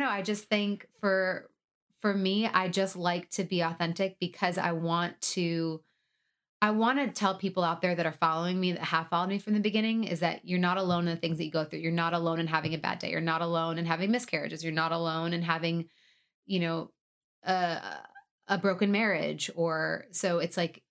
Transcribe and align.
know. 0.00 0.08
I 0.08 0.22
just 0.22 0.44
think 0.44 0.86
for 1.00 1.48
for 2.00 2.14
me, 2.14 2.46
I 2.46 2.68
just 2.68 2.96
like 2.96 3.30
to 3.32 3.44
be 3.44 3.60
authentic 3.60 4.18
because 4.18 4.58
I 4.58 4.72
want 4.72 5.20
to 5.20 5.82
I 6.62 6.72
want 6.72 6.98
to 6.98 7.08
tell 7.08 7.36
people 7.36 7.64
out 7.64 7.80
there 7.80 7.94
that 7.94 8.04
are 8.04 8.12
following 8.12 8.60
me 8.60 8.72
that 8.72 8.82
have 8.82 9.08
followed 9.08 9.30
me 9.30 9.38
from 9.38 9.54
the 9.54 9.60
beginning 9.60 10.04
is 10.04 10.20
that 10.20 10.44
you're 10.44 10.58
not 10.58 10.76
alone 10.76 11.08
in 11.08 11.14
the 11.14 11.20
things 11.20 11.38
that 11.38 11.44
you 11.44 11.50
go 11.50 11.64
through. 11.64 11.78
You're 11.78 11.92
not 11.92 12.12
alone 12.12 12.38
in 12.38 12.46
having 12.46 12.74
a 12.74 12.78
bad 12.78 12.98
day. 12.98 13.10
You're 13.10 13.22
not 13.22 13.40
alone 13.40 13.78
in 13.78 13.86
having 13.86 14.10
miscarriages. 14.10 14.62
You're 14.62 14.72
not 14.72 14.92
alone 14.92 15.32
in 15.32 15.42
having, 15.42 15.88
you 16.46 16.60
know, 16.60 16.90
a 17.44 17.80
a 18.48 18.58
broken 18.58 18.90
marriage 18.90 19.48
or 19.54 20.06
so 20.10 20.40
it's 20.40 20.56
like 20.56 20.82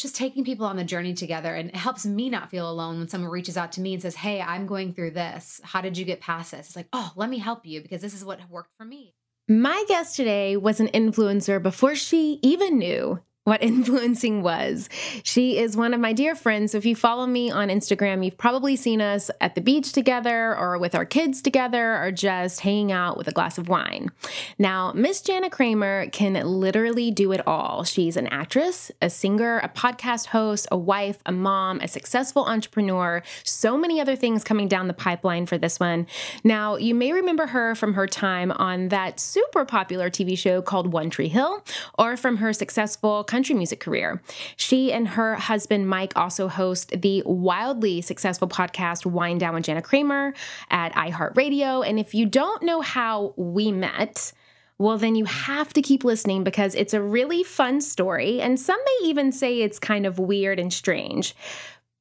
just 0.00 0.16
taking 0.16 0.44
people 0.44 0.66
on 0.66 0.76
the 0.76 0.84
journey 0.84 1.14
together 1.14 1.54
and 1.54 1.68
it 1.70 1.76
helps 1.76 2.06
me 2.06 2.30
not 2.30 2.50
feel 2.50 2.70
alone 2.70 2.98
when 2.98 3.08
someone 3.08 3.30
reaches 3.30 3.56
out 3.56 3.72
to 3.72 3.80
me 3.80 3.92
and 3.92 4.02
says, 4.02 4.16
"Hey, 4.16 4.40
I'm 4.40 4.66
going 4.66 4.94
through 4.94 5.10
this. 5.12 5.60
How 5.64 5.80
did 5.80 5.98
you 5.98 6.04
get 6.04 6.20
past 6.20 6.52
this?" 6.52 6.68
It's 6.68 6.76
like, 6.76 6.88
"Oh, 6.92 7.12
let 7.16 7.28
me 7.28 7.38
help 7.38 7.66
you 7.66 7.80
because 7.82 8.00
this 8.00 8.14
is 8.14 8.24
what 8.24 8.40
worked 8.48 8.74
for 8.76 8.84
me." 8.84 9.14
My 9.48 9.84
guest 9.88 10.14
today 10.14 10.56
was 10.56 10.78
an 10.78 10.88
influencer 10.88 11.62
before 11.62 11.94
she 11.94 12.38
even 12.42 12.78
knew 12.78 13.20
what 13.48 13.62
influencing 13.68 14.42
was. 14.42 14.88
She 15.24 15.58
is 15.58 15.76
one 15.76 15.94
of 15.94 16.00
my 16.00 16.12
dear 16.12 16.34
friends. 16.34 16.72
So 16.72 16.78
if 16.78 16.86
you 16.86 16.94
follow 16.94 17.26
me 17.26 17.50
on 17.50 17.68
Instagram, 17.68 18.24
you've 18.24 18.38
probably 18.38 18.76
seen 18.76 19.00
us 19.00 19.30
at 19.40 19.54
the 19.54 19.60
beach 19.60 19.92
together 19.92 20.56
or 20.56 20.78
with 20.78 20.94
our 20.94 21.04
kids 21.04 21.42
together 21.42 21.96
or 22.02 22.12
just 22.12 22.60
hanging 22.60 22.92
out 22.92 23.16
with 23.16 23.26
a 23.28 23.32
glass 23.32 23.58
of 23.58 23.68
wine. 23.68 24.10
Now, 24.58 24.92
Miss 24.92 25.20
Jana 25.20 25.50
Kramer 25.50 26.08
can 26.10 26.34
literally 26.34 27.10
do 27.10 27.32
it 27.32 27.46
all. 27.46 27.84
She's 27.84 28.16
an 28.16 28.26
actress, 28.28 28.92
a 29.00 29.10
singer, 29.10 29.58
a 29.58 29.68
podcast 29.68 30.26
host, 30.26 30.68
a 30.70 30.76
wife, 30.76 31.22
a 31.26 31.32
mom, 31.32 31.80
a 31.80 31.88
successful 31.88 32.44
entrepreneur, 32.44 33.22
so 33.44 33.76
many 33.78 34.00
other 34.00 34.16
things 34.16 34.44
coming 34.44 34.68
down 34.68 34.88
the 34.88 34.94
pipeline 34.94 35.46
for 35.46 35.56
this 35.58 35.80
one. 35.80 36.06
Now, 36.44 36.76
you 36.76 36.94
may 36.94 37.12
remember 37.12 37.46
her 37.46 37.74
from 37.74 37.94
her 37.94 38.06
time 38.06 38.52
on 38.52 38.88
that 38.88 39.20
super 39.20 39.64
popular 39.64 40.10
TV 40.10 40.36
show 40.36 40.60
called 40.60 40.92
One 40.92 41.10
Tree 41.10 41.28
Hill 41.28 41.64
or 41.98 42.16
from 42.16 42.38
her 42.38 42.52
successful 42.52 43.24
country 43.38 43.54
music 43.54 43.78
career. 43.78 44.20
She 44.56 44.92
and 44.92 45.06
her 45.06 45.36
husband, 45.36 45.88
Mike, 45.88 46.12
also 46.16 46.48
host 46.48 46.90
the 47.00 47.22
wildly 47.24 48.00
successful 48.00 48.48
podcast 48.48 49.06
Wine 49.06 49.38
Down 49.38 49.54
with 49.54 49.62
Jana 49.62 49.80
Kramer 49.80 50.34
at 50.70 50.92
iHeartRadio. 50.94 51.88
And 51.88 52.00
if 52.00 52.16
you 52.16 52.26
don't 52.26 52.64
know 52.64 52.80
how 52.80 53.34
we 53.36 53.70
met, 53.70 54.32
well, 54.76 54.98
then 54.98 55.14
you 55.14 55.24
have 55.24 55.72
to 55.74 55.82
keep 55.82 56.02
listening 56.02 56.42
because 56.42 56.74
it's 56.74 56.94
a 56.94 57.00
really 57.00 57.44
fun 57.44 57.80
story. 57.80 58.40
And 58.40 58.58
some 58.58 58.80
may 58.84 59.08
even 59.08 59.30
say 59.30 59.60
it's 59.60 59.78
kind 59.78 60.04
of 60.04 60.18
weird 60.18 60.58
and 60.58 60.72
strange. 60.72 61.36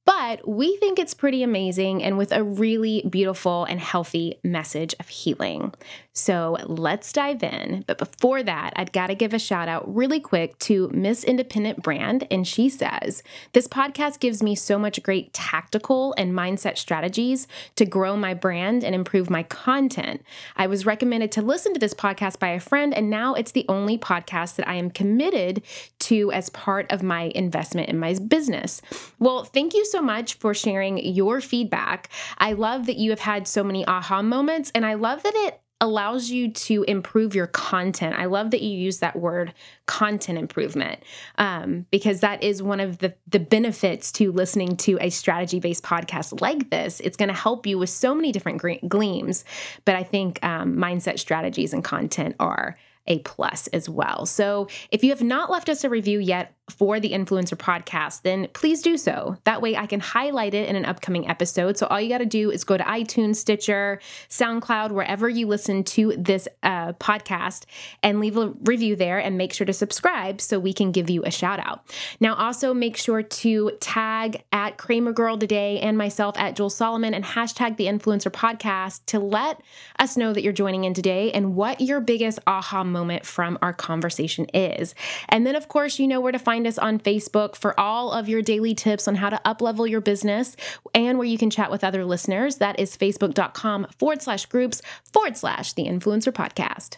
But 0.07 0.47
we 0.47 0.77
think 0.77 0.99
it's 0.99 1.13
pretty 1.13 1.43
amazing 1.43 2.01
and 2.01 2.17
with 2.17 2.31
a 2.31 2.41
really 2.41 3.03
beautiful 3.09 3.65
and 3.65 3.77
healthy 3.77 4.39
message 4.41 4.95
of 5.01 5.09
healing. 5.09 5.73
So 6.13 6.57
let's 6.65 7.13
dive 7.13 7.43
in. 7.43 7.83
But 7.85 7.99
before 7.99 8.41
that, 8.41 8.73
I've 8.75 8.93
got 8.93 9.07
to 9.07 9.15
give 9.15 9.33
a 9.33 9.39
shout 9.39 9.67
out 9.67 9.93
really 9.93 10.19
quick 10.19 10.57
to 10.59 10.89
Miss 10.93 11.23
Independent 11.23 11.83
Brand. 11.83 12.25
And 12.31 12.47
she 12.47 12.69
says, 12.69 13.21
This 13.51 13.67
podcast 13.67 14.19
gives 14.19 14.41
me 14.41 14.55
so 14.55 14.79
much 14.79 15.03
great 15.03 15.31
tactical 15.33 16.15
and 16.17 16.33
mindset 16.33 16.77
strategies 16.77 17.47
to 17.75 17.85
grow 17.85 18.15
my 18.15 18.33
brand 18.33 18.83
and 18.83 18.95
improve 18.95 19.29
my 19.29 19.43
content. 19.43 20.23
I 20.55 20.67
was 20.67 20.87
recommended 20.87 21.31
to 21.33 21.41
listen 21.41 21.73
to 21.73 21.79
this 21.79 21.93
podcast 21.93 22.39
by 22.39 22.49
a 22.49 22.59
friend, 22.59 22.93
and 22.93 23.09
now 23.09 23.35
it's 23.35 23.51
the 23.51 23.65
only 23.69 23.97
podcast 23.97 24.55
that 24.55 24.67
I 24.67 24.75
am 24.75 24.89
committed 24.89 25.61
to 25.99 26.31
as 26.31 26.49
part 26.49 26.91
of 26.91 27.03
my 27.03 27.31
investment 27.35 27.89
in 27.89 27.99
my 27.99 28.15
business. 28.15 28.81
Well, 29.19 29.43
thank 29.43 29.75
you 29.75 29.85
so 29.85 29.96
so 29.97 30.01
much 30.03 30.35
for 30.35 30.53
sharing 30.53 31.03
your 31.03 31.41
feedback. 31.41 32.09
I 32.37 32.53
love 32.53 32.85
that 32.85 32.97
you 32.97 33.09
have 33.09 33.19
had 33.19 33.47
so 33.47 33.63
many 33.63 33.83
aha 33.87 34.21
moments, 34.21 34.71
and 34.75 34.85
I 34.85 34.93
love 34.93 35.23
that 35.23 35.33
it 35.35 35.59
allows 35.81 36.29
you 36.29 36.51
to 36.51 36.83
improve 36.83 37.33
your 37.33 37.47
content. 37.47 38.15
I 38.15 38.25
love 38.25 38.51
that 38.51 38.61
you 38.61 38.69
use 38.69 38.99
that 38.99 39.15
word 39.15 39.53
content 39.85 40.37
improvement 40.37 41.01
um, 41.37 41.85
because 41.91 42.19
that 42.19 42.43
is 42.43 42.63
one 42.63 42.79
of 42.79 42.97
the, 42.99 43.13
the 43.27 43.39
benefits 43.39 44.11
to 44.13 44.31
listening 44.31 44.75
to 44.77 44.97
a 45.01 45.09
strategy 45.09 45.59
based 45.59 45.83
podcast 45.83 46.41
like 46.41 46.69
this. 46.69 46.99
It's 46.99 47.17
going 47.17 47.29
to 47.29 47.35
help 47.35 47.67
you 47.67 47.77
with 47.77 47.89
so 47.89 48.13
many 48.13 48.31
different 48.31 48.61
gleams, 48.87 49.45
but 49.85 49.95
I 49.95 50.03
think 50.03 50.43
um, 50.43 50.75
mindset 50.75 51.19
strategies 51.19 51.73
and 51.73 51.83
content 51.83 52.35
are 52.39 52.77
a 53.07 53.19
plus 53.19 53.67
as 53.67 53.89
well. 53.89 54.25
So 54.25 54.67
if 54.91 55.03
you 55.03 55.09
have 55.11 55.23
not 55.23 55.49
left 55.49 55.69
us 55.69 55.83
a 55.83 55.89
review 55.89 56.19
yet 56.19 56.56
for 56.69 56.99
the 56.99 57.11
Influencer 57.11 57.55
podcast, 57.55 58.23
then 58.23 58.47
please 58.53 58.81
do 58.81 58.97
so. 58.97 59.37
That 59.45 59.61
way 59.61 59.77
I 59.77 59.85
can 59.85 60.01
highlight 60.01 60.53
it 60.53 60.67
in 60.67 60.75
an 60.75 60.85
upcoming 60.85 61.27
episode. 61.27 61.77
So 61.77 61.87
all 61.87 61.99
you 61.99 62.09
got 62.09 62.17
to 62.17 62.25
do 62.25 62.51
is 62.51 62.63
go 62.65 62.75
to 62.75 62.83
iTunes, 62.83 63.37
Stitcher, 63.37 64.01
SoundCloud, 64.29 64.91
wherever 64.91 65.29
you 65.29 65.47
listen 65.47 65.83
to 65.85 66.13
this 66.17 66.47
uh, 66.63 66.93
podcast, 66.93 67.63
and 68.03 68.19
leave 68.19 68.35
a 68.35 68.49
review 68.65 68.95
there 68.97 69.17
and 69.17 69.37
make 69.37 69.53
sure 69.53 69.65
to 69.65 69.73
subscribe 69.73 70.41
so 70.41 70.59
we 70.59 70.73
can 70.73 70.91
give 70.91 71.09
you 71.09 71.23
a 71.23 71.31
shout 71.31 71.59
out. 71.59 71.85
Now, 72.19 72.35
also 72.35 72.73
make 72.73 72.97
sure 72.97 73.23
to 73.23 73.71
tag 73.79 74.43
at 74.51 74.77
Kramer 74.77 75.13
Girl 75.13 75.37
today 75.37 75.79
and 75.79 75.97
myself 75.97 76.37
at 76.37 76.55
Juls 76.55 76.75
Solomon 76.75 77.13
and 77.13 77.23
hashtag 77.23 77.77
the 77.77 77.85
Influencer 77.85 78.31
podcast 78.31 79.01
to 79.07 79.19
let 79.19 79.61
us 79.99 80.17
know 80.17 80.33
that 80.33 80.43
you're 80.43 80.53
joining 80.53 80.83
in 80.83 80.93
today 80.93 81.31
and 81.31 81.55
what 81.55 81.79
your 81.79 82.01
biggest 82.01 82.39
aha 82.45 82.83
moment 82.83 83.25
from 83.25 83.57
our 83.61 83.73
conversation 83.73 84.45
is. 84.53 84.93
And 85.29 85.47
then, 85.47 85.55
of 85.55 85.69
course, 85.69 85.97
you 85.97 86.07
know 86.07 86.19
where 86.19 86.31
to 86.33 86.39
find 86.39 86.56
find 86.57 86.65
us 86.65 86.79
on 86.79 86.97
Facebook 86.97 87.55
for 87.55 87.79
all 87.79 88.11
of 88.11 88.27
your 88.27 88.41
daily 88.41 88.73
tips 88.73 89.07
on 89.07 89.13
how 89.13 89.29
to 89.29 89.39
uplevel 89.45 89.87
your 89.87 90.01
business 90.01 90.55
and 90.95 91.19
where 91.19 91.27
you 91.27 91.37
can 91.37 91.51
chat 91.51 91.69
with 91.69 91.83
other 91.83 92.03
listeners. 92.03 92.55
That 92.55 92.79
is 92.79 92.97
facebook.com 92.97 93.85
forward 93.99 94.23
slash 94.23 94.47
groups 94.47 94.81
forward 95.13 95.37
slash 95.37 95.73
the 95.73 95.85
influencer 95.85 96.33
podcast. 96.33 96.97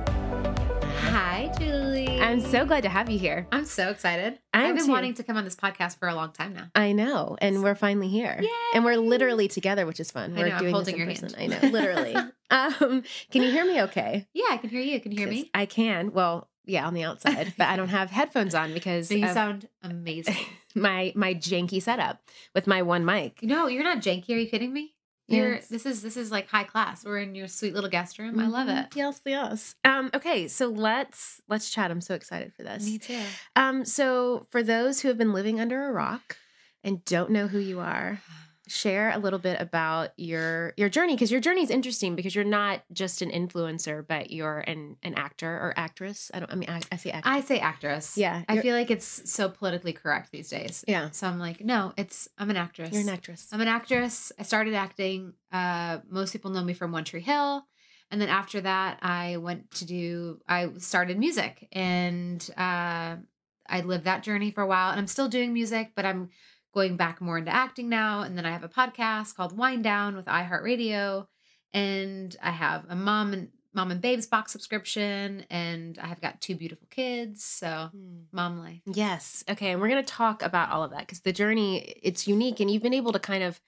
I'm 2.31 2.39
so 2.39 2.65
glad 2.65 2.83
to 2.83 2.89
have 2.89 3.09
you 3.09 3.19
here. 3.19 3.45
I'm 3.51 3.65
so 3.65 3.89
excited. 3.89 4.39
I 4.53 4.61
have 4.61 4.77
been 4.77 4.85
too. 4.85 4.91
wanting 4.91 5.15
to 5.15 5.23
come 5.23 5.35
on 5.35 5.43
this 5.43 5.57
podcast 5.57 5.99
for 5.99 6.07
a 6.07 6.15
long 6.15 6.31
time 6.31 6.53
now. 6.53 6.67
I 6.73 6.93
know, 6.93 7.35
and 7.41 7.61
we're 7.61 7.75
finally 7.75 8.07
here, 8.07 8.41
and 8.73 8.85
we're 8.85 8.95
literally 8.95 9.49
together, 9.49 9.85
which 9.85 9.99
is 9.99 10.11
fun. 10.11 10.33
We're 10.33 10.47
know, 10.47 10.59
doing 10.59 10.73
holding 10.73 10.97
this 10.97 11.19
in 11.19 11.27
your 11.27 11.29
person. 11.29 11.35
I 11.37 11.47
know, 11.47 11.67
literally. 11.67 12.15
um, 12.49 13.03
can 13.31 13.41
you 13.41 13.51
hear 13.51 13.65
me? 13.65 13.81
Okay. 13.81 14.29
Yeah, 14.33 14.45
I 14.49 14.55
can 14.55 14.69
hear 14.69 14.79
you. 14.79 15.01
Can 15.01 15.11
you 15.11 15.17
hear 15.17 15.27
me? 15.27 15.51
I 15.53 15.65
can. 15.65 16.13
Well, 16.13 16.47
yeah, 16.63 16.87
on 16.87 16.93
the 16.93 17.03
outside, 17.03 17.53
but 17.57 17.67
I 17.67 17.75
don't 17.75 17.89
have 17.89 18.11
headphones 18.11 18.55
on 18.55 18.73
because 18.73 19.09
So 19.09 19.15
you 19.15 19.27
sound 19.27 19.67
amazing. 19.83 20.37
my 20.73 21.11
my 21.17 21.33
janky 21.33 21.81
setup 21.81 22.21
with 22.55 22.65
my 22.65 22.81
one 22.81 23.03
mic. 23.03 23.43
no, 23.43 23.67
you're 23.67 23.83
not 23.83 23.97
janky. 23.97 24.29
Are 24.29 24.39
you 24.39 24.47
kidding 24.47 24.71
me? 24.71 24.93
You're 25.31 25.55
Yes. 25.55 25.67
this 25.67 25.85
is 25.85 26.01
this 26.01 26.17
is 26.17 26.31
like 26.31 26.47
high 26.49 26.63
class. 26.63 27.03
We're 27.05 27.19
in 27.19 27.33
your 27.35 27.47
sweet 27.47 27.73
little 27.73 27.89
guest 27.89 28.19
room. 28.19 28.39
I 28.39 28.47
love 28.47 28.67
Mhm. 28.67 28.85
it. 28.85 28.95
Yes, 28.95 29.21
yes. 29.25 29.75
Um, 29.83 30.09
okay, 30.13 30.47
so 30.47 30.67
let's 30.67 31.41
let's 31.47 31.69
chat. 31.69 31.91
I'm 31.91 32.01
so 32.01 32.13
excited 32.15 32.53
for 32.53 32.63
this. 32.63 32.85
Me 32.85 32.97
too. 32.99 33.19
Um, 33.55 33.85
so 33.85 34.47
for 34.51 34.61
those 34.63 35.01
who 35.01 35.07
have 35.07 35.17
been 35.17 35.33
living 35.33 35.59
under 35.59 35.87
a 35.87 35.91
rock 35.91 36.37
and 36.83 37.03
don't 37.05 37.31
know 37.31 37.47
who 37.47 37.59
you 37.59 37.79
are, 37.79 38.21
share 38.71 39.11
a 39.11 39.17
little 39.19 39.39
bit 39.39 39.59
about 39.59 40.09
your 40.17 40.73
your 40.77 40.89
journey 40.89 41.13
because 41.15 41.31
your 41.31 41.41
journey 41.41 41.61
is 41.63 41.69
interesting 41.69 42.15
because 42.15 42.33
you're 42.33 42.43
not 42.45 42.81
just 42.93 43.21
an 43.21 43.29
influencer, 43.31 44.05
but 44.07 44.31
you're 44.31 44.59
an 44.59 44.97
an 45.03 45.13
actor 45.15 45.49
or 45.49 45.73
actress. 45.75 46.31
I 46.33 46.39
don't. 46.39 46.51
I 46.51 46.55
mean, 46.55 46.69
I, 46.69 46.81
I 46.91 46.95
say 46.95 47.11
actor. 47.11 47.29
I 47.29 47.41
say 47.41 47.59
actress. 47.59 48.17
Yeah, 48.17 48.43
I 48.47 48.61
feel 48.61 48.75
like 48.75 48.89
it's 48.89 49.29
so 49.31 49.49
politically 49.49 49.93
correct 49.93 50.31
these 50.31 50.49
days. 50.49 50.83
yeah, 50.87 51.09
So 51.11 51.27
I'm 51.27 51.39
like, 51.39 51.61
no, 51.61 51.93
it's 51.97 52.27
I'm 52.37 52.49
an 52.49 52.57
actress. 52.57 52.91
you're 52.91 53.01
an 53.01 53.09
actress. 53.09 53.47
I'm 53.51 53.61
an 53.61 53.67
actress. 53.67 54.31
I 54.39 54.43
started 54.43 54.73
acting. 54.73 55.33
Uh, 55.51 55.99
most 56.09 56.31
people 56.31 56.51
know 56.51 56.63
me 56.63 56.73
from 56.73 56.91
One 56.91 57.03
Tree 57.03 57.21
Hill. 57.21 57.65
And 58.09 58.19
then 58.19 58.27
after 58.27 58.59
that, 58.61 58.99
I 59.01 59.37
went 59.37 59.71
to 59.75 59.85
do, 59.85 60.41
I 60.45 60.69
started 60.79 61.17
music 61.17 61.69
and 61.71 62.45
uh, 62.57 63.15
I 63.69 63.81
lived 63.85 64.03
that 64.03 64.21
journey 64.21 64.51
for 64.51 64.61
a 64.61 64.67
while. 64.67 64.91
And 64.91 64.99
I'm 64.99 65.07
still 65.07 65.29
doing 65.29 65.53
music, 65.53 65.91
but 65.95 66.05
I'm 66.05 66.29
going 66.73 66.95
back 66.97 67.19
more 67.21 67.37
into 67.37 67.53
acting 67.53 67.89
now. 67.89 68.21
And 68.21 68.37
then 68.37 68.45
I 68.45 68.51
have 68.51 68.63
a 68.63 68.69
podcast 68.69 69.35
called 69.35 69.57
Wine 69.57 69.81
Down 69.81 70.15
with 70.15 70.25
iHeartRadio. 70.25 71.25
And 71.73 72.35
I 72.41 72.51
have 72.51 72.85
a 72.89 72.95
mom 72.95 73.33
and 73.33 73.49
mom 73.73 73.91
and 73.91 74.01
babes 74.01 74.27
box 74.27 74.51
subscription. 74.51 75.45
And 75.49 75.97
I 76.01 76.07
have 76.07 76.21
got 76.21 76.41
two 76.41 76.55
beautiful 76.55 76.87
kids. 76.89 77.43
So 77.43 77.89
Hmm. 77.91 78.21
mom 78.31 78.59
life. 78.59 78.81
Yes. 78.85 79.43
Okay. 79.49 79.71
And 79.71 79.81
we're 79.81 79.89
going 79.89 80.03
to 80.03 80.11
talk 80.11 80.43
about 80.43 80.71
all 80.71 80.83
of 80.83 80.91
that 80.91 81.01
because 81.01 81.21
the 81.21 81.33
journey, 81.33 81.77
it's 82.01 82.27
unique 82.27 82.59
and 82.59 82.69
you've 82.69 82.83
been 82.83 82.93
able 82.93 83.13
to 83.13 83.19
kind 83.19 83.43
of, 83.43 83.59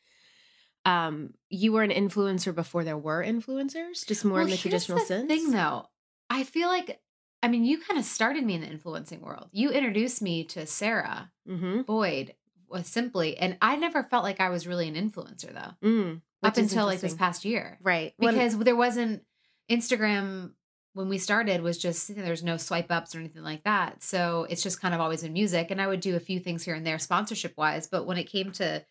um, 0.85 1.33
you 1.49 1.71
were 1.71 1.83
an 1.83 1.91
influencer 1.91 2.53
before 2.53 2.83
there 2.83 2.97
were 2.97 3.23
influencers, 3.23 4.05
just 4.05 4.25
more 4.25 4.41
in 4.41 4.49
the 4.49 4.57
traditional 4.57 4.99
the 4.99 5.05
sense. 5.05 5.27
Thing 5.27 5.51
though, 5.51 5.85
I 6.29 6.43
feel 6.43 6.67
like 6.67 6.99
I 7.41 7.49
mean, 7.49 7.65
you 7.65 7.77
kind 7.77 7.99
of 7.99 8.05
started 8.05 8.45
me 8.45 8.53
in 8.55 8.61
the 8.61 8.67
influencing 8.67 9.19
world. 9.19 9.49
You 9.51 9.69
introduced 9.69 10.21
me 10.21 10.45
to 10.45 10.65
Sarah 10.65 11.31
Mm-hmm. 11.47 11.81
Boyd 11.81 12.35
was 12.73 12.87
simply, 12.87 13.37
and 13.37 13.57
I 13.61 13.75
never 13.77 14.03
felt 14.03 14.23
like 14.23 14.39
I 14.41 14.49
was 14.49 14.67
really 14.67 14.87
an 14.89 14.95
influencer 14.95 15.53
though, 15.53 15.87
Mm, 15.87 16.21
up 16.41 16.57
until 16.57 16.85
like 16.85 16.99
this 16.99 17.13
past 17.15 17.45
year, 17.45 17.77
right 17.81 18.13
When- 18.17 18.33
because 18.33 18.57
there 18.57 18.75
wasn't 18.75 19.23
Instagram 19.71 20.53
when 20.95 21.09
we 21.09 21.17
started 21.17 21.61
was 21.61 21.77
just 21.79 22.09
you 22.09 22.15
know, 22.15 22.23
there's 22.23 22.43
no 22.43 22.57
swipe 22.57 22.91
ups 22.91 23.15
or 23.15 23.19
anything 23.19 23.41
like 23.43 23.63
that. 23.63 24.03
So 24.03 24.45
it's 24.49 24.61
just 24.61 24.79
kind 24.81 24.93
of 24.93 24.99
always 25.01 25.23
been 25.23 25.33
music, 25.33 25.71
and 25.71 25.81
I 25.81 25.87
would 25.87 26.01
do 26.01 26.15
a 26.15 26.19
few 26.19 26.39
things 26.39 26.63
here 26.63 26.75
and 26.75 26.85
there 26.85 26.99
sponsorship 26.99 27.53
wise. 27.57 27.87
But 27.87 28.05
when 28.05 28.17
it 28.17 28.25
came 28.25 28.51
to 28.53 28.83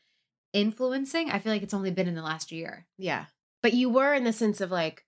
influencing, 0.53 1.31
I 1.31 1.39
feel 1.39 1.53
like 1.53 1.63
it's 1.63 1.75
only 1.75 1.91
been 1.91 2.09
in 2.09 2.15
the 2.15 2.23
last 2.23 2.53
year. 2.53 2.87
Yeah. 2.99 3.27
But 3.63 3.75
you 3.75 3.89
were 3.89 4.13
in 4.15 4.25
the 4.25 4.33
sense 4.33 4.61
of 4.61 4.71
like 4.71 5.05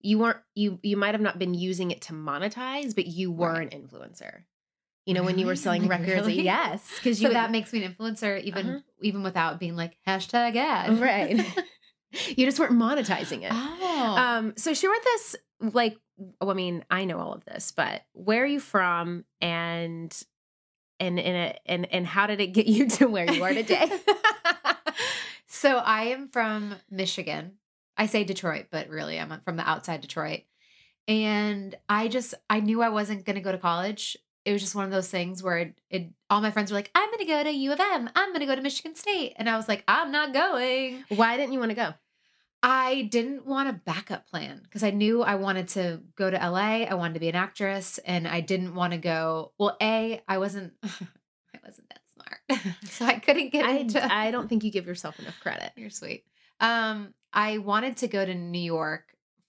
you 0.00 0.18
weren't 0.18 0.38
you 0.54 0.78
you 0.82 0.96
might 0.96 1.14
have 1.14 1.20
not 1.20 1.38
been 1.38 1.54
using 1.54 1.90
it 1.90 2.00
to 2.02 2.12
monetize, 2.12 2.94
but 2.94 3.06
you 3.06 3.30
were 3.32 3.52
Right. 3.52 3.72
an 3.74 3.82
influencer. 3.82 4.44
You 5.06 5.14
know, 5.14 5.22
when 5.22 5.38
you 5.38 5.46
were 5.46 5.56
selling 5.56 5.88
records. 5.88 6.08
really? 6.10 6.42
Yes. 6.42 6.88
Because 6.96 7.18
So 7.18 7.28
you 7.28 7.32
that 7.34 7.50
makes 7.50 7.72
me 7.72 7.82
an 7.84 7.92
influencer, 7.94 8.40
even 8.42 8.68
Uh-huh. 8.68 8.78
even 9.02 9.22
without 9.22 9.58
being 9.58 9.74
like 9.76 9.96
hashtag 10.06 10.56
ad. 10.56 11.00
right. 11.00 11.36
you 12.36 12.44
just 12.46 12.58
weren't 12.58 12.72
monetizing 12.72 13.42
it. 13.42 13.50
oh, 13.52 14.14
Um, 14.18 14.52
so 14.56 14.74
share 14.74 14.90
with 14.90 15.06
us 15.14 15.36
like 15.74 15.96
well, 16.40 16.50
I 16.50 16.54
mean, 16.54 16.84
I 16.90 17.06
know 17.06 17.18
all 17.18 17.32
of 17.32 17.44
this, 17.46 17.72
but 17.72 18.02
where 18.12 18.42
are 18.42 18.46
you 18.46 18.60
from 18.60 19.24
and 19.40 20.14
and 21.00 21.18
and 21.18 21.36
it, 21.36 21.60
and 21.64 21.86
and 21.92 22.06
how 22.06 22.26
did 22.26 22.40
it 22.42 22.48
get 22.48 22.66
you 22.66 22.88
to 22.90 23.06
where 23.06 23.30
you 23.32 23.42
are 23.42 23.54
today? 23.54 23.88
so 25.46 25.78
I 25.78 26.04
am 26.08 26.28
from 26.28 26.74
Michigan. 26.90 27.52
I 27.96 28.06
say 28.06 28.24
Detroit, 28.24 28.66
but 28.70 28.88
really 28.88 29.18
I'm 29.18 29.32
from 29.44 29.56
the 29.56 29.68
outside 29.68 30.00
Detroit. 30.02 30.40
And 31.08 31.74
I 31.88 32.08
just 32.08 32.34
I 32.48 32.60
knew 32.60 32.82
I 32.82 32.88
wasn't 32.90 33.24
going 33.24 33.36
to 33.36 33.42
go 33.42 33.52
to 33.52 33.58
college. 33.58 34.16
It 34.44 34.52
was 34.52 34.62
just 34.62 34.74
one 34.74 34.84
of 34.84 34.90
those 34.90 35.08
things 35.08 35.42
where 35.42 35.58
it, 35.58 35.80
it 35.90 36.08
all 36.30 36.40
my 36.40 36.50
friends 36.50 36.70
were 36.70 36.76
like, 36.76 36.90
"I'm 36.94 37.08
going 37.10 37.18
to 37.18 37.24
go 37.24 37.42
to 37.44 37.52
U 37.52 37.72
of 37.72 37.80
M. 37.80 38.10
I'm 38.14 38.30
going 38.30 38.40
to 38.40 38.46
go 38.46 38.54
to 38.54 38.62
Michigan 38.62 38.94
State." 38.94 39.34
And 39.36 39.48
I 39.48 39.56
was 39.56 39.68
like, 39.68 39.84
"I'm 39.86 40.10
not 40.10 40.32
going." 40.32 41.04
Why 41.08 41.36
didn't 41.36 41.52
you 41.52 41.58
want 41.58 41.70
to 41.70 41.76
go? 41.76 41.94
I 42.62 43.08
didn't 43.10 43.46
want 43.46 43.70
a 43.70 43.72
backup 43.72 44.28
plan 44.28 44.60
because 44.62 44.82
I 44.82 44.90
knew 44.90 45.22
I 45.22 45.36
wanted 45.36 45.68
to 45.68 46.02
go 46.14 46.30
to 46.30 46.36
LA. 46.36 46.84
I 46.84 46.94
wanted 46.94 47.14
to 47.14 47.20
be 47.20 47.28
an 47.28 47.34
actress 47.34 47.98
and 47.98 48.28
I 48.28 48.40
didn't 48.40 48.74
want 48.74 48.92
to 48.92 48.98
go. 48.98 49.52
Well, 49.58 49.76
A, 49.80 50.22
I 50.28 50.38
wasn't 50.38 50.74
I 50.82 51.58
wasn't 51.64 51.88
that 51.88 52.00
smart. 52.12 52.76
so 52.84 53.06
I 53.06 53.18
couldn't 53.18 53.50
get 53.50 53.64
I, 53.64 53.72
into 53.72 54.12
I 54.12 54.30
don't 54.30 54.48
think 54.48 54.62
you 54.62 54.70
give 54.70 54.86
yourself 54.86 55.18
enough 55.18 55.40
credit. 55.40 55.72
You're 55.76 55.90
sweet. 55.90 56.24
Um 56.60 57.14
I 57.32 57.58
wanted 57.58 57.96
to 57.98 58.08
go 58.08 58.24
to 58.24 58.34
New 58.34 58.58
York 58.58 59.04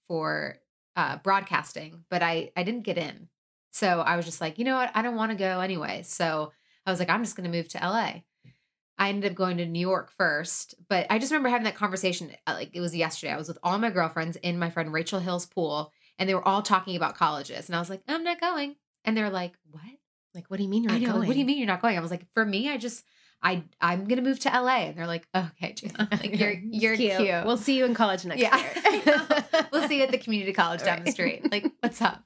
for 0.07 0.59
uh 0.95 1.17
broadcasting, 1.17 2.05
but 2.09 2.23
I 2.23 2.51
I 2.55 2.63
didn't 2.63 2.83
get 2.83 2.97
in. 2.97 3.27
So 3.71 4.01
I 4.01 4.15
was 4.15 4.25
just 4.25 4.41
like, 4.41 4.59
you 4.59 4.65
know 4.65 4.75
what? 4.75 4.91
I 4.93 5.01
don't 5.01 5.15
want 5.15 5.31
to 5.31 5.37
go 5.37 5.59
anyway. 5.59 6.03
So 6.03 6.51
I 6.85 6.91
was 6.91 6.99
like, 6.99 7.09
I'm 7.09 7.23
just 7.23 7.35
going 7.35 7.49
to 7.49 7.57
move 7.57 7.69
to 7.69 7.79
LA. 7.79 8.21
I 8.97 9.09
ended 9.09 9.31
up 9.31 9.35
going 9.35 9.57
to 9.57 9.65
New 9.65 9.79
York 9.79 10.11
first, 10.11 10.75
but 10.87 11.07
I 11.09 11.17
just 11.17 11.31
remember 11.31 11.49
having 11.49 11.63
that 11.63 11.75
conversation 11.75 12.31
uh, 12.45 12.53
like 12.53 12.69
it 12.73 12.81
was 12.81 12.95
yesterday. 12.95 13.33
I 13.33 13.37
was 13.37 13.47
with 13.47 13.57
all 13.63 13.79
my 13.79 13.89
girlfriends 13.89 14.35
in 14.37 14.59
my 14.59 14.69
friend 14.69 14.93
Rachel 14.93 15.19
Hill's 15.19 15.47
pool, 15.47 15.91
and 16.19 16.29
they 16.29 16.35
were 16.35 16.47
all 16.47 16.61
talking 16.61 16.95
about 16.95 17.15
colleges, 17.15 17.67
and 17.67 17.75
I 17.75 17.79
was 17.79 17.89
like, 17.89 18.03
I'm 18.07 18.23
not 18.23 18.39
going, 18.39 18.75
and 19.03 19.17
they're 19.17 19.31
like, 19.31 19.53
What? 19.71 19.81
Like, 20.35 20.45
what 20.49 20.57
do 20.57 20.63
you 20.63 20.69
mean 20.69 20.83
you're 20.83 20.91
I 20.91 20.99
not 20.99 21.07
know. 21.07 21.13
going? 21.13 21.27
What 21.27 21.33
do 21.33 21.39
you 21.39 21.45
mean 21.45 21.57
you're 21.57 21.67
not 21.67 21.81
going? 21.81 21.97
I 21.97 22.01
was 22.01 22.11
like, 22.11 22.27
for 22.35 22.45
me, 22.45 22.69
I 22.69 22.77
just 22.77 23.03
I 23.41 23.63
I'm 23.79 24.05
gonna 24.05 24.21
move 24.21 24.39
to 24.41 24.49
LA, 24.49 24.77
and 24.85 24.97
they're 24.97 25.07
like, 25.07 25.27
okay, 25.35 25.73
Gina, 25.75 26.07
like 26.11 26.39
you're 26.39 26.53
you're 26.53 26.95
cute. 26.95 27.45
We'll 27.45 27.57
see 27.57 27.77
you 27.77 27.85
in 27.85 27.93
college 27.93 28.23
next 28.25 28.41
yeah, 28.41 28.57
year. 28.91 29.65
we'll 29.71 29.87
see 29.87 29.97
you 29.97 30.03
at 30.03 30.11
the 30.11 30.17
community 30.19 30.53
college 30.53 30.83
down 30.83 31.03
the 31.03 31.11
street. 31.11 31.51
Like, 31.51 31.71
what's 31.79 32.01
up? 32.01 32.23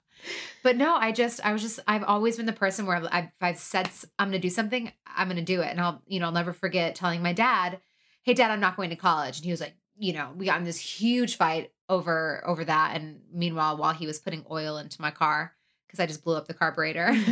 But 0.63 0.77
no, 0.77 0.95
I 0.95 1.11
just 1.11 1.45
I 1.45 1.53
was 1.53 1.61
just 1.61 1.79
I've 1.87 2.03
always 2.03 2.37
been 2.37 2.45
the 2.45 2.53
person 2.53 2.85
where 2.85 2.97
I've, 2.97 3.25
if 3.25 3.31
I've 3.41 3.57
said 3.57 3.89
I'm 4.17 4.29
gonna 4.29 4.39
do 4.39 4.49
something, 4.49 4.91
I'm 5.05 5.27
gonna 5.27 5.41
do 5.41 5.61
it, 5.61 5.69
and 5.69 5.79
I'll 5.79 6.01
you 6.07 6.19
know 6.19 6.27
I'll 6.27 6.31
never 6.31 6.53
forget 6.53 6.95
telling 6.95 7.21
my 7.21 7.33
dad, 7.33 7.79
hey 8.23 8.33
dad, 8.33 8.51
I'm 8.51 8.59
not 8.59 8.75
going 8.75 8.89
to 8.89 8.95
college, 8.95 9.37
and 9.37 9.45
he 9.45 9.51
was 9.51 9.61
like, 9.61 9.75
you 9.97 10.13
know, 10.13 10.31
we 10.35 10.45
got 10.45 10.57
in 10.59 10.65
this 10.65 10.79
huge 10.79 11.37
fight 11.37 11.71
over 11.89 12.43
over 12.45 12.65
that, 12.65 12.95
and 12.95 13.21
meanwhile, 13.31 13.77
while 13.77 13.93
he 13.93 14.07
was 14.07 14.19
putting 14.19 14.45
oil 14.49 14.77
into 14.77 15.01
my 15.01 15.11
car 15.11 15.53
because 15.85 15.99
I 15.99 16.05
just 16.07 16.23
blew 16.23 16.35
up 16.35 16.47
the 16.47 16.53
carburetor. 16.53 17.15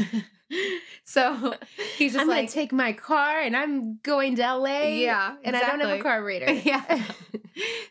so 1.04 1.56
he's 1.98 2.14
just 2.14 2.22
I'm 2.22 2.28
like, 2.28 2.46
gonna 2.46 2.48
take 2.50 2.72
my 2.72 2.94
car 2.94 3.40
and 3.40 3.56
I'm 3.56 4.00
going 4.04 4.36
to 4.38 4.42
LA. 4.42 4.84
Yeah, 4.88 5.36
and 5.44 5.56
I 5.56 5.62
don't 5.62 5.80
have 5.80 6.00
a 6.00 6.02
carburetor. 6.02 6.52
yeah. 6.64 7.04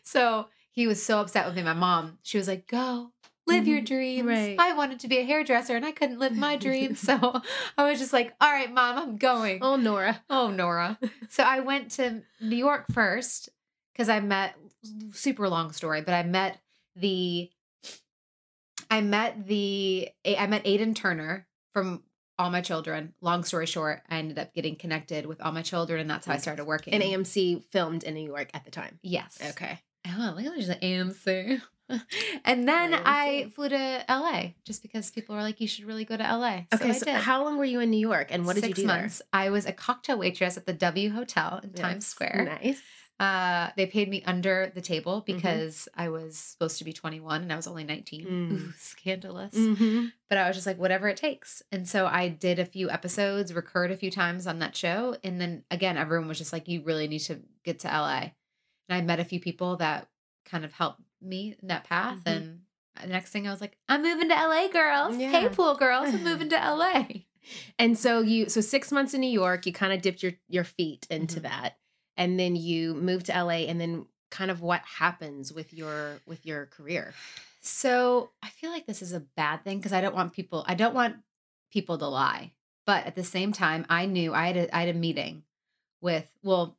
so 0.03 0.47
he 0.71 0.87
was 0.87 1.03
so 1.03 1.19
upset 1.19 1.45
with 1.45 1.55
me. 1.55 1.63
My 1.63 1.73
mom, 1.73 2.17
she 2.23 2.37
was 2.37 2.47
like, 2.47 2.67
"Go 2.67 3.12
live 3.47 3.67
your 3.67 3.81
Mhm. 3.81 3.85
dreams." 3.85 4.27
Right. 4.27 4.55
I 4.59 4.73
wanted 4.73 4.99
to 5.01 5.07
be 5.07 5.17
a 5.19 5.23
hairdresser 5.23 5.75
and 5.75 5.85
I 5.85 5.91
couldn't 5.91 6.19
live 6.19 6.35
my 6.35 6.55
dreams, 6.55 6.99
so 6.99 7.41
I 7.77 7.89
was 7.89 7.99
just 7.99 8.13
like, 8.13 8.33
"All 8.41 8.51
right, 8.51 8.71
mom, 8.71 8.97
I'm 8.97 9.17
going." 9.17 9.59
oh, 9.61 9.75
Nora. 9.75 10.23
Oh, 10.29 10.49
Nora. 10.51 10.97
So 11.29 11.43
I 11.43 11.59
went 11.61 11.91
to 11.91 12.21
New 12.41 12.55
York 12.55 12.85
first 12.91 13.49
because 13.93 14.09
I 14.09 14.19
met 14.19 14.55
super 15.11 15.47
long 15.49 15.71
story, 15.71 16.01
but 16.01 16.13
I 16.13 16.23
met 16.23 16.59
the 16.95 17.49
I 18.91 19.01
met 19.01 19.47
the 19.47 20.09
I 20.25 20.45
met 20.47 20.63
Aiden 20.65 20.95
Turner 20.95 21.47
from 21.73 22.03
All 22.37 22.49
My 22.51 22.61
Children. 22.61 23.13
Long 23.21 23.43
story 23.43 23.65
short, 23.65 24.01
I 24.09 24.17
ended 24.19 24.37
up 24.37 24.53
getting 24.53 24.75
connected 24.75 25.25
with 25.25 25.41
All 25.41 25.51
My 25.51 25.61
Children, 25.63 26.01
and 26.01 26.09
that's 26.09 26.27
how 26.27 26.33
I 26.33 26.37
started 26.37 26.65
working. 26.65 26.93
And 26.93 27.01
AMC 27.01 27.63
filmed 27.71 28.03
in 28.03 28.13
New 28.13 28.25
York 28.25 28.49
at 28.53 28.65
the 28.65 28.71
time. 28.71 28.99
Yes. 29.01 29.39
Okay. 29.51 29.79
Oh, 30.07 30.33
look 30.35 30.45
at 30.45 30.51
there's 30.51 30.69
an 30.69 30.79
AMC. 30.81 31.61
and 32.45 32.67
then. 32.67 32.93
I 32.93 33.51
flew 33.55 33.69
to 33.69 34.05
LA 34.09 34.51
just 34.65 34.81
because 34.81 35.11
people 35.11 35.35
were 35.35 35.41
like, 35.41 35.59
you 35.61 35.67
should 35.67 35.85
really 35.85 36.05
go 36.05 36.15
to 36.17 36.23
LA. 36.23 36.61
Okay. 36.73 36.89
I 36.89 36.91
So, 36.93 37.11
how 37.13 37.43
long 37.43 37.57
were 37.57 37.65
you 37.65 37.79
in 37.79 37.89
New 37.89 37.99
York, 37.99 38.27
and 38.31 38.45
what 38.45 38.55
did 38.55 38.63
Six 38.63 38.79
you 38.79 38.83
do 38.83 38.87
months. 38.87 39.21
I 39.31 39.49
was 39.49 39.65
a 39.65 39.73
cocktail 39.73 40.17
waitress 40.17 40.57
at 40.57 40.65
the 40.65 40.73
W 40.73 41.11
Hotel 41.11 41.59
in 41.63 41.71
there? 41.73 41.83
Times 41.85 42.05
Square. 42.07 42.59
Nice. 42.63 42.81
Uh, 43.19 43.69
they 43.77 43.85
paid 43.85 44.09
me 44.09 44.23
under 44.25 44.71
the 44.73 44.81
table 44.81 45.21
Mm-hmm. 45.21 45.35
because 45.35 45.87
I 45.95 46.09
was 46.09 46.35
supposed 46.37 46.79
to 46.79 46.83
be 46.83 46.91
21 46.93 47.43
and 47.43 47.53
I 47.53 47.55
was 47.55 47.67
only 47.67 47.83
19. 47.83 48.25
Mm. 48.25 48.51
Ooh, 48.51 48.71
scandalous. 48.77 49.53
Mm-hmm. 49.53 50.07
But 50.29 50.39
I 50.39 50.47
was 50.47 50.57
just 50.57 50.65
like, 50.67 50.79
whatever 50.79 51.07
it 51.07 51.15
takes. 51.17 51.61
And 51.71 51.87
so 51.87 52.07
I 52.07 52.27
did 52.27 52.57
a 52.59 52.65
few 52.65 52.89
episodes, 52.89 53.53
recurred 53.53 53.91
a 53.91 53.97
few 53.97 54.09
times 54.11 54.47
on 54.47 54.59
that 54.59 54.75
show. 54.75 55.15
And 55.23 55.39
then 55.39 55.63
again, 55.69 55.95
everyone 55.95 56.27
was 56.27 56.39
just 56.39 56.51
like, 56.51 56.67
you 56.67 56.81
really 56.83 57.07
need 57.07 57.19
to 57.19 57.39
get 57.63 57.79
to 57.81 57.87
LA. 57.87 58.31
And 58.89 58.97
I 58.97 59.01
met 59.01 59.19
a 59.19 59.25
few 59.25 59.39
people 59.39 59.77
that 59.77 60.07
kind 60.45 60.65
of 60.65 60.73
helped 60.73 60.99
me 61.23 61.55
in 61.61 61.67
that 61.69 61.83
path. 61.85 62.19
Mhm. 62.25 62.27
And 62.27 62.59
the 63.01 63.07
next 63.07 63.31
thing 63.31 63.47
I 63.47 63.51
was 63.51 63.61
like, 63.61 63.77
I'm 63.89 64.01
moving 64.03 64.29
to 64.29 64.35
LA, 64.35 64.67
girls. 64.67 65.17
Yeah. 65.17 65.31
Hey, 65.31 65.49
pool 65.49 65.75
girls, 65.75 66.13
I'm 66.13 66.23
moving 66.23 66.49
to 66.55 66.55
LA. 66.55 67.05
And 67.79 67.97
so 67.97 68.21
you, 68.21 68.49
so 68.49 68.61
six 68.61 68.91
months 68.91 69.13
in 69.13 69.21
New 69.21 69.29
York, 69.29 69.65
you 69.65 69.73
kind 69.73 69.91
of 69.93 70.01
dipped 70.01 70.23
your 70.23 70.33
your 70.47 70.63
feet 70.63 71.05
into 71.09 71.39
Mhm. 71.39 71.43
that, 71.43 71.77
and 72.17 72.39
then 72.39 72.55
you 72.55 72.93
moved 72.93 73.25
to 73.27 73.33
LA, 73.33 73.67
and 73.67 73.81
then 73.81 74.05
kind 74.31 74.49
of 74.51 74.61
what 74.61 74.81
happens 74.81 75.51
with 75.51 75.73
your 75.73 76.19
with 76.25 76.45
your 76.45 76.67
career? 76.67 77.13
So 77.61 78.31
I 78.41 78.49
feel 78.49 78.71
like 78.71 78.85
this 78.85 79.01
is 79.01 79.13
a 79.13 79.19
bad 79.19 79.63
thing 79.63 79.77
because 79.77 79.93
I 79.93 80.01
don't 80.01 80.15
want 80.15 80.33
people. 80.33 80.63
I 80.67 80.75
don't 80.75 80.93
want 80.93 81.17
people 81.71 81.97
to 81.97 82.07
lie. 82.07 82.51
But 82.85 83.05
at 83.05 83.15
the 83.15 83.23
same 83.23 83.53
time, 83.53 83.85
I 83.89 84.05
knew 84.05 84.33
I 84.33 84.47
had 84.47 84.57
a, 84.57 84.75
I 84.75 84.79
had 84.81 84.95
a 84.95 84.99
meeting 84.99 85.43
with. 86.01 86.29
Well, 86.43 86.77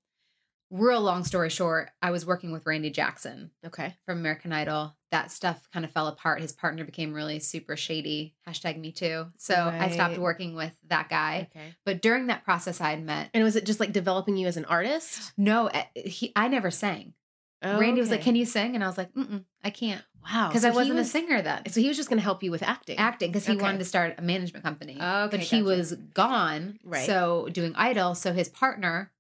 real 0.75 1.01
long 1.01 1.25
story 1.25 1.51
short, 1.51 1.91
I 2.03 2.11
was 2.11 2.27
working 2.27 2.53
with 2.53 2.67
Randy 2.67 2.91
Jackson 2.91 3.51
Okay. 3.65 3.95
from 4.07 4.19
American 4.19 4.53
Idol. 4.53 4.97
That 5.11 5.31
stuff 5.31 5.69
kind 5.73 5.85
of 5.85 5.93
fell 5.93 6.09
apart. 6.09 6.41
His 6.41 6.53
partner 6.53 6.85
became 6.85 7.13
really 7.15 7.39
super 7.39 7.77
shady. 7.77 8.35
Hashtag 8.49 8.79
me 8.81 8.91
too. 8.91 9.27
So 9.39 9.55
I 9.55 9.91
stopped 9.91 10.19
working 10.19 10.57
with 10.57 10.73
that 10.89 11.09
guy. 11.09 11.49
Okay. 11.55 11.75
But 11.85 12.03
during 12.03 12.27
that 12.27 12.45
process, 12.45 12.81
I 12.81 12.91
had 12.91 13.05
met. 13.05 13.31
And 13.33 13.45
was 13.45 13.55
it 13.55 13.65
just 13.65 13.79
like 13.79 13.93
developing 13.93 14.37
you 14.37 14.49
as 14.49 14.57
an 14.57 14.65
artist? 14.65 15.33
No, 15.37 15.69
eh, 15.69 15.85
he. 15.95 16.33
I 16.35 16.49
never 16.49 16.71
sang. 16.73 17.15
Randy 17.63 18.01
was 18.01 18.11
like, 18.11 18.21
"Can 18.21 18.37
you 18.37 18.45
sing?" 18.45 18.75
And 18.75 18.85
I 18.85 18.87
was 18.87 18.99
like, 18.99 19.11
Mm-mm, 19.15 19.43
"I 19.63 19.71
can't," 19.71 20.05
Wow. 20.23 20.49
because 20.49 20.63
so 20.63 20.69
I 20.69 20.73
wasn't 20.73 20.97
was- 20.99 21.07
a 21.09 21.11
singer 21.11 21.41
then. 21.41 21.63
So 21.71 21.81
he 21.81 21.89
was 21.89 21.97
just 21.97 22.11
going 22.11 22.19
to 22.19 22.23
help 22.23 22.43
you 22.43 22.51
with 22.51 22.63
acting. 22.63 22.99
acting 22.99 23.31
because 23.31 23.47
he 23.47 23.55
Okay. 23.55 23.63
wanted 23.63 23.79
to 23.79 23.87
start 23.87 24.17
a 24.19 24.23
management 24.23 24.63
company. 24.67 24.97
Okay, 25.01 25.29
but 25.31 25.41
he 25.41 25.61
gotcha. 25.61 25.65
was 25.65 25.93
gone. 26.13 26.79
Right. 26.85 27.07
So 27.07 27.49
doing 27.51 27.73
Idol. 27.75 28.15
So 28.17 28.35
his 28.35 28.51
partner, 28.51 29.13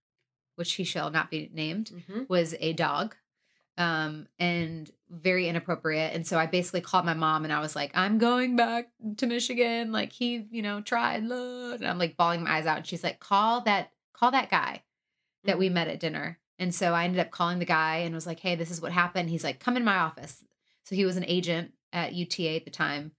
which 0.56 0.72
he 0.74 0.84
shall 0.84 1.10
not 1.10 1.30
be 1.30 1.50
named, 1.52 1.90
Mhm. 2.08 2.28
was 2.28 2.54
a 2.60 2.72
dog. 2.72 3.16
Um, 3.76 4.28
and 4.38 4.88
very 5.10 5.48
inappropriate. 5.48 6.14
And 6.14 6.24
so 6.24 6.38
I 6.38 6.46
basically 6.46 6.80
called 6.80 7.04
my 7.04 7.14
mom 7.14 7.42
and 7.42 7.52
I 7.52 7.58
was 7.58 7.74
like, 7.74 7.90
I'm 7.94 8.18
going 8.18 8.54
back 8.54 8.88
to 9.16 9.26
Michigan. 9.26 9.90
Like 9.90 10.12
he, 10.12 10.46
you 10.52 10.62
know, 10.62 10.80
tried. 10.80 11.24
Lord. 11.24 11.80
And 11.80 11.88
I'm 11.88 11.98
like 11.98 12.16
bawling 12.16 12.44
my 12.44 12.52
eyes 12.52 12.66
out. 12.66 12.76
And 12.78 12.86
she's 12.86 13.02
like, 13.02 13.18
call 13.18 13.62
that, 13.62 13.90
call 14.12 14.30
that 14.30 14.48
guy 14.48 14.82
that 15.42 15.58
we 15.58 15.68
met 15.70 15.88
at 15.88 15.98
dinner. 15.98 16.38
And 16.56 16.72
so 16.72 16.94
I 16.94 17.04
ended 17.04 17.18
up 17.18 17.32
calling 17.32 17.58
the 17.58 17.64
guy 17.64 17.96
and 17.98 18.14
was 18.14 18.28
like, 18.28 18.38
hey, 18.38 18.54
this 18.54 18.70
is 18.70 18.80
what 18.80 18.92
happened. 18.92 19.28
He's 19.28 19.42
like, 19.42 19.58
come 19.58 19.76
in 19.76 19.82
my 19.84 19.96
office. 19.96 20.44
So 20.84 20.94
he 20.94 21.04
was 21.04 21.16
an 21.16 21.24
agent 21.26 21.72
at 21.92 22.14
UTA 22.14 22.54
at 22.56 22.64
the 22.64 22.70
time. 22.70 23.10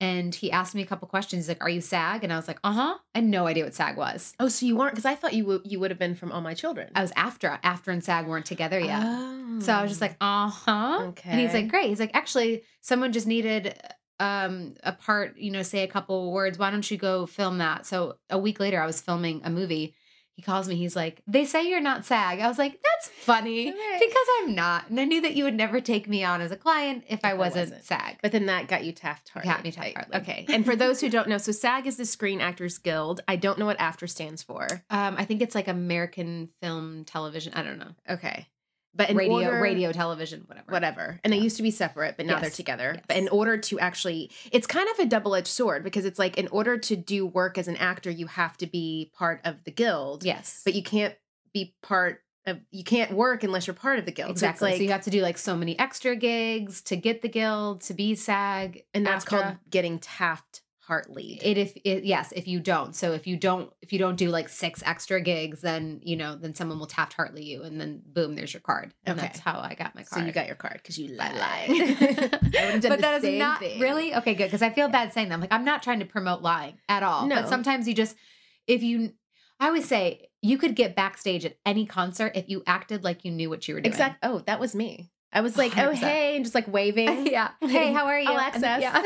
And 0.00 0.34
he 0.34 0.50
asked 0.50 0.74
me 0.74 0.82
a 0.82 0.86
couple 0.86 1.06
questions. 1.08 1.44
He's 1.44 1.48
like, 1.48 1.62
Are 1.62 1.68
you 1.70 1.80
SAG? 1.80 2.24
And 2.24 2.32
I 2.32 2.36
was 2.36 2.48
like, 2.48 2.58
Uh 2.64 2.72
huh. 2.72 2.94
I 3.14 3.18
had 3.18 3.24
no 3.24 3.46
idea 3.46 3.64
what 3.64 3.74
SAG 3.74 3.96
was. 3.96 4.34
Oh, 4.40 4.48
so 4.48 4.66
you 4.66 4.76
weren't 4.76 4.92
because 4.92 5.04
I 5.04 5.14
thought 5.14 5.34
you 5.34 5.44
would 5.46 5.62
you 5.64 5.78
would 5.80 5.90
have 5.90 5.98
been 5.98 6.14
from 6.14 6.32
All 6.32 6.40
My 6.40 6.54
Children. 6.54 6.90
I 6.94 7.02
was 7.02 7.12
after 7.16 7.58
AFTRA 7.62 7.92
and 7.92 8.04
SAG 8.04 8.26
weren't 8.26 8.46
together 8.46 8.78
yet. 8.78 9.02
Oh. 9.04 9.60
So 9.60 9.72
I 9.72 9.82
was 9.82 9.90
just 9.90 10.00
like, 10.00 10.16
uh 10.20 10.48
huh. 10.48 10.98
Okay. 11.08 11.30
And 11.30 11.40
he's 11.40 11.54
like, 11.54 11.68
Great. 11.68 11.88
He's 11.88 12.00
like, 12.00 12.14
Actually, 12.14 12.64
someone 12.80 13.12
just 13.12 13.26
needed 13.26 13.78
um 14.20 14.74
a 14.82 14.92
part, 14.92 15.36
you 15.38 15.50
know, 15.50 15.62
say 15.62 15.82
a 15.82 15.88
couple 15.88 16.32
words. 16.32 16.58
Why 16.58 16.70
don't 16.70 16.88
you 16.90 16.96
go 16.96 17.26
film 17.26 17.58
that? 17.58 17.86
So 17.86 18.16
a 18.30 18.38
week 18.38 18.60
later, 18.60 18.80
I 18.80 18.86
was 18.86 19.00
filming 19.00 19.42
a 19.44 19.50
movie. 19.50 19.94
He 20.34 20.42
calls 20.42 20.68
me. 20.68 20.74
He's 20.74 20.96
like, 20.96 21.22
"They 21.28 21.44
say 21.44 21.68
you're 21.68 21.80
not 21.80 22.04
SAG." 22.04 22.40
I 22.40 22.48
was 22.48 22.58
like, 22.58 22.72
"That's 22.82 23.08
funny 23.08 23.70
Right. 23.70 23.98
because 24.00 24.26
I'm 24.40 24.54
not." 24.54 24.90
And 24.90 24.98
I 24.98 25.04
knew 25.04 25.20
that 25.20 25.34
you 25.36 25.44
would 25.44 25.54
never 25.54 25.80
take 25.80 26.08
me 26.08 26.24
on 26.24 26.40
as 26.40 26.50
a 26.50 26.56
client 26.56 27.04
if, 27.08 27.24
I, 27.24 27.30
I 27.30 27.34
wasn't 27.34 27.66
wasn't. 27.70 27.84
SAG. 27.84 28.18
But 28.20 28.32
then 28.32 28.46
that 28.46 28.66
got 28.66 28.84
you 28.84 28.90
Taft 28.92 29.28
Hartley. 29.28 29.50
Got 29.50 29.62
me 29.62 29.70
Taft-Hartley. 29.70 30.16
Okay. 30.20 30.44
And 30.48 30.64
for 30.64 30.74
those 30.74 31.00
who 31.00 31.08
don't 31.08 31.28
know, 31.28 31.38
so 31.38 31.52
SAG 31.52 31.86
is 31.86 31.96
the 31.96 32.04
Screen 32.04 32.40
Actors 32.40 32.78
Guild. 32.78 33.20
I 33.28 33.36
don't 33.36 33.58
know 33.58 33.66
what 33.66 33.78
AFTRA 33.78 34.08
stands 34.10 34.42
for. 34.42 34.66
Um, 34.90 35.14
I 35.16 35.24
think 35.24 35.40
it's 35.40 35.54
like 35.54 35.68
American 35.68 36.48
film 36.60 37.04
television. 37.04 37.54
I 37.54 37.62
don't 37.62 37.78
know. 37.78 37.92
Okay. 38.10 38.48
But 38.96 39.10
in 39.10 39.16
radio, 39.16 39.48
order, 39.48 39.60
radio, 39.60 39.92
television, 39.92 40.44
whatever. 40.46 40.70
whatever. 40.72 41.20
And 41.24 41.32
they 41.32 41.38
used 41.38 41.56
to 41.56 41.62
be 41.62 41.70
separate, 41.70 42.16
but 42.16 42.26
now 42.26 42.38
they're 42.40 42.50
together. 42.50 42.92
Yes. 42.94 43.04
But 43.08 43.16
in 43.16 43.28
order 43.28 43.58
to 43.58 43.78
actually, 43.80 44.30
it's 44.52 44.66
kind 44.66 44.88
of 44.88 44.98
a 45.00 45.06
double 45.06 45.34
edged 45.34 45.48
sword 45.48 45.82
because 45.82 46.04
it's 46.04 46.18
like 46.18 46.38
in 46.38 46.48
order 46.48 46.78
to 46.78 46.96
do 46.96 47.26
work 47.26 47.58
as 47.58 47.66
an 47.68 47.76
actor, 47.76 48.10
you 48.10 48.26
have 48.28 48.56
to 48.58 48.66
be 48.66 49.10
part 49.14 49.40
of 49.44 49.64
the 49.64 49.70
guild. 49.70 50.24
Yes, 50.24 50.62
But 50.64 50.74
you 50.74 50.82
can't 50.82 51.14
be 51.52 51.74
part 51.82 52.22
of, 52.46 52.60
you 52.70 52.84
can't 52.84 53.12
work 53.12 53.42
unless 53.42 53.66
you're 53.66 53.74
part 53.74 53.98
of 53.98 54.04
the 54.04 54.12
guild. 54.12 54.30
exactly. 54.30 54.68
So, 54.68 54.70
it's 54.72 54.78
so 54.78 54.82
you 54.84 54.90
have 54.90 55.02
to 55.02 55.10
do 55.10 55.22
like 55.22 55.38
so 55.38 55.56
many 55.56 55.78
extra 55.78 56.14
gigs 56.14 56.82
to 56.82 56.96
get 56.96 57.22
the 57.22 57.28
guild 57.28 57.80
to 57.82 57.94
be 57.94 58.14
SAG, 58.14 58.84
and 58.92 59.06
that's 59.06 59.24
called 59.24 59.56
getting 59.70 59.98
Taft 59.98 60.60
Hartley. 60.86 61.38
it 61.42 61.56
if 61.58 61.76
it, 61.84 62.04
yes 62.04 62.32
if 62.36 62.46
you 62.46 62.60
don't 62.60 62.94
so 62.94 63.12
if 63.12 63.26
you 63.26 63.36
don't 63.36 63.72
if 63.82 63.92
you 63.92 63.98
don't 63.98 64.16
do 64.16 64.28
like 64.30 64.48
six 64.48 64.82
extra 64.84 65.20
gigs 65.20 65.60
then 65.62 66.00
you 66.04 66.16
know 66.16 66.36
then 66.36 66.54
someone 66.54 66.78
will 66.78 66.86
taft 66.86 67.14
hartley 67.14 67.42
you 67.44 67.62
and 67.62 67.80
then 67.80 68.02
boom 68.06 68.34
there's 68.34 68.52
your 68.52 68.60
card 68.60 68.92
and 69.04 69.18
Okay. 69.18 69.26
that's 69.26 69.38
how 69.38 69.58
i 69.60 69.74
got 69.74 69.94
my 69.94 70.02
card. 70.02 70.20
so 70.22 70.26
you 70.26 70.32
got 70.32 70.46
your 70.46 70.56
card 70.56 70.74
because 70.82 70.98
you 70.98 71.08
lied. 71.16 71.34
lied. 71.36 71.70
I 71.70 72.64
would 72.66 72.74
have 72.74 72.80
done 72.82 72.90
but 72.90 73.00
that 73.00 73.24
is 73.24 73.38
not 73.38 73.60
thing. 73.60 73.80
really 73.80 74.14
okay 74.14 74.34
good 74.34 74.44
because 74.46 74.62
i 74.62 74.70
feel 74.70 74.88
bad 74.88 75.12
saying 75.12 75.28
that 75.28 75.34
i'm 75.34 75.40
like 75.40 75.52
i'm 75.52 75.64
not 75.64 75.82
trying 75.82 76.00
to 76.00 76.06
promote 76.06 76.42
lying 76.42 76.74
at 76.88 77.02
all 77.02 77.26
No. 77.26 77.36
but 77.36 77.48
sometimes 77.48 77.88
you 77.88 77.94
just 77.94 78.14
if 78.66 78.82
you 78.82 79.12
i 79.60 79.66
always 79.68 79.86
say 79.88 80.28
you 80.42 80.58
could 80.58 80.74
get 80.76 80.94
backstage 80.94 81.44
at 81.46 81.56
any 81.64 81.86
concert 81.86 82.32
if 82.34 82.48
you 82.50 82.62
acted 82.66 83.02
like 83.04 83.24
you 83.24 83.30
knew 83.30 83.48
what 83.48 83.66
you 83.66 83.74
were 83.74 83.80
doing 83.80 83.90
Exactly. 83.92 84.28
Oh, 84.28 84.40
that 84.46 84.60
was 84.60 84.74
me. 84.74 85.10
I 85.32 85.40
was 85.40 85.56
like, 85.56 85.76
oh 85.78 85.88
100%. 85.90 85.94
hey, 85.94 86.36
and 86.36 86.44
just 86.44 86.54
like 86.54 86.68
waving. 86.68 87.26
yeah 87.36 87.52
hey 87.60 87.92
how 87.92 88.04
are 88.06 88.20
you 88.20 88.28
And- 88.30 88.62
yeah. 88.82 89.02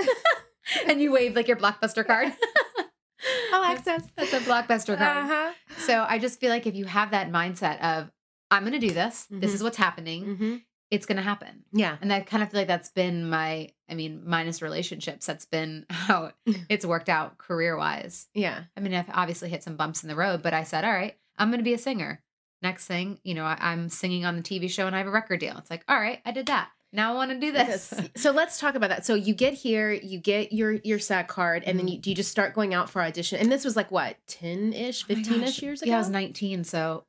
and 0.89 1.01
you 1.01 1.13
wave 1.13 1.35
like 1.37 1.49
your 1.49 1.57
blockbuster 1.57 2.07
card 2.07 2.33
I'll 3.53 3.63
That's- 3.63 3.87
access. 3.87 4.11
that's 4.17 4.33
a 4.33 4.41
blockbuster 4.41 4.97
card 4.97 5.25
Uh-huh. 5.25 5.53
So 5.79 6.07
I 6.09 6.19
just 6.19 6.39
feel 6.41 6.51
like 6.51 6.67
if 6.67 6.75
you 6.77 6.85
have 6.85 7.11
that 7.11 7.31
mindset 7.31 7.81
of 7.81 8.11
I'm 8.51 8.63
going 8.63 8.79
to 8.79 8.87
do 8.87 8.93
this, 8.95 9.27
this 9.31 9.51
Mhm. 9.51 9.55
is 9.55 9.63
what's 9.63 9.77
happening, 9.77 10.25
Mm-hmm. 10.25 10.57
it's 10.91 11.05
going 11.05 11.17
to 11.17 11.23
happen. 11.23 11.65
Yeah. 11.73 11.97
And 12.01 12.11
I 12.13 12.21
kind 12.21 12.43
of 12.43 12.51
feel 12.51 12.61
like 12.61 12.69
that's 12.69 12.89
been 12.91 13.29
my 13.29 13.71
I 13.91 13.95
mean 13.95 14.23
minus 14.25 14.63
relationships, 14.63 15.27
that's 15.27 15.45
been 15.47 15.85
how 15.91 16.33
it's 16.69 16.87
worked 16.87 17.09
out 17.09 17.37
career-wise. 17.39 18.29
Yeah. 18.35 18.65
I 18.77 18.81
mean, 18.81 18.95
I've 18.95 19.11
obviously 19.13 19.49
hit 19.51 19.63
some 19.63 19.77
bumps 19.77 20.03
in 20.03 20.09
the 20.09 20.17
road, 20.17 20.43
but 20.43 20.55
I 20.55 20.63
said, 20.63 20.85
"All 20.85 20.93
right, 20.93 21.17
I'm 21.37 21.49
going 21.51 21.59
to 21.61 21.65
be 21.65 21.75
a 21.75 21.79
singer." 21.79 22.23
Next 22.63 22.87
thing, 22.87 23.19
you 23.23 23.35
know, 23.35 23.45
I, 23.45 23.57
I'm 23.61 23.89
singing 23.89 24.25
on 24.25 24.37
the 24.37 24.43
TV 24.43 24.69
show 24.71 24.87
and 24.87 24.95
I 24.97 24.99
have 24.99 25.07
a 25.07 25.11
record 25.13 25.41
deal. 25.41 25.57
It's 25.59 25.71
like, 25.71 25.85
"All 25.89 25.99
right, 26.01 26.21
I 26.25 26.31
did 26.33 26.47
that. 26.47 26.71
Now 26.93 27.13
I 27.13 27.17
want 27.17 27.31
to 27.33 27.39
do 27.39 27.53
this." 27.53 27.93
So 28.17 28.31
let's 28.31 28.59
talk 28.59 28.75
about 28.75 28.91
that. 28.91 29.05
So 29.07 29.15
you 29.15 29.35
get 29.35 29.55
here, 29.55 29.93
you 29.93 30.19
get 30.19 30.53
your 30.53 30.73
your 30.85 30.99
SAG 30.99 31.29
card, 31.29 31.63
and 31.65 31.79
then 31.79 31.87
Mhm. 31.87 31.93
you, 31.93 31.99
do 31.99 32.11
you 32.11 32.17
just 32.17 32.31
start 32.31 32.55
going 32.55 32.75
out 32.75 32.89
for 32.91 33.03
audition. 33.03 33.39
And 33.39 33.51
this 33.53 33.65
was 33.65 33.77
like 33.77 33.91
what, 33.91 34.17
ten 34.27 34.73
ish, 34.73 35.05
Oh 35.05 35.07
fifteen 35.09 35.43
ish 35.43 35.63
years 35.63 35.83
ago. 35.83 35.91
Yeah, 35.91 35.97
I 35.97 36.01
was 36.01 36.09
19, 36.11 36.65
so 36.65 37.05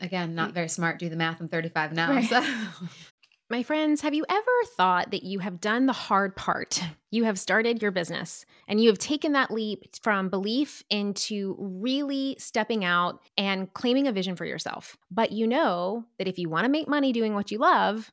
again, 0.00 0.34
not 0.34 0.52
very 0.54 0.68
smart. 0.68 0.98
Do 0.98 1.08
the 1.08 1.16
math. 1.16 1.40
I'm 1.40 1.48
35 1.48 1.92
now. 1.92 2.10
Right. 2.10 2.24
So. 2.24 2.42
My 3.50 3.64
friends, 3.64 4.00
have 4.02 4.14
you 4.14 4.24
ever 4.28 4.50
thought 4.76 5.10
that 5.10 5.24
you 5.24 5.40
have 5.40 5.60
done 5.60 5.86
the 5.86 5.92
hard 5.92 6.36
part? 6.36 6.80
You 7.10 7.24
have 7.24 7.36
started 7.36 7.82
your 7.82 7.90
business 7.90 8.46
and 8.68 8.80
you 8.80 8.88
have 8.88 8.98
taken 8.98 9.32
that 9.32 9.50
leap 9.50 9.86
from 10.00 10.28
belief 10.28 10.84
into 10.88 11.56
really 11.58 12.36
stepping 12.38 12.84
out 12.84 13.20
and 13.36 13.72
claiming 13.74 14.06
a 14.06 14.12
vision 14.12 14.36
for 14.36 14.44
yourself. 14.44 14.96
But 15.10 15.32
you 15.32 15.48
know 15.48 16.04
that 16.18 16.28
if 16.28 16.38
you 16.38 16.48
want 16.48 16.64
to 16.66 16.70
make 16.70 16.86
money 16.86 17.12
doing 17.12 17.34
what 17.34 17.50
you 17.50 17.58
love, 17.58 18.12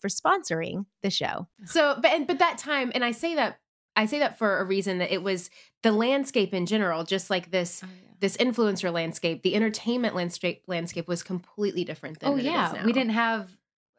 for 0.00 0.08
sponsoring 0.08 0.86
the 1.02 1.10
show. 1.10 1.48
So, 1.64 1.96
but 2.00 2.10
and, 2.12 2.26
but 2.26 2.38
that 2.38 2.58
time, 2.58 2.92
and 2.94 3.04
I 3.04 3.12
say 3.12 3.34
that 3.34 3.60
I 3.96 4.06
say 4.06 4.18
that 4.20 4.38
for 4.38 4.58
a 4.60 4.64
reason 4.64 4.98
that 4.98 5.12
it 5.12 5.22
was 5.22 5.50
the 5.82 5.92
landscape 5.92 6.54
in 6.54 6.66
general, 6.66 7.04
just 7.04 7.30
like 7.30 7.50
this 7.50 7.82
this 8.20 8.36
influencer 8.36 8.92
landscape, 8.92 9.42
the 9.42 9.54
entertainment 9.54 10.14
landscape 10.14 10.62
landscape 10.66 11.06
was 11.08 11.22
completely 11.22 11.84
different 11.84 12.18
than 12.20 12.30
Oh 12.30 12.34
it 12.36 12.40
is 12.40 12.44
yeah, 12.46 12.72
now. 12.74 12.84
we 12.84 12.92
didn't 12.92 13.12
have 13.12 13.50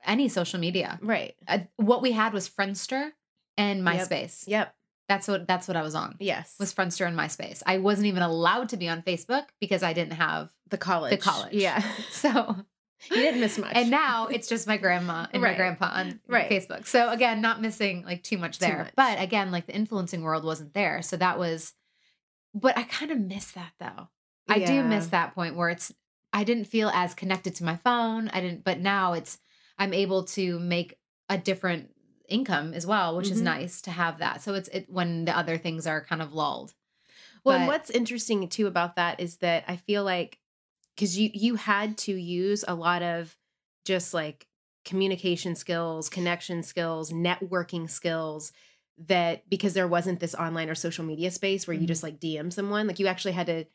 any 0.06 0.30
social 0.30 0.60
media. 0.60 1.00
right. 1.02 1.36
Uh, 1.48 1.60
what 1.78 2.02
we 2.02 2.12
had 2.14 2.34
was 2.34 2.50
Friendster 2.50 3.12
and 3.58 3.84
Yep. 3.84 3.96
MySpace. 4.10 4.44
Yep. 4.48 4.74
That's 5.10 5.28
what 5.28 5.48
that's 5.48 5.68
what 5.68 5.76
I 5.76 5.82
was 5.82 5.96
on. 5.96 6.16
Yes. 6.20 6.56
Was 6.60 6.74
Friendster 6.74 7.08
and 7.08 7.18
MySpace. 7.18 7.64
I 7.66 7.80
wasn't 7.80 8.08
even 8.08 8.22
allowed 8.24 8.70
to 8.70 8.78
be 8.78 8.88
on 8.88 9.02
Facebook 9.02 9.46
because 9.60 9.84
I 9.84 9.92
didn't 9.94 10.14
have 10.14 10.52
the 10.70 10.78
college. 10.78 11.12
the 11.12 11.18
college. 11.18 11.54
Yeah. 11.54 11.82
So 12.12 12.56
you 13.10 13.18
didn't 13.22 13.40
miss 13.40 13.58
much. 13.58 13.74
and 13.76 13.90
now 13.90 14.28
it's 14.28 14.48
just 14.48 14.68
my 14.68 14.78
grandma 14.78 15.28
and 15.34 15.42
Right. 15.42 15.52
my 15.52 15.58
grandpa 15.58 15.90
on 15.94 16.20
Right. 16.28 16.50
Facebook. 16.50 16.86
So 16.88 17.10
again, 17.10 17.42
not 17.42 17.62
missing 17.62 18.04
like 18.04 18.24
too 18.24 18.38
much 18.38 18.60
Too 18.60 18.66
there. 18.66 18.78
much. 18.80 18.94
But 18.96 19.22
again, 19.22 19.52
like 19.52 19.66
the 19.68 19.76
influencing 19.76 20.22
world 20.22 20.44
wasn't 20.44 20.74
there. 20.74 21.02
So 21.02 21.18
that 21.18 21.38
was 21.40 21.74
but 22.54 22.78
I 22.78 22.84
kind 22.84 23.12
of 23.12 23.20
miss 23.20 23.52
that 23.52 23.74
though. 23.80 24.08
I 24.48 24.60
do 24.60 24.84
miss 24.84 25.08
that 25.08 25.36
point 25.36 25.56
where 25.56 25.70
it's 25.70 25.94
I 26.34 26.44
didn't 26.44 26.66
feel 26.66 26.90
as 26.90 27.14
connected 27.14 27.56
to 27.56 27.64
my 27.64 27.76
phone. 27.76 28.30
I 28.30 28.42
didn't 28.42 28.64
but 28.64 28.80
now 28.80 29.14
it's 29.14 29.38
I'm 29.78 29.94
able 29.94 30.24
to 30.26 30.60
make 30.60 30.96
a 31.30 31.38
different 31.38 31.92
income 32.28 32.74
as 32.74 32.86
well, 32.86 33.16
which 33.16 33.30
is 33.32 33.40
Mhm. 33.42 33.46
nice 33.46 33.82
to 33.84 33.92
have 33.92 34.18
that. 34.18 34.42
So 34.42 34.56
it's 34.56 34.68
it 34.70 34.90
when 34.90 35.26
the 35.26 35.36
other 35.38 35.58
things 35.58 35.86
are 35.88 36.04
kind 36.04 36.22
of 36.22 36.34
lulled. 36.34 36.74
Well, 37.46 37.58
and 37.58 37.68
what's 37.68 37.90
interesting 37.90 38.48
too 38.50 38.68
about 38.68 38.96
that 38.98 39.20
is 39.20 39.38
that 39.38 39.64
I 39.68 39.78
feel 39.78 40.04
like 40.04 40.39
because 41.00 41.18
you 41.18 41.30
you 41.34 41.56
had 41.56 41.98
to 41.98 42.14
use 42.14 42.66
a 42.68 42.76
lot 42.76 43.02
of 43.02 43.38
just 43.86 44.14
like 44.14 44.48
communication 44.84 45.56
skills, 45.56 46.10
connection 46.10 46.62
skills, 46.62 47.12
networking 47.12 47.90
skills 47.90 48.52
that 49.08 49.50
because 49.50 49.74
there 49.74 49.88
wasn't 49.88 50.20
this 50.20 50.36
online 50.36 50.70
or 50.70 50.76
social 50.76 51.06
media 51.06 51.32
space 51.32 51.66
where 51.66 51.76
you 51.76 51.84
Mhm. 51.84 51.88
just 51.88 52.04
like 52.04 52.20
DM 52.20 52.52
someone, 52.52 52.86
like 52.86 53.00
you 53.00 53.08
actually 53.08 53.32
had 53.32 53.48
to 53.48 53.66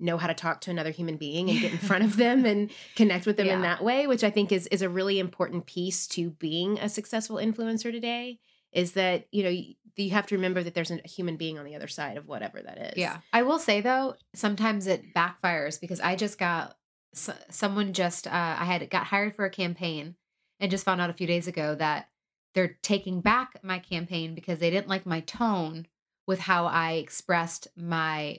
know 0.00 0.18
how 0.18 0.26
to 0.26 0.34
talk 0.34 0.60
to 0.62 0.70
another 0.72 0.90
human 0.90 1.16
being 1.16 1.48
and 1.48 1.60
get 1.60 1.70
in 1.70 1.78
front 1.78 2.02
of 2.02 2.16
them 2.24 2.44
and 2.44 2.72
connect 2.96 3.26
with 3.26 3.36
them 3.36 3.46
in 3.46 3.62
that 3.62 3.84
way, 3.84 4.08
which 4.08 4.24
I 4.24 4.30
think 4.30 4.50
is 4.50 4.66
is 4.68 4.82
a 4.82 4.88
really 4.88 5.20
important 5.20 5.66
piece 5.66 6.08
to 6.08 6.30
being 6.30 6.80
a 6.80 6.88
successful 6.88 7.36
influencer 7.36 7.92
today 7.92 8.40
is 8.72 8.92
that, 8.92 9.26
you 9.30 9.42
know, 9.42 9.50
you, 9.50 9.74
you 9.96 10.10
have 10.10 10.26
to 10.26 10.36
remember 10.36 10.62
that 10.62 10.74
there's 10.74 10.90
a 10.90 11.00
human 11.06 11.36
being 11.36 11.58
on 11.58 11.64
the 11.64 11.74
other 11.74 11.88
side 11.88 12.16
of 12.16 12.26
whatever 12.26 12.60
that 12.62 12.78
is. 12.92 12.98
Yeah. 12.98 13.18
I 13.32 13.42
will 13.42 13.58
say 13.58 13.80
though, 13.80 14.14
sometimes 14.34 14.86
it 14.86 15.14
backfires 15.14 15.80
because 15.80 16.00
I 16.00 16.16
just 16.16 16.38
got 16.38 16.76
s- 17.14 17.30
someone 17.50 17.92
just 17.92 18.26
uh, 18.26 18.30
I 18.58 18.64
had 18.64 18.88
got 18.90 19.06
hired 19.06 19.34
for 19.34 19.44
a 19.44 19.50
campaign 19.50 20.16
and 20.60 20.70
just 20.70 20.84
found 20.84 21.00
out 21.00 21.10
a 21.10 21.14
few 21.14 21.26
days 21.26 21.46
ago 21.46 21.74
that 21.74 22.08
they're 22.54 22.78
taking 22.82 23.20
back 23.20 23.58
my 23.62 23.78
campaign 23.78 24.34
because 24.34 24.58
they 24.58 24.70
didn't 24.70 24.88
like 24.88 25.06
my 25.06 25.20
tone 25.20 25.86
with 26.26 26.40
how 26.40 26.66
I 26.66 26.92
expressed 26.92 27.68
my 27.76 28.38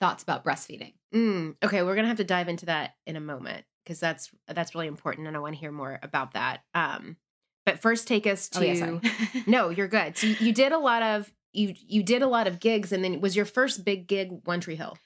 thoughts 0.00 0.22
about 0.22 0.44
breastfeeding. 0.44 0.94
Mm, 1.14 1.56
okay, 1.62 1.82
we're 1.82 1.94
gonna 1.94 2.08
have 2.08 2.18
to 2.18 2.24
dive 2.24 2.48
into 2.48 2.66
that 2.66 2.94
in 3.06 3.16
a 3.16 3.20
moment 3.20 3.64
because 3.84 3.98
that's 3.98 4.30
that's 4.46 4.74
really 4.74 4.86
important, 4.86 5.26
and 5.26 5.36
I 5.36 5.40
want 5.40 5.54
to 5.54 5.60
hear 5.60 5.72
more 5.72 5.98
about 6.02 6.34
that. 6.34 6.60
Um, 6.74 7.16
but 7.68 7.80
first, 7.82 8.08
take 8.08 8.26
us 8.26 8.48
to. 8.50 8.58
Oh 8.58 8.62
yeah, 8.62 9.00
no, 9.46 9.68
you're 9.68 9.88
good. 9.88 10.16
So 10.16 10.26
you, 10.26 10.52
did 10.52 10.72
a 10.72 10.78
lot 10.78 11.02
of 11.02 11.30
you 11.52 11.74
you 11.76 12.02
did 12.02 12.22
a 12.22 12.26
lot 12.26 12.46
of 12.46 12.60
gigs, 12.60 12.92
and 12.92 13.04
then 13.04 13.20
was 13.20 13.36
your 13.36 13.44
first 13.44 13.84
big 13.84 14.06
gig 14.06 14.30
One 14.44 14.60
Tree 14.60 14.76
Hill? 14.76 14.96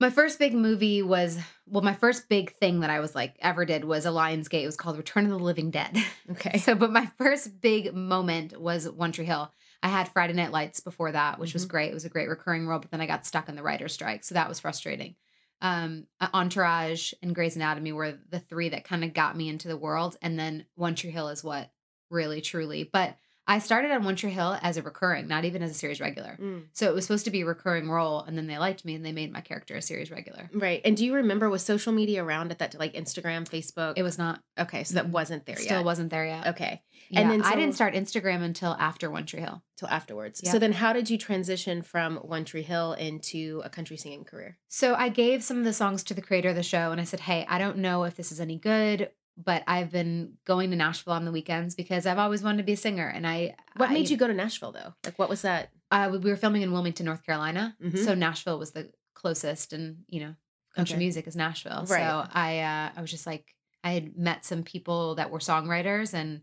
My 0.00 0.10
first 0.10 0.38
big 0.38 0.54
movie 0.54 1.02
was 1.02 1.38
well, 1.66 1.82
my 1.82 1.94
first 1.94 2.28
big 2.28 2.54
thing 2.58 2.80
that 2.80 2.90
I 2.90 3.00
was 3.00 3.16
like 3.16 3.36
ever 3.40 3.64
did 3.64 3.84
was 3.84 4.06
a 4.06 4.10
Lionsgate. 4.10 4.62
It 4.62 4.66
was 4.66 4.76
called 4.76 4.96
Return 4.96 5.24
of 5.24 5.30
the 5.30 5.38
Living 5.38 5.70
Dead. 5.70 5.96
Okay. 6.30 6.58
So, 6.58 6.74
but 6.74 6.92
my 6.92 7.06
first 7.16 7.58
big 7.60 7.94
moment 7.94 8.60
was 8.60 8.88
One 8.88 9.12
Tree 9.12 9.24
Hill. 9.24 9.50
I 9.82 9.88
had 9.88 10.08
Friday 10.08 10.34
Night 10.34 10.52
Lights 10.52 10.80
before 10.80 11.10
that, 11.10 11.38
which 11.40 11.54
was 11.54 11.64
Mhm. 11.64 11.70
great. 11.70 11.90
It 11.90 11.94
was 11.94 12.04
a 12.04 12.10
great 12.10 12.28
recurring 12.28 12.66
role, 12.68 12.78
but 12.78 12.90
then 12.90 13.00
I 13.00 13.06
got 13.06 13.24
stuck 13.26 13.48
in 13.48 13.56
the 13.56 13.62
writer's 13.62 13.94
strike, 13.94 14.24
so 14.24 14.34
that 14.34 14.48
was 14.48 14.60
frustrating. 14.60 15.16
Um, 15.60 16.06
Entourage 16.32 17.12
and 17.22 17.34
Grey's 17.34 17.56
Anatomy 17.56 17.92
were 17.92 18.18
the 18.30 18.38
three 18.38 18.68
that 18.70 18.84
kind 18.84 19.02
of 19.04 19.12
got 19.12 19.36
me 19.36 19.48
into 19.48 19.68
the 19.68 19.76
world, 19.76 20.16
and 20.22 20.38
then 20.38 20.66
One 20.76 20.94
Tree 20.94 21.10
Hill 21.10 21.28
is 21.28 21.42
what 21.42 21.70
really 22.10 22.40
truly. 22.40 22.88
But 22.90 23.16
I 23.48 23.60
started 23.60 23.90
on 23.90 24.04
One 24.04 24.14
Tree 24.14 24.30
Hill 24.30 24.58
as 24.60 24.76
a 24.76 24.82
recurring, 24.82 25.26
not 25.26 25.46
even 25.46 25.62
as 25.62 25.70
a 25.70 25.74
series 25.74 26.00
regular. 26.00 26.36
Mm. 26.38 26.64
So 26.74 26.86
it 26.88 26.94
was 26.94 27.06
supposed 27.06 27.24
to 27.24 27.30
be 27.30 27.40
a 27.40 27.46
recurring 27.46 27.88
role, 27.88 28.20
and 28.20 28.36
then 28.36 28.46
they 28.46 28.58
liked 28.58 28.84
me 28.84 28.94
and 28.94 29.04
they 29.04 29.12
made 29.12 29.32
my 29.32 29.40
character 29.40 29.74
a 29.74 29.82
series 29.82 30.10
regular. 30.10 30.50
Right. 30.52 30.82
And 30.84 30.96
do 30.96 31.04
you 31.04 31.14
remember 31.14 31.48
was 31.48 31.62
social 31.62 31.92
media 31.92 32.22
around 32.22 32.50
at 32.50 32.58
that 32.58 32.78
like 32.78 32.92
Instagram, 32.92 33.48
Facebook? 33.48 33.94
It 33.96 34.02
was 34.02 34.18
not 34.18 34.42
okay, 34.58 34.84
so 34.84 34.94
that 34.94 35.08
wasn't 35.08 35.46
there 35.46 35.56
still 35.56 35.78
yet. 35.78 35.84
wasn't 35.84 36.10
there 36.10 36.26
yet. 36.26 36.48
Okay. 36.48 36.82
Yeah, 37.08 37.20
And 37.20 37.30
then 37.30 37.42
I 37.42 37.54
didn't 37.54 37.74
start 37.74 37.94
Instagram 37.94 38.42
until 38.42 38.72
after 38.78 39.10
One 39.10 39.24
Tree 39.24 39.40
Hill. 39.40 39.62
Till 39.78 39.88
afterwards. 39.88 40.42
Yeah. 40.44 40.52
So 40.52 40.58
then 40.58 40.72
how 40.72 40.92
did 40.92 41.08
you 41.08 41.16
transition 41.16 41.82
from 41.82 42.16
One 42.16 42.44
Tree 42.44 42.62
Hill 42.62 42.92
into 42.94 43.62
a 43.64 43.70
country 43.70 43.96
singing 43.96 44.24
career? 44.24 44.58
So 44.68 44.94
I 44.94 45.08
gave 45.08 45.42
some 45.42 45.58
of 45.58 45.64
the 45.64 45.72
songs 45.72 46.02
to 46.04 46.14
the 46.14 46.20
creator 46.20 46.50
of 46.50 46.56
the 46.56 46.62
show 46.62 46.90
and 46.90 47.00
I 47.00 47.04
said, 47.04 47.20
Hey, 47.20 47.46
I 47.48 47.58
don't 47.58 47.78
know 47.78 48.04
if 48.04 48.16
this 48.16 48.30
is 48.30 48.40
any 48.40 48.58
good, 48.58 49.10
but 49.42 49.62
I've 49.68 49.90
been 49.90 50.34
going 50.44 50.70
to 50.70 50.76
Nashville 50.76 51.12
on 51.12 51.24
the 51.24 51.30
weekends 51.32 51.74
because 51.76 52.06
I've 52.06 52.18
always 52.18 52.42
wanted 52.42 52.58
to 52.58 52.64
be 52.64 52.72
a 52.72 52.76
singer. 52.76 53.06
And 53.08 53.26
I 53.26 53.54
What 53.76 53.90
I- 53.90 53.94
made 53.94 54.10
you 54.10 54.16
go 54.16 54.26
to 54.26 54.34
Nashville 54.34 54.72
though? 54.72 54.94
Like 55.04 55.18
what 55.18 55.28
was 55.28 55.42
that? 55.42 55.70
uh, 55.90 56.10
we 56.12 56.18
were 56.30 56.36
filming 56.36 56.60
in 56.62 56.70
Wilmington, 56.72 57.06
North 57.06 57.24
Carolina. 57.24 57.74
Mhm. 57.82 58.04
So 58.04 58.14
Nashville 58.14 58.58
was 58.58 58.72
the 58.72 58.90
closest 59.14 59.72
and, 59.72 60.04
you 60.08 60.20
know, 60.20 60.34
country 60.74 60.94
Okay. 60.96 61.04
music 61.04 61.26
is 61.26 61.34
Nashville. 61.36 61.86
Right. 61.88 62.00
So 62.02 62.26
I 62.32 62.58
uh 62.60 62.90
I 62.96 63.00
was 63.00 63.10
just 63.10 63.26
like 63.26 63.54
I 63.82 63.92
had 63.92 64.16
met 64.18 64.44
some 64.44 64.64
people 64.64 65.14
that 65.14 65.30
were 65.30 65.38
songwriters 65.38 66.12
and 66.14 66.42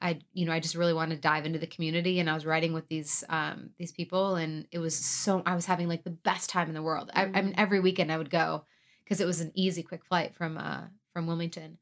I 0.00 0.20
you 0.32 0.46
know 0.46 0.52
I 0.52 0.60
just 0.60 0.74
really 0.76 0.94
wanted 0.94 1.16
to 1.16 1.20
dive 1.20 1.46
into 1.46 1.58
the 1.58 1.66
community 1.66 2.20
and 2.20 2.30
I 2.30 2.34
was 2.34 2.46
writing 2.46 2.72
with 2.72 2.88
these 2.88 3.22
um 3.28 3.70
these 3.78 3.92
people 3.92 4.36
and 4.36 4.66
it 4.70 4.78
was 4.78 4.96
so 4.96 5.42
I 5.44 5.54
was 5.54 5.66
having 5.66 5.88
like 5.88 6.04
the 6.04 6.10
best 6.10 6.48
time 6.48 6.68
in 6.68 6.74
the 6.74 6.82
world. 6.82 7.10
I, 7.12 7.24
I 7.24 7.42
mean 7.42 7.52
Mhm. 7.52 7.58
every 7.58 7.80
weekend 7.80 8.10
I 8.12 8.18
would 8.18 8.30
go 8.30 8.64
because 9.04 9.20
it 9.20 9.26
was 9.26 9.40
an 9.40 9.52
easy 9.54 9.82
quick 9.82 10.04
flight 10.04 10.34
from 10.34 10.56
uh 10.58 10.84
from 11.12 11.26
Wilmington 11.26 11.78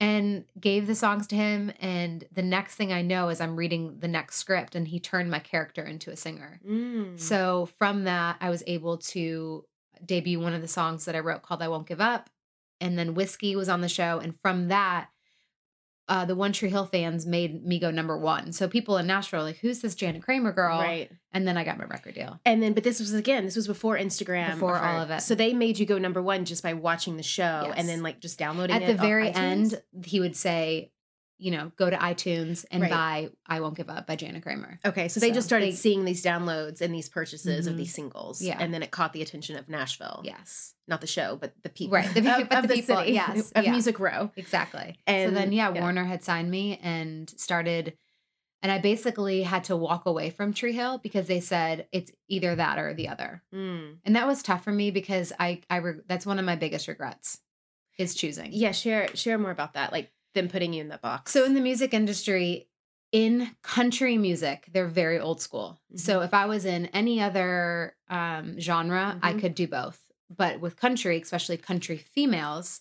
and 0.00 0.44
gave 0.58 0.86
the 0.86 0.94
songs 0.94 1.26
to 1.28 1.36
him 1.36 1.72
and 1.78 2.24
the 2.32 2.42
next 2.42 2.74
thing 2.74 2.92
I 2.92 3.02
know 3.02 3.28
is 3.28 3.40
I'm 3.40 3.56
reading 3.56 3.98
the 4.00 4.08
next 4.08 4.36
script 4.36 4.74
and 4.74 4.88
he 4.88 4.98
turned 4.98 5.30
my 5.30 5.38
character 5.38 5.84
into 5.84 6.10
a 6.10 6.16
singer. 6.16 6.60
Mm. 6.66 7.18
So 7.18 7.66
from 7.78 8.04
that, 8.04 8.36
I 8.40 8.50
was 8.50 8.64
able 8.66 8.98
to 8.98 9.64
debut 10.04 10.40
one 10.40 10.52
of 10.52 10.62
the 10.62 10.68
songs 10.68 11.04
that 11.04 11.14
I 11.14 11.20
wrote 11.20 11.42
called 11.42 11.62
I 11.62 11.68
Won't 11.68 11.86
Give 11.86 12.00
Up. 12.00 12.28
And 12.80 12.98
then 12.98 13.14
Whiskey 13.14 13.54
was 13.56 13.68
on 13.68 13.80
the 13.80 13.88
show. 13.88 14.18
And 14.18 14.38
from 14.40 14.68
that, 14.68 15.08
uh, 16.08 16.24
the 16.24 16.34
One 16.34 16.52
Tree 16.52 16.68
Hill 16.68 16.84
fans 16.86 17.24
made 17.26 17.64
me 17.64 17.78
go 17.78 17.90
number 17.90 18.16
one. 18.18 18.52
So 18.52 18.68
people 18.68 18.98
in 18.98 19.06
Nashville 19.06 19.40
were 19.40 19.44
like, 19.46 19.58
who's 19.58 19.80
this 19.80 19.94
Jana 19.94 20.20
Kramer 20.20 20.52
girl? 20.52 20.78
Right. 20.78 21.10
And 21.32 21.48
then 21.48 21.56
I 21.56 21.64
got 21.64 21.78
my 21.78 21.84
record 21.84 22.14
deal. 22.14 22.38
And 22.44 22.62
then, 22.62 22.74
but 22.74 22.84
this 22.84 23.00
was 23.00 23.14
again, 23.14 23.44
this 23.44 23.56
was 23.56 23.66
before 23.66 23.96
Instagram, 23.96 24.52
Before 24.52 24.76
or- 24.76 24.82
all 24.82 25.00
of 25.00 25.10
it. 25.10 25.22
So 25.22 25.34
they 25.34 25.52
made 25.54 25.78
you 25.78 25.86
go 25.86 25.96
number 25.98 26.20
one 26.22 26.44
just 26.44 26.62
by 26.62 26.74
watching 26.74 27.16
the 27.16 27.22
show, 27.22 27.62
Yes. 27.68 27.74
and 27.76 27.88
then 27.88 28.02
like 28.02 28.20
just 28.20 28.38
downloading 28.38 28.76
it. 28.76 28.82
At 28.82 28.86
the 28.86 29.02
very 29.02 29.30
end, 29.30 29.80
he 30.04 30.20
would 30.20 30.36
say, 30.36 30.90
you 31.38 31.50
know, 31.50 31.72
go 31.76 31.90
to 31.90 31.96
iTunes 31.96 32.64
and 32.70 32.82
Right. 32.82 32.90
buy 32.90 33.30
I 33.46 33.60
Won't 33.60 33.76
Give 33.76 33.90
Up 33.90 34.06
by 34.06 34.14
Jana 34.16 34.40
Kramer. 34.40 34.78
Okay, 34.84 35.08
so 35.08 35.18
they 35.20 35.32
just 35.32 35.46
started 35.48 35.72
they- 35.72 35.76
seeing 35.76 36.04
these 36.04 36.22
downloads 36.22 36.80
and 36.80 36.94
these 36.94 37.08
purchases 37.08 37.66
of 37.66 37.74
Mhm. 37.74 37.78
these 37.78 37.94
singles, 37.94 38.40
Yeah. 38.40 38.56
and 38.60 38.72
then 38.72 38.82
it 38.82 38.90
caught 38.92 39.12
the 39.12 39.20
attention 39.22 39.56
of 39.56 39.68
Nashville. 39.68 40.22
Yes. 40.24 40.70
not 40.86 41.00
the 41.00 41.06
show, 41.06 41.34
but 41.34 41.54
the 41.62 41.70
people, 41.70 41.94
Right, 41.94 42.12
the 42.12 42.20
of, 42.42 42.48
but 42.50 42.58
of 42.58 42.68
the 42.68 42.74
people, 42.74 42.98
city, 42.98 43.12
yes, 43.12 43.50
of 43.56 43.64
yeah. 43.64 43.70
Music 43.70 43.98
Row. 43.98 44.30
Exactly. 44.36 44.98
And- 45.06 45.30
so 45.30 45.34
then, 45.34 45.50
yeah, 45.50 45.72
yeah. 45.74 45.80
Warner 45.80 46.04
had 46.04 46.22
signed 46.22 46.50
me 46.50 46.76
and 46.82 47.30
started, 47.40 47.96
and 48.62 48.70
I 48.70 48.78
basically 48.80 49.44
had 49.44 49.64
to 49.64 49.76
walk 49.78 50.04
away 50.04 50.28
from 50.28 50.52
Tree 50.52 50.74
Hill 50.74 50.98
because 50.98 51.26
they 51.26 51.40
said 51.40 51.88
it's 51.90 52.12
either 52.28 52.54
that 52.56 52.78
or 52.78 52.92
the 52.92 53.08
other, 53.08 53.42
Mm. 53.54 53.96
and 54.04 54.14
that 54.14 54.26
was 54.26 54.42
tough 54.42 54.62
for 54.62 54.72
me 54.72 54.90
because 54.90 55.32
I, 55.40 55.62
I, 55.70 55.76
re- 55.78 56.00
that's 56.06 56.26
one 56.26 56.38
of 56.38 56.44
my 56.44 56.54
biggest 56.56 56.86
regrets, 56.86 57.40
is 57.96 58.14
choosing. 58.14 58.50
Yeah, 58.52 58.72
share 58.72 59.08
share 59.16 59.38
more 59.38 59.50
about 59.52 59.72
that, 59.72 59.90
like 59.90 60.12
them 60.34 60.48
putting 60.48 60.72
you 60.72 60.80
in 60.80 60.88
the 60.88 60.98
box. 60.98 61.32
So 61.32 61.44
in 61.44 61.54
the 61.54 61.60
music 61.60 61.94
industry, 61.94 62.68
in 63.12 63.50
country 63.62 64.18
music, 64.18 64.68
they're 64.72 64.86
very 64.88 65.18
old 65.20 65.40
school. 65.40 65.80
So 65.94 66.20
if 66.22 66.34
I 66.34 66.46
was 66.46 66.64
in 66.64 66.86
any 66.86 67.20
other 67.20 67.96
um, 68.08 68.58
genre, 68.60 69.18
I 69.22 69.32
Mhm. 69.32 69.40
could 69.40 69.54
do 69.54 69.66
both. 69.66 70.00
But 70.28 70.60
with 70.60 70.76
country, 70.76 71.20
especially 71.20 71.56
country 71.56 71.96
females, 71.96 72.80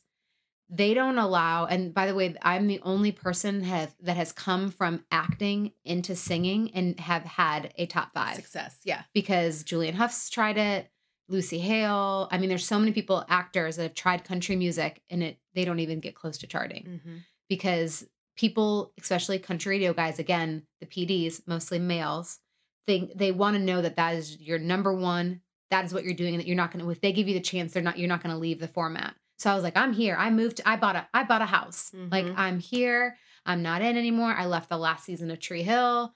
they 0.69 0.93
don't 0.93 1.17
allow. 1.19 1.65
And 1.65 1.93
by 1.93 2.07
the 2.07 2.15
way, 2.15 2.35
I'm 2.41 2.67
the 2.67 2.79
only 2.81 3.11
person 3.11 3.63
have 3.63 3.95
that 4.01 4.17
has 4.17 4.31
come 4.31 4.71
from 4.71 5.05
acting 5.11 5.73
into 5.85 6.15
singing 6.15 6.71
and 6.73 6.99
have 6.99 7.23
had 7.23 7.73
a 7.77 7.85
top 7.85 8.13
five 8.13 8.35
success, 8.35 8.77
yeah, 8.83 9.03
because 9.13 9.63
Julianne 9.63 9.93
Hough's 9.93 10.29
tried 10.29 10.57
it. 10.57 10.89
Lucy 11.29 11.59
Hale. 11.59 12.27
I 12.31 12.37
mean, 12.37 12.49
there's 12.49 12.65
so 12.67 12.77
many 12.79 12.91
people, 12.91 13.23
actors 13.29 13.77
that 13.77 13.83
have 13.83 13.93
tried 13.93 14.23
country 14.25 14.55
music 14.55 15.01
and 15.09 15.23
it 15.23 15.39
they 15.53 15.63
don't 15.63 15.79
even 15.79 15.99
get 16.01 16.15
close 16.15 16.37
to 16.39 16.47
charting 16.47 16.83
mm-hmm. 16.83 17.17
Because 17.55 18.05
people, 18.35 18.93
especially 18.99 19.37
country 19.39 19.75
radio 19.75 19.93
guys, 19.93 20.17
again, 20.19 20.63
the 20.79 20.87
PDs, 20.87 21.41
mostly 21.47 21.77
males, 21.79 22.39
think 22.87 23.11
they 23.15 23.31
want 23.31 23.55
to 23.55 23.61
know 23.61 23.81
that 23.81 23.95
that 23.95 24.15
is 24.15 24.39
your 24.39 24.57
number 24.59 24.93
one. 24.93 25.41
That 25.69 25.85
is 25.85 25.93
what 25.93 26.03
you're 26.03 26.13
doing, 26.13 26.33
and 26.33 26.41
that 26.41 26.47
you're 26.47 26.55
not 26.55 26.71
going 26.71 26.83
to. 26.83 26.91
If 26.91 27.01
they 27.01 27.11
give 27.13 27.27
you 27.27 27.33
the 27.33 27.39
chance, 27.39 27.73
they're 27.73 27.83
not. 27.83 27.97
You're 27.97 28.09
not 28.09 28.23
going 28.23 28.33
to 28.33 28.39
leave 28.39 28.59
the 28.59 28.67
format. 28.67 29.15
So 29.37 29.51
I 29.51 29.55
was 29.55 29.63
like, 29.63 29.77
I'm 29.77 29.93
here. 29.93 30.15
I 30.17 30.29
moved. 30.29 30.61
I 30.65 30.75
bought 30.77 30.95
a. 30.95 31.07
I 31.13 31.23
bought 31.23 31.41
a 31.41 31.45
house. 31.47 31.91
Like 31.93 32.25
Mhm. 32.25 32.33
I'm 32.37 32.59
here. 32.59 33.17
I'm 33.45 33.61
not 33.61 33.81
in 33.81 33.97
anymore. 33.97 34.33
I 34.33 34.45
left 34.45 34.69
the 34.69 34.77
last 34.77 35.03
season 35.05 35.29
of 35.31 35.39
Tree 35.39 35.63
Hill. 35.63 36.13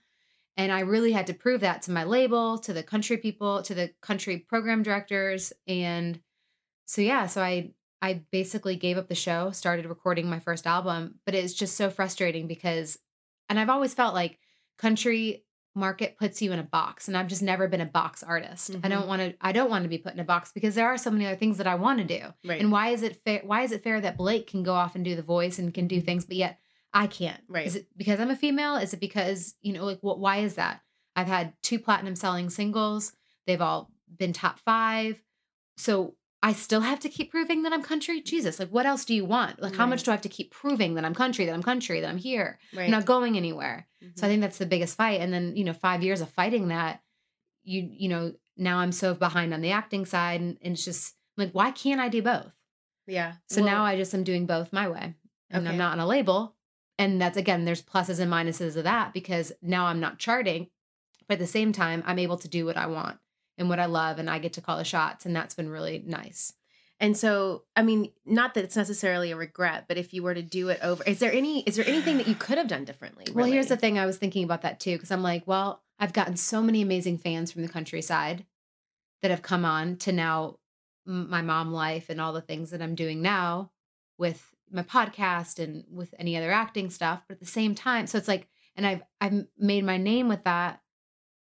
And 0.55 0.71
I 0.71 0.79
really 0.81 1.11
had 1.11 1.27
to 1.27 1.33
prove 1.33 1.61
that 1.61 1.83
to 1.83 1.91
my 1.91 2.03
label, 2.03 2.57
to 2.59 2.73
the 2.73 2.81
country 2.83 3.17
people, 3.17 3.61
to 3.63 3.75
the 3.75 3.91
country 4.01 4.39
program 4.39 4.81
directors. 4.81 5.53
And 5.67 6.19
so 6.85 7.01
yeah, 7.01 7.27
so 7.27 7.41
I 7.41 7.73
I 8.01 8.21
basically 8.31 8.75
gave 8.75 8.97
up 8.97 9.07
the 9.07 9.15
show, 9.15 9.51
started 9.51 9.85
recording 9.85 10.29
my 10.29 10.39
first 10.39 10.67
album, 10.67 11.15
but 11.25 11.33
it's 11.35 11.53
just 11.53 11.75
so 11.75 11.89
frustrating 11.89 12.47
because 12.47 12.99
and 13.49 13.59
I've 13.59 13.69
always 13.69 13.93
felt 13.93 14.13
like 14.13 14.39
country 14.77 15.43
market 15.73 16.17
puts 16.17 16.41
you 16.41 16.51
in 16.51 16.59
a 16.59 16.63
box 16.63 17.07
and 17.07 17.15
I've 17.15 17.27
just 17.27 17.41
never 17.43 17.67
been 17.67 17.81
a 17.81 17.85
box 17.85 18.23
artist. 18.23 18.71
I 18.71 18.73
Mhm. 18.73 18.89
don't 18.89 19.07
want 19.07 19.21
to 19.21 19.35
I 19.41 19.51
don't 19.51 19.69
want 19.69 19.83
to 19.83 19.89
be 19.89 19.97
put 19.99 20.13
in 20.13 20.19
a 20.19 20.23
box 20.23 20.51
because 20.51 20.75
there 20.75 20.87
are 20.87 20.97
so 20.97 21.11
many 21.11 21.25
other 21.25 21.35
things 21.35 21.57
that 21.57 21.67
I 21.67 21.75
want 21.75 21.99
to 21.99 22.03
do. 22.05 22.33
right, 22.45 22.59
And 22.59 22.71
why 22.71 22.89
is 22.89 23.03
it 23.03 23.15
fair 23.23 23.41
why 23.43 23.61
is 23.63 23.71
it 23.71 23.83
fair 23.83 24.01
that 24.01 24.17
Blake 24.17 24.47
can 24.47 24.63
go 24.63 24.73
off 24.73 24.95
and 24.95 25.05
do 25.05 25.15
the 25.15 25.21
voice 25.21 25.59
and 25.59 25.73
can 25.73 25.87
do 25.87 26.01
things 26.01 26.25
but 26.25 26.35
yet 26.37 26.59
I 26.93 27.05
can't? 27.07 27.41
Right. 27.47 27.67
Is 27.67 27.75
it 27.75 27.87
because 27.95 28.19
I'm 28.19 28.31
a 28.31 28.35
female? 28.35 28.75
Is 28.77 28.93
it 28.93 28.99
because, 28.99 29.55
you 29.61 29.73
know, 29.73 29.85
like 29.85 29.99
what 30.01 30.19
why 30.19 30.37
is 30.37 30.55
that? 30.55 30.81
I've 31.15 31.27
had 31.27 31.53
two 31.61 31.79
platinum 31.79 32.15
selling 32.15 32.49
singles. 32.49 33.13
They've 33.45 33.61
all 33.61 33.91
been 34.15 34.33
top 34.33 34.59
5. 34.59 35.21
So 35.77 36.15
I 36.47 36.53
still 36.53 36.79
have 36.79 37.01
to 37.01 37.09
keep 37.09 37.29
proving 37.29 37.63
that 37.63 37.73
I'm 37.73 37.83
country. 37.83 38.21
Jesus, 38.21 38.57
like 38.57 38.69
what 38.69 38.85
else 38.85 39.03
do 39.03 39.13
you 39.13 39.25
want? 39.25 39.61
Like 39.61 39.75
how 39.75 39.85
much 39.85 40.03
do 40.03 40.11
I 40.11 40.13
have 40.13 40.21
to 40.21 40.29
keep 40.29 40.49
proving 40.51 40.93
that 40.93 41.03
I'm 41.03 41.13
country, 41.13 41.45
that 41.45 41.53
I'm 41.53 41.61
country, 41.61 41.99
that 41.99 42.07
I'm 42.09 42.17
here? 42.17 42.57
right. 42.73 42.85
I'm 42.85 42.91
not 42.91 43.05
going 43.05 43.35
anywhere. 43.35 43.85
So 43.99 44.07
Mhm. 44.07 44.23
I 44.23 44.27
think 44.29 44.41
that's 44.41 44.57
the 44.57 44.65
biggest 44.65 44.95
fight. 44.95 45.19
And 45.19 45.33
then, 45.33 45.57
you 45.57 45.65
know, 45.65 45.73
five 45.73 46.03
years 46.03 46.21
of 46.21 46.29
fighting 46.29 46.69
that, 46.69 47.03
you, 47.63 47.89
you 47.91 48.07
know, 48.07 48.33
now 48.55 48.77
I'm 48.77 48.93
so 48.93 49.13
behind 49.13 49.53
on 49.53 49.59
the 49.59 49.71
acting 49.71 50.05
side. 50.05 50.39
And, 50.39 50.57
and 50.61 50.73
it's 50.75 50.85
just 50.85 51.15
like, 51.35 51.51
why 51.51 51.71
can't 51.71 51.99
I 51.99 52.07
do 52.07 52.21
both? 52.21 52.53
yeah. 53.07 53.33
So 53.49 53.61
Well, 53.61 53.69
now 53.73 53.83
I 53.83 53.97
just 53.97 54.13
am 54.13 54.23
doing 54.23 54.45
both 54.45 54.71
my 54.71 54.87
way. 54.87 55.15
And 55.49 55.63
Okay. 55.67 55.69
I'm 55.69 55.77
not 55.77 55.91
on 55.93 55.99
a 55.99 56.07
label. 56.07 56.55
And 56.97 57.21
that's 57.21 57.35
again, 57.37 57.65
there's 57.65 57.81
pluses 57.83 58.21
and 58.21 58.31
minuses 58.31 58.77
of 58.77 58.85
that 58.85 59.13
because 59.13 59.51
now 59.61 59.87
I'm 59.87 59.99
not 59.99 60.17
charting. 60.17 60.69
But 61.27 61.33
at 61.35 61.39
the 61.39 61.47
same 61.47 61.73
time, 61.73 62.03
I'm 62.05 62.19
able 62.19 62.37
to 62.37 62.47
do 62.47 62.65
what 62.65 62.77
I 62.77 62.87
want 62.87 63.19
and 63.57 63.69
what 63.69 63.79
I 63.79 63.85
love. 63.85 64.19
And 64.19 64.29
I 64.29 64.39
get 64.39 64.53
to 64.53 64.61
call 64.61 64.77
the 64.77 64.83
shots. 64.83 65.25
And 65.25 65.35
that's 65.35 65.55
been 65.55 65.69
really 65.69 66.03
nice. 66.05 66.53
And 66.99 67.15
so, 67.15 67.63
I 67.75 67.83
mean, 67.83 68.11
not 68.25 68.55
that 68.55 68.63
it's 68.63 68.75
necessarily 68.75 69.31
a 69.31 69.35
regret, 69.35 69.85
but 69.87 69.97
if 69.97 70.13
you 70.13 70.23
were 70.23 70.33
to 70.33 70.41
do 70.41 70.69
it 70.69 70.79
over, 70.81 71.03
is 71.03 71.19
there 71.19 71.31
any 71.31 71.61
is 71.61 71.75
there 71.75 71.85
anything 71.87 72.17
that 72.17 72.27
you 72.27 72.33
could 72.33 72.57
have 72.57 72.67
done 72.67 72.85
differently? 72.85 73.25
Well, 73.31 73.45
here's 73.45 73.67
the 73.67 73.77
thing. 73.77 73.99
I 73.99 74.07
was 74.07 74.17
thinking 74.17 74.43
about 74.43 74.63
that 74.63 74.79
too, 74.79 74.93
because 74.93 75.11
I'm 75.11 75.21
like, 75.21 75.45
well, 75.45 75.83
I've 75.99 76.13
gotten 76.13 76.37
so 76.37 76.61
many 76.63 76.81
amazing 76.81 77.19
fans 77.19 77.51
from 77.51 77.61
the 77.61 77.69
countryside 77.69 78.45
that 79.21 79.31
have 79.31 79.43
come 79.43 79.63
on 79.63 79.97
to 79.97 80.11
now 80.11 80.57
my 81.05 81.41
mom 81.41 81.71
life 81.71 82.09
and 82.09 82.19
all 82.19 82.33
the 82.33 82.41
things 82.41 82.71
that 82.71 82.81
I'm 82.81 82.95
doing 82.95 83.21
now 83.21 83.71
with 84.17 84.53
my 84.71 84.83
podcast 84.83 85.63
and 85.63 85.85
with 85.91 86.13
any 86.19 86.35
other 86.35 86.51
acting 86.51 86.89
stuff. 86.89 87.23
But 87.27 87.35
at 87.35 87.39
the 87.39 87.45
same 87.45 87.75
time, 87.75 88.07
so 88.07 88.17
it's 88.17 88.27
like, 88.27 88.47
and 88.75 88.85
I've 88.85 89.03
I've 89.21 89.45
made 89.57 89.85
my 89.85 89.97
name 89.97 90.27
with 90.27 90.43
that. 90.45 90.81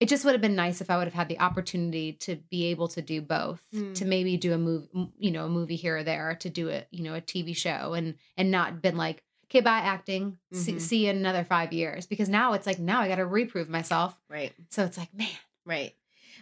It 0.01 0.09
just 0.09 0.25
would 0.25 0.33
have 0.33 0.41
been 0.41 0.55
nice 0.55 0.81
if 0.81 0.91
I 0.91 0.97
would 0.97 1.07
have 1.09 1.15
had 1.15 1.29
the 1.29 1.41
opportunity 1.41 2.13
to 2.21 2.37
be 2.37 2.67
able 2.67 2.87
to 2.89 3.03
do 3.03 3.21
both, 3.21 3.61
Mm. 3.75 3.95
to 3.97 4.05
maybe 4.05 4.37
do 4.37 4.53
a 4.55 4.59
movie, 4.59 4.89
you 5.19 5.31
know, 5.33 5.47
a 5.47 5.49
movie 5.49 5.75
here 5.77 5.97
or 5.99 6.03
there, 6.05 6.37
to 6.41 6.49
do 6.49 6.69
it, 6.69 6.87
you 6.93 7.03
know, 7.03 7.15
a 7.15 7.21
TV 7.21 7.55
show, 7.57 7.95
and 7.95 8.15
and 8.37 8.51
not 8.51 8.81
been 8.81 8.97
like, 8.97 9.25
okay, 9.47 9.61
bye 9.61 9.79
acting, 9.81 10.39
see, 10.53 10.75
Mhm. 10.75 10.81
see 10.81 11.05
you 11.05 11.11
in 11.11 11.17
another 11.17 11.43
five 11.43 11.73
years. 11.73 12.07
Because 12.07 12.29
now 12.29 12.53
it's 12.53 12.67
like 12.67 12.79
now 12.79 13.01
I 13.01 13.09
got 13.09 13.17
to 13.17 13.27
reprove 13.27 13.69
myself. 13.69 14.17
right, 14.29 14.53
So 14.71 14.85
it's 14.85 14.99
like, 14.99 15.13
man, 15.15 15.27
right. 15.65 15.95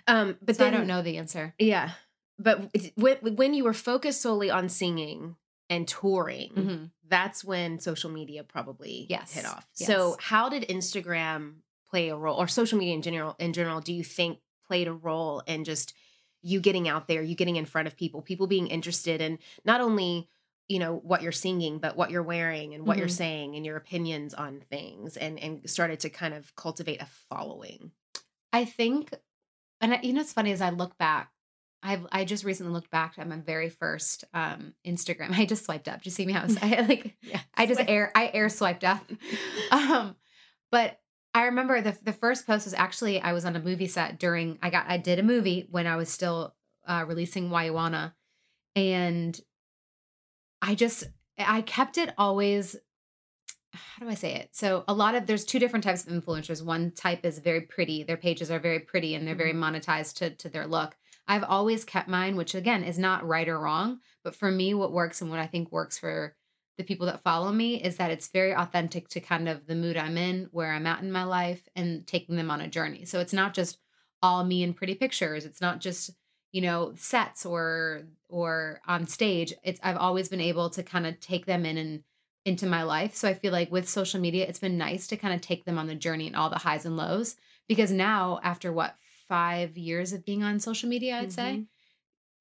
Um, 0.07 0.37
but 0.43 0.57
so 0.57 0.65
then 0.65 0.75
I 0.75 0.77
don't 0.79 0.87
know 0.87 1.03
the 1.03 1.17
answer. 1.17 1.55
Yeah. 1.59 1.93
but 2.39 2.71
when, 2.97 3.17
when 3.37 3.55
you 3.55 3.65
were 3.65 3.73
focused 3.73 4.21
solely 4.21 4.51
on 4.51 4.69
singing 4.69 5.37
and 5.71 5.89
touring, 5.89 6.51
Mhm. 6.51 6.91
that's 7.09 7.43
when 7.43 7.79
social 7.81 8.11
media 8.11 8.45
probably 8.45 9.07
Yes. 9.09 9.33
hit 9.33 9.47
off. 9.47 9.67
Yes. 9.79 9.87
So 9.87 10.17
how 10.21 10.51
did 10.51 10.65
Instagram 10.69 11.61
play 11.89 12.09
a 12.09 12.17
role 12.17 12.37
or 12.37 12.49
social 12.49 12.79
media 12.79 12.95
in 12.95 13.03
general 13.03 13.37
in 13.39 13.53
general 13.53 13.81
do 13.81 13.93
you 13.93 14.05
think 14.05 14.39
played 14.67 14.89
a 14.89 14.93
role 14.93 15.41
in 15.47 15.65
just 15.65 15.95
you 16.43 16.61
getting 16.61 16.87
out 16.89 17.09
there, 17.09 17.23
you 17.23 17.35
getting 17.35 17.57
in 17.57 17.65
front 17.65 17.89
of 17.89 17.97
people, 17.97 18.23
people 18.23 18.47
being 18.47 18.69
interested 18.69 19.21
in 19.21 19.39
not 19.65 19.81
only 19.81 20.29
you 20.69 20.79
know 20.81 20.97
what 20.97 21.23
you're 21.23 21.33
singing 21.33 21.79
but 21.79 21.97
what 21.97 22.11
you're 22.11 22.23
wearing 22.23 22.75
and 22.75 22.87
what 22.87 22.99
you're 22.99 23.07
Mhm. 23.07 23.11
saying 23.23 23.55
and 23.57 23.65
your 23.65 23.77
opinions 23.77 24.35
on 24.35 24.61
things 24.71 25.17
and 25.17 25.39
and 25.39 25.69
started 25.71 26.01
to 26.01 26.11
kind 26.11 26.35
of 26.35 26.55
cultivate 26.57 27.01
a 27.01 27.07
following. 27.31 27.93
I 28.53 28.65
think, 28.65 29.13
and 29.81 29.95
I, 29.95 30.01
you 30.03 30.13
know, 30.13 30.21
it's 30.21 30.33
funny 30.33 30.51
as 30.53 30.61
I 30.61 30.71
look 30.71 30.97
back. 30.99 31.31
I've 31.83 32.07
I 32.11 32.25
just 32.25 32.43
recently 32.45 32.73
looked 32.73 32.91
back 32.91 33.15
at 33.19 33.29
my 33.29 33.37
very 33.37 33.69
first 33.69 34.25
um 34.35 34.75
Instagram. 34.85 35.31
I 35.39 35.45
just 35.47 35.65
swiped 35.65 35.87
up. 35.89 36.03
Do 36.03 36.09
you 36.09 36.13
see 36.13 36.27
me? 36.27 36.33
How 36.33 36.43
I 36.43 36.47
was- 36.47 36.57
I 36.63 36.81
like 36.81 37.17
Yeah. 37.23 37.41
I 37.55 37.67
just 37.67 37.81
air 37.87 38.11
I 38.15 38.31
air 38.35 38.49
swiped 38.49 38.83
up. 38.85 39.05
Um, 39.71 40.17
but 40.73 40.99
I 41.37 41.45
remember 41.45 41.83
the 41.83 41.95
the 42.03 42.15
first 42.15 42.47
post 42.47 42.65
was 42.65 42.73
actually 42.73 43.21
I 43.21 43.35
was 43.35 43.45
on 43.45 43.57
a 43.57 43.61
movie 43.61 43.89
set 43.89 44.19
during 44.19 44.59
I 44.63 44.71
got 44.71 44.87
I 44.89 44.97
did 44.97 45.19
a 45.19 45.23
movie 45.23 45.69
when 45.71 45.87
I 45.87 45.97
was 45.97 46.09
still 46.09 46.55
uh, 46.87 47.05
releasing 47.07 47.51
Why 47.51 47.65
Ya 47.65 47.75
Wanna, 47.75 48.15
and 48.75 49.39
I 50.63 50.75
just 50.75 51.05
I 51.39 51.61
kept 51.61 51.99
it 51.99 52.15
always. 52.17 52.75
How 53.75 54.07
do 54.07 54.11
I 54.11 54.15
say 54.15 54.37
it? 54.37 54.49
So 54.53 54.85
a 54.89 54.95
lot 54.95 55.15
of 55.15 55.27
there's 55.27 55.45
two 55.45 55.59
different 55.59 55.85
types 55.85 56.07
of 56.07 56.13
influencers. 56.15 56.65
One 56.65 56.93
type 56.93 57.27
is 57.27 57.39
very 57.39 57.61
pretty. 57.61 58.03
Their 58.03 58.17
pages 58.17 58.51
are 58.51 58.59
very 58.59 58.79
pretty 58.79 59.15
and 59.15 59.29
they're 59.29 59.35
very 59.35 59.53
monetized 59.53 60.15
to 60.15 60.31
to 60.31 60.49
their 60.49 60.67
look. 60.67 60.97
I've 61.29 61.45
always 61.45 61.85
kept 61.85 62.09
mine, 62.09 62.37
which 62.37 62.55
again 62.55 62.83
is 62.83 62.99
not 62.99 63.29
right 63.29 63.47
or 63.47 63.61
wrong, 63.61 64.01
but 64.25 64.35
for 64.35 64.51
me, 64.51 64.73
what 64.73 64.91
works 64.91 65.21
and 65.21 65.31
what 65.31 65.41
I 65.41 65.47
think 65.47 65.71
works 65.71 65.99
for 65.99 66.35
the 66.77 66.85
people 66.85 67.07
that 67.07 67.23
follow 67.23 67.53
me 67.53 67.83
is 67.83 67.97
that 67.97 68.11
it's 68.11 68.29
very 68.29 68.55
authentic 68.55 69.09
to 69.11 69.21
kind 69.21 69.49
of 69.49 69.67
the 69.67 69.75
mood 69.75 69.97
I'm 69.97 70.17
in, 70.19 70.49
where 70.53 70.73
I'm 70.73 70.87
at 70.87 71.03
in 71.03 71.11
my 71.13 71.25
life, 71.25 71.67
and 71.75 72.07
taking 72.07 72.37
them 72.37 72.51
on 72.51 72.61
a 72.61 72.69
journey. 72.69 73.05
So 73.05 73.21
it's 73.21 73.33
not 73.33 73.55
just 73.55 73.79
all 74.23 74.45
me 74.45 74.63
and 74.63 74.77
pretty 74.77 74.95
pictures. 74.95 75.45
It's 75.45 75.61
not 75.61 75.81
just 75.81 76.11
you 76.53 76.61
know 76.63 76.95
sets 76.95 77.45
or 77.47 78.05
or 78.29 78.81
on 78.87 79.07
stage. 79.07 79.53
It's 79.63 79.81
I've 79.83 79.97
always 79.97 80.29
been 80.29 80.41
able 80.41 80.71
to 80.71 80.83
kind 80.83 81.07
of 81.07 81.21
take 81.21 81.47
them 81.47 81.65
in 81.67 81.77
and 81.79 82.05
into 82.45 82.67
my 82.67 82.83
life. 82.85 83.15
So 83.15 83.29
I 83.29 83.35
feel 83.35 83.53
like 83.53 83.73
with 83.73 83.89
social 83.89 84.21
media, 84.21 84.47
it's 84.47 84.61
been 84.61 84.79
nice 84.79 85.07
to 85.09 85.17
kind 85.17 85.35
of 85.35 85.41
take 85.41 85.65
them 85.65 85.79
on 85.79 85.89
the 85.89 85.95
journey 85.97 86.27
and 86.29 86.37
all 86.37 86.51
the 86.51 86.59
highs 86.59 86.87
and 86.87 86.97
lows. 86.97 87.37
Because 87.69 87.91
now, 87.91 88.39
after 88.45 88.73
what 88.73 88.97
five 89.29 89.77
years 89.77 90.13
of 90.13 90.25
being 90.25 90.45
on 90.45 90.61
social 90.61 90.89
media, 90.89 91.19
I'd 91.19 91.33
say 91.33 91.63
Mhm. 91.63 91.69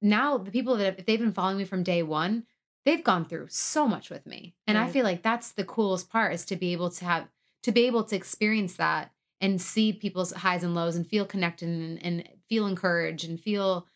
now 0.02 0.38
the 0.38 0.50
people 0.50 0.76
that 0.76 0.84
have, 0.84 0.98
if 0.98 1.06
they've 1.06 1.18
been 1.18 1.32
following 1.32 1.58
me 1.58 1.64
from 1.64 1.82
day 1.82 2.02
one, 2.02 2.46
they've 2.86 3.04
gone 3.04 3.26
through 3.26 3.48
so 3.50 3.86
much 3.86 4.08
with 4.08 4.24
me. 4.24 4.54
And 4.66 4.78
I 4.78 4.88
feel 4.88 5.04
like 5.04 5.22
that's 5.22 5.52
the 5.52 5.64
coolest 5.64 6.08
part 6.08 6.32
is 6.32 6.46
to 6.46 6.56
be 6.56 6.72
able 6.72 6.88
to 6.90 7.04
have 7.04 7.28
to 7.64 7.72
be 7.72 7.86
able 7.86 8.04
to 8.04 8.16
experience 8.16 8.76
that 8.76 9.10
and 9.40 9.60
see 9.60 9.92
people's 9.92 10.32
highs 10.32 10.62
and 10.64 10.74
lows 10.74 10.96
and 10.96 11.06
feel 11.06 11.26
connected 11.26 11.68
and, 11.68 12.02
and 12.02 12.28
feel 12.48 12.66
encouraged 12.66 13.28
and 13.28 13.38
feel 13.40 13.86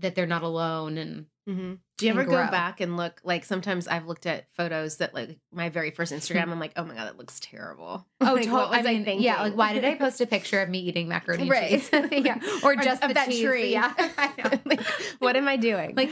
that 0.00 0.14
they're 0.14 0.26
not 0.26 0.42
alone 0.42 0.98
and 0.98 1.26
Mm-hmm. 1.48 1.74
Do 1.96 2.04
you 2.04 2.12
ever 2.12 2.24
go 2.24 2.46
back 2.50 2.82
and 2.82 2.98
look? 2.98 3.22
Like 3.24 3.42
sometimes 3.42 3.88
I've 3.88 4.06
looked 4.06 4.26
at 4.26 4.52
photos 4.52 4.98
that 4.98 5.14
like 5.14 5.38
my 5.50 5.70
very 5.70 5.90
first 5.90 6.12
Instagram. 6.12 6.50
I'm 6.50 6.60
like, 6.60 6.74
oh 6.76 6.84
my 6.84 6.94
god, 6.94 7.06
that 7.06 7.16
looks 7.16 7.40
terrible. 7.40 8.06
Oh, 8.20 8.34
like, 8.34 8.42
to- 8.44 8.52
what 8.52 8.68
was 8.68 8.80
I 8.80 8.82
mean, 8.82 9.04
thinking? 9.06 9.22
yeah. 9.24 9.40
Like, 9.40 9.56
why 9.56 9.72
did 9.72 9.82
I 9.82 9.94
post 9.98 10.20
a 10.20 10.26
picture 10.26 10.60
of 10.60 10.68
me 10.68 10.80
eating 10.80 11.08
macaroni 11.08 11.48
Right. 11.48 11.70
cheese? 11.70 11.88
yeah, 12.12 12.38
or 12.62 12.76
just 12.76 13.02
of 13.02 13.08
the 13.08 13.14
that 13.14 13.30
cheese. 13.30 13.42
tree? 13.42 13.72
Yeah, 13.72 13.94
I 13.96 14.60
like, 14.66 14.82
what 15.20 15.36
am 15.36 15.48
I 15.48 15.56
doing? 15.56 15.94
like 15.96 16.10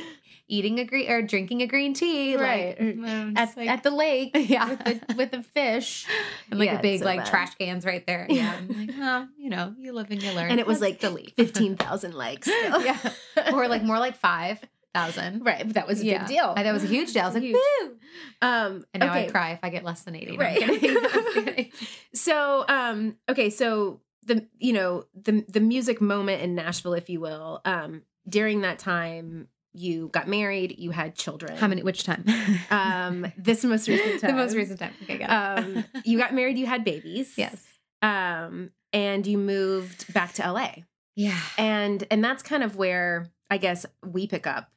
eating 0.48 0.78
a 0.78 0.84
green 0.84 1.10
or 1.10 1.22
drinking 1.22 1.62
a 1.62 1.66
green 1.66 1.92
tea, 1.94 2.36
Right. 2.36 2.80
Like, 2.80 3.36
at, 3.36 3.56
like- 3.56 3.68
at 3.68 3.82
the 3.82 3.90
lake, 3.90 4.30
Yeah. 4.34 4.68
with 4.70 4.84
the, 4.84 5.14
with 5.16 5.30
the 5.32 5.42
fish, 5.42 6.06
and 6.50 6.58
like 6.60 6.68
Yeah, 6.70 6.78
a 6.78 6.82
big 6.82 7.00
so 7.00 7.04
like 7.04 7.18
bad. 7.20 7.26
trash 7.26 7.54
cans 7.56 7.84
right 7.84 8.06
there. 8.06 8.26
Yeah, 8.30 8.54
I'm 8.56 8.68
like, 8.68 8.90
oh, 8.98 9.28
you 9.38 9.50
know, 9.50 9.74
you 9.78 9.92
live 9.92 10.10
and 10.10 10.22
you 10.22 10.32
learn. 10.32 10.50
and 10.50 10.60
it 10.60 10.66
was 10.66 10.80
Let's 10.80 10.92
like 10.92 11.00
delete 11.00 11.34
fifteen 11.36 11.76
thousand 11.76 12.14
likes. 12.14 12.46
still. 12.46 12.84
yeah, 12.84 12.98
or 13.52 13.66
like 13.68 13.82
more 13.82 13.98
like 13.98 14.16
five 14.16 14.60
thousand. 14.94 15.44
right, 15.44 15.64
but 15.66 15.74
that 15.74 15.86
was 15.86 16.00
a 16.00 16.04
yeah. 16.06 16.18
big 16.20 16.28
deal. 16.28 16.52
I- 16.56 16.62
that 16.62 16.72
was 16.72 16.84
a 16.84 16.88
huge 16.88 17.12
deal. 17.12 17.22
I 17.22 17.26
was 17.26 17.34
like, 17.34 17.42
Huge. 17.42 17.56
woo! 17.82 17.96
Um, 18.40 18.86
And 18.94 19.00
now 19.00 19.10
okay. 19.10 19.26
I 19.26 19.30
cry 19.30 19.50
if 19.52 19.58
I 19.62 19.70
get 19.70 19.84
less 19.84 20.02
than 20.04 20.14
eighty. 20.14 20.34
I'm 20.34 20.38
Right. 20.40 20.58
kidding. 20.58 20.96
I'm 21.12 21.44
kidding. 21.44 21.72
So, 22.14 22.64
um, 22.68 23.16
okay, 23.28 23.50
so 23.50 24.00
the 24.24 24.46
you 24.58 24.72
know 24.72 25.04
the 25.14 25.44
the 25.48 25.60
music 25.60 26.00
moment 26.00 26.40
in 26.42 26.54
Nashville, 26.54 26.94
if 26.94 27.10
you 27.10 27.20
will, 27.20 27.60
um, 27.64 28.02
during 28.28 28.62
that 28.62 28.78
time, 28.78 29.48
you 29.76 30.08
got 30.08 30.26
married, 30.28 30.76
you 30.78 30.90
had 30.90 31.14
children. 31.14 31.56
How 31.56 31.68
many? 31.68 31.82
Which 31.82 32.04
time? 32.04 32.24
Um, 32.70 33.32
this 33.36 33.62
most 33.64 33.88
recent 33.88 34.20
time. 34.20 34.30
the 34.36 34.36
most 34.36 34.54
recent 34.56 34.78
time. 34.80 34.92
Okay, 35.02 35.18
got. 35.18 35.58
Um, 35.58 35.84
you 36.04 36.18
got 36.18 36.34
married, 36.34 36.58
you 36.58 36.66
had 36.66 36.84
babies. 36.84 37.34
yes. 37.36 37.64
Um, 38.02 38.70
and 38.92 39.26
you 39.26 39.38
moved 39.38 40.12
back 40.12 40.32
to 40.34 40.50
LA, 40.52 40.70
Yeah. 41.14 41.38
and 41.58 42.04
and 42.10 42.22
that's 42.24 42.42
kind 42.42 42.62
of 42.62 42.76
where 42.76 43.26
I 43.50 43.58
guess 43.58 43.86
we 44.04 44.26
pick 44.26 44.46
up. 44.46 44.70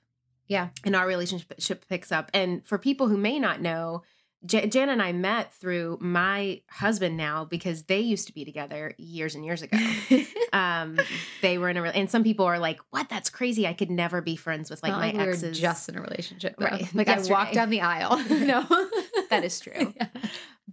Yeah. 0.48 0.70
and 0.84 0.96
our 0.96 1.06
relationship 1.06 1.88
picks 1.88 2.12
up. 2.12 2.32
And 2.34 2.66
for 2.66 2.78
people 2.80 3.08
who 3.08 3.18
may 3.18 3.38
not 3.38 3.62
know, 3.62 4.02
J- 4.46 4.68
Jan 4.68 4.88
and 4.88 5.02
I 5.02 5.12
met 5.12 5.54
through 5.54 5.98
my 6.00 6.62
husband 6.70 7.18
now 7.18 7.44
because 7.44 7.84
they 7.84 8.00
used 8.00 8.28
to 8.28 8.34
be 8.34 8.46
together 8.46 8.94
years 8.98 9.36
and 9.36 9.44
years 9.44 9.62
ago. 9.62 9.78
um, 10.54 10.98
they 11.42 11.58
were 11.58 11.68
in 11.70 11.76
a, 11.76 11.82
re- 11.82 11.92
and 11.94 12.10
some 12.10 12.24
people 12.24 12.46
are 12.46 12.58
like, 12.58 12.80
"What? 12.92 13.10
That's 13.10 13.30
crazy! 13.30 13.68
I 13.68 13.74
could 13.74 13.92
never 13.92 14.22
be 14.22 14.38
friends 14.38 14.70
with 14.70 14.82
like 14.82 14.94
Not 14.94 15.02
my 15.02 15.12
we 15.12 15.20
exes." 15.30 15.60
just 15.60 15.90
in 15.90 15.98
a 15.98 16.02
relationship, 16.02 16.56
though. 16.58 16.68
Right. 16.68 16.96
Like 16.96 17.10
I 17.10 17.20
walked 17.24 17.54
down 17.54 17.70
the 17.70 17.82
aisle. 17.82 18.18
No, 18.30 18.62
that 19.30 19.44
is 19.44 19.60
true. 19.60 19.94
Yeah. 19.96 20.08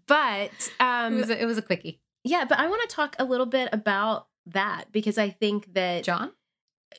but 0.06 0.50
it 0.52 0.70
um, 0.80 1.16
was 1.16 1.30
a, 1.30 1.42
it 1.42 1.46
was 1.46 1.58
a 1.58 1.62
quickie. 1.62 2.00
yeah, 2.22 2.44
but 2.44 2.58
I 2.58 2.68
want 2.68 2.88
to 2.88 2.94
talk 2.94 3.16
a 3.18 3.24
little 3.24 3.46
bit 3.46 3.68
about 3.72 4.28
that 4.46 4.92
because 4.92 5.18
I 5.18 5.30
think 5.30 5.74
that 5.74 6.04
John. 6.04 6.30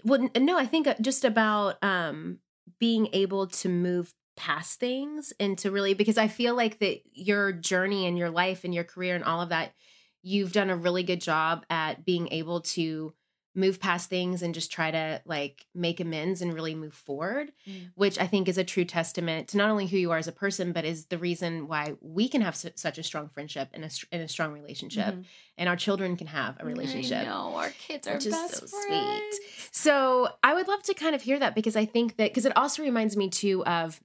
well, 0.03 0.27
no, 0.37 0.57
I 0.57 0.65
think 0.65 0.85
uh, 0.87 0.95
just 0.99 1.23
about 1.23 1.81
um 1.81 2.39
being 2.79 3.07
able 3.13 3.47
to 3.47 3.69
move 3.69 4.13
past 4.37 4.79
things 4.79 5.33
and 5.39 5.57
to 5.57 5.71
really 5.71 5.93
because 5.93 6.17
I 6.17 6.27
feel 6.29 6.55
like 6.55 6.79
that 6.79 7.01
your 7.13 7.51
journey 7.51 8.05
and 8.05 8.17
your 8.17 8.29
life 8.29 8.63
and 8.63 8.73
your 8.73 8.83
career 8.85 9.15
and 9.15 9.23
all 9.25 9.41
of 9.41 9.49
that, 9.49 9.73
you've 10.23 10.53
done 10.53 10.69
a 10.69 10.75
really 10.77 11.03
good 11.03 11.19
job 11.21 11.65
at 11.69 12.05
being 12.05 12.29
able 12.29 12.61
to 12.61 13.13
move 13.55 13.79
past 13.79 14.07
things 14.07 14.43
and 14.43 14.53
just 14.53 14.71
try 14.71 14.91
to 14.91 15.19
like 15.25 15.65
make 15.73 15.99
amends 15.99 16.43
and 16.43 16.53
really 16.53 16.75
move 16.75 16.93
forward, 16.93 17.51
Mm. 17.67 17.89
which 17.95 18.19
I 18.19 18.27
think 18.27 18.47
is 18.47 18.59
a 18.59 18.63
true 18.63 18.85
testament 18.85 19.47
to 19.47 19.57
not 19.57 19.71
only 19.71 19.87
who 19.87 19.97
you 19.97 20.11
are 20.11 20.19
as 20.19 20.27
a 20.27 20.31
person, 20.31 20.73
but 20.73 20.85
is 20.85 21.07
the 21.07 21.17
reason 21.17 21.67
why 21.67 21.95
we 21.99 22.29
can 22.29 22.41
have 22.41 22.55
su- 22.55 22.69
such 22.75 22.99
a 22.99 23.03
strong 23.03 23.29
friendship 23.29 23.69
and 23.73 23.83
a, 23.83 23.89
and 24.11 24.21
a 24.21 24.27
strong 24.27 24.53
relationship, 24.53 25.15
Mhm. 25.15 25.23
and 25.57 25.67
our 25.69 25.75
children 25.75 26.17
can 26.17 26.27
have 26.27 26.57
a 26.59 26.65
relationship. 26.65 27.21
I 27.21 27.25
know 27.25 27.55
our 27.55 27.71
kids 27.71 28.07
are 28.07 28.13
which 28.17 28.29
best 28.29 28.57
so 28.57 28.65
sweet. 28.67 28.85
friends. 28.89 29.39
So 29.71 30.29
I 30.43 30.53
would 30.53 30.67
love 30.67 30.83
to 30.83 30.93
kind 30.93 31.15
of 31.15 31.23
hear 31.23 31.39
that 31.39 31.55
because 31.55 31.75
I 31.75 31.85
think 31.85 32.17
that 32.17 32.29
because 32.29 32.45
it 32.45 32.55
also 32.55 32.83
reminds 32.83 33.17
me 33.17 33.27
too 33.27 33.65
of 33.65 33.99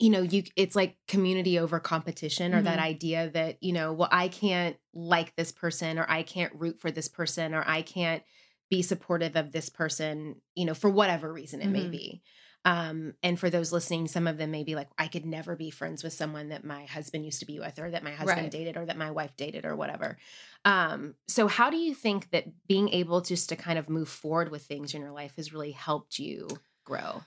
you 0.00 0.10
know 0.10 0.22
you 0.22 0.42
it's 0.56 0.76
like 0.76 0.96
community 1.08 1.58
over 1.58 1.78
competition 1.80 2.54
or 2.54 2.62
that 2.62 2.78
Mhm. 2.78 2.80
idea 2.80 3.30
that 3.30 3.62
you 3.62 3.72
know 3.72 3.92
well 3.92 4.08
I 4.10 4.28
can't 4.28 4.76
like 4.92 5.34
this 5.36 5.52
person 5.52 5.98
or 5.98 6.06
I 6.08 6.22
can't 6.22 6.52
root 6.54 6.80
for 6.80 6.90
this 6.90 7.08
person 7.08 7.54
or 7.54 7.64
I 7.66 7.82
can't 7.82 8.22
be 8.70 8.82
supportive 8.82 9.36
of 9.36 9.52
this 9.52 9.68
person 9.68 10.40
you 10.54 10.64
know 10.64 10.74
for 10.74 10.90
whatever 10.90 11.32
reason 11.32 11.60
it 11.62 11.70
may 11.70 11.86
Mhm. 11.86 11.90
be 11.90 12.22
um 12.64 13.14
and 13.22 13.38
for 13.38 13.50
those 13.50 13.72
listening 13.72 14.08
some 14.08 14.26
of 14.26 14.38
them 14.38 14.50
may 14.50 14.64
be 14.64 14.74
like 14.74 14.88
I 14.98 15.06
could 15.06 15.26
never 15.26 15.54
be 15.54 15.70
friends 15.70 16.02
with 16.02 16.12
someone 16.12 16.48
that 16.48 16.64
my 16.64 16.86
husband 16.86 17.24
used 17.24 17.40
to 17.40 17.46
be 17.46 17.60
with 17.60 17.78
or 17.78 17.90
that 17.90 18.02
my 18.02 18.12
husband 18.12 18.50
Right. 18.50 18.50
dated 18.50 18.76
or 18.76 18.86
that 18.86 18.96
my 18.96 19.10
wife 19.10 19.36
dated 19.36 19.64
or 19.64 19.76
whatever 19.76 20.16
um, 20.64 21.14
so 21.28 21.46
how 21.46 21.70
do 21.70 21.76
you 21.76 21.94
think 21.94 22.30
that 22.30 22.66
being 22.66 22.88
able 22.88 23.20
just 23.20 23.50
to 23.50 23.56
kind 23.56 23.78
of 23.78 23.90
move 23.90 24.08
forward 24.08 24.50
with 24.50 24.64
things 24.64 24.94
in 24.94 25.02
your 25.02 25.12
life 25.12 25.34
has 25.36 25.52
really 25.52 25.72
helped 25.72 26.18
you 26.18 26.48
grow? 26.84 27.22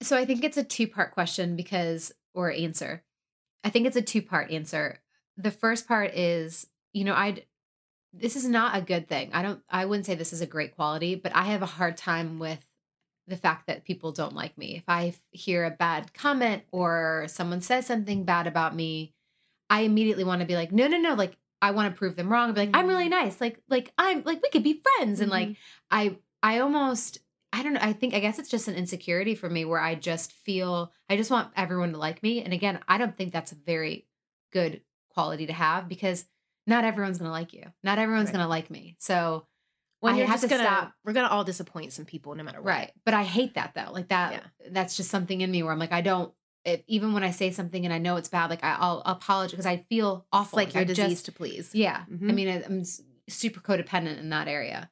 So 0.00 0.16
I 0.16 0.24
think 0.24 0.44
it's 0.44 0.56
a 0.56 0.64
two 0.64 0.86
part 0.86 1.12
question 1.12 1.56
because, 1.56 2.12
or 2.34 2.50
answer. 2.52 3.02
I 3.64 3.70
think 3.70 3.86
it's 3.86 3.96
a 3.96 4.02
two 4.02 4.22
part 4.22 4.50
answer. 4.50 5.00
The 5.36 5.50
first 5.50 5.88
part 5.88 6.14
is, 6.14 6.66
you 6.92 7.04
know, 7.04 7.14
I'd, 7.14 7.44
this 8.12 8.36
is 8.36 8.46
not 8.46 8.76
a 8.76 8.80
good 8.80 9.08
thing. 9.08 9.30
I 9.32 9.42
don't, 9.42 9.60
I 9.68 9.84
wouldn't 9.84 10.06
say 10.06 10.14
this 10.14 10.32
is 10.32 10.40
a 10.40 10.46
great 10.46 10.74
quality, 10.74 11.14
but 11.14 11.34
I 11.34 11.44
have 11.44 11.62
a 11.62 11.66
hard 11.66 11.96
time 11.96 12.38
with 12.38 12.64
the 13.26 13.36
fact 13.36 13.66
that 13.66 13.84
people 13.84 14.12
don't 14.12 14.34
like 14.34 14.56
me. 14.56 14.76
If 14.76 14.84
I 14.88 15.14
hear 15.30 15.64
a 15.64 15.70
bad 15.70 16.14
comment 16.14 16.62
or 16.72 17.26
someone 17.28 17.60
says 17.60 17.86
something 17.86 18.24
bad 18.24 18.46
about 18.46 18.74
me, 18.74 19.12
I 19.68 19.82
immediately 19.82 20.24
want 20.24 20.40
to 20.40 20.46
be 20.46 20.56
like, 20.56 20.72
no, 20.72 20.86
no, 20.86 20.96
no. 20.96 21.14
Like, 21.14 21.36
I 21.60 21.72
want 21.72 21.92
to 21.92 21.98
prove 21.98 22.16
them 22.16 22.30
wrong. 22.30 22.52
Be 22.52 22.60
like, 22.60 22.70
I'm 22.74 22.86
really 22.86 23.04
mm-hmm. 23.04 23.24
nice. 23.24 23.40
Like, 23.40 23.60
like 23.68 23.92
I'm 23.98 24.22
like, 24.24 24.40
we 24.42 24.48
could 24.50 24.62
be 24.62 24.80
friends. 24.96 25.20
And 25.20 25.30
like, 25.30 25.48
mm-hmm. 25.48 25.56
I 25.90 26.16
I 26.42 26.60
almost 26.60 27.18
I 27.52 27.62
don't 27.62 27.72
know. 27.74 27.80
I 27.82 27.92
think 27.94 28.14
I 28.14 28.20
guess 28.20 28.38
it's 28.38 28.50
just 28.50 28.68
an 28.68 28.74
insecurity 28.74 29.34
for 29.34 29.48
me 29.48 29.64
where 29.64 29.80
I 29.80 29.94
just 29.94 30.32
feel 30.32 30.92
I 31.08 31.16
just 31.16 31.30
want 31.30 31.50
everyone 31.56 31.92
to 31.92 31.98
like 31.98 32.22
me. 32.22 32.42
And 32.42 32.52
again, 32.52 32.78
I 32.86 32.98
don't 32.98 33.16
think 33.16 33.32
that's 33.32 33.52
a 33.52 33.56
very 33.56 34.06
good 34.52 34.82
quality 35.14 35.46
to 35.46 35.52
have 35.52 35.88
because 35.88 36.26
not 36.66 36.84
everyone's 36.84 37.18
going 37.18 37.28
to 37.28 37.32
like 37.32 37.52
you. 37.54 37.64
Not 37.82 37.98
everyone's 37.98 38.26
Right. 38.26 38.34
going 38.34 38.44
to 38.44 38.48
like 38.48 38.70
me. 38.70 38.96
So 38.98 39.46
Well, 40.02 40.14
I 40.14 40.18
you're 40.18 40.26
just 40.26 40.42
to 40.42 40.48
gonna 40.48 40.62
stop. 40.62 40.92
we're 41.04 41.14
gonna 41.14 41.28
all 41.28 41.42
disappoint 41.44 41.92
some 41.94 42.04
people 42.04 42.34
no 42.34 42.42
matter 42.44 42.60
what. 42.60 42.68
Right. 42.68 42.92
But 43.06 43.14
I 43.14 43.24
hate 43.24 43.54
that 43.54 43.72
though. 43.74 43.92
Like 43.92 44.08
that 44.08 44.32
Yeah. 44.32 44.68
that's 44.70 44.96
just 44.96 45.10
something 45.10 45.40
in 45.40 45.50
me 45.50 45.62
where 45.62 45.72
I'm 45.72 45.78
like, 45.78 45.92
I 45.92 46.02
don't 46.02 46.32
if, 46.64 46.82
even 46.86 47.14
when 47.14 47.24
I 47.24 47.30
say 47.30 47.50
something 47.50 47.84
and 47.84 47.94
I 47.94 47.98
know 47.98 48.16
it's 48.16 48.28
bad, 48.28 48.50
like 48.50 48.62
I, 48.62 48.76
I'll 48.78 49.02
apologize 49.06 49.52
because 49.52 49.64
I 49.66 49.78
feel 49.88 50.26
awful. 50.32 50.56
like 50.58 50.74
your 50.74 50.82
I 50.82 50.84
disease 50.84 51.08
just- 51.08 51.24
to 51.26 51.32
please. 51.32 51.70
yeah. 51.74 52.04
I 52.06 52.12
Mhm. 52.12 52.34
mean, 52.34 52.48
I, 52.48 52.62
I'm 52.62 52.82
super 53.28 53.60
codependent 53.60 54.18
in 54.18 54.28
that 54.30 54.48
area. 54.48 54.90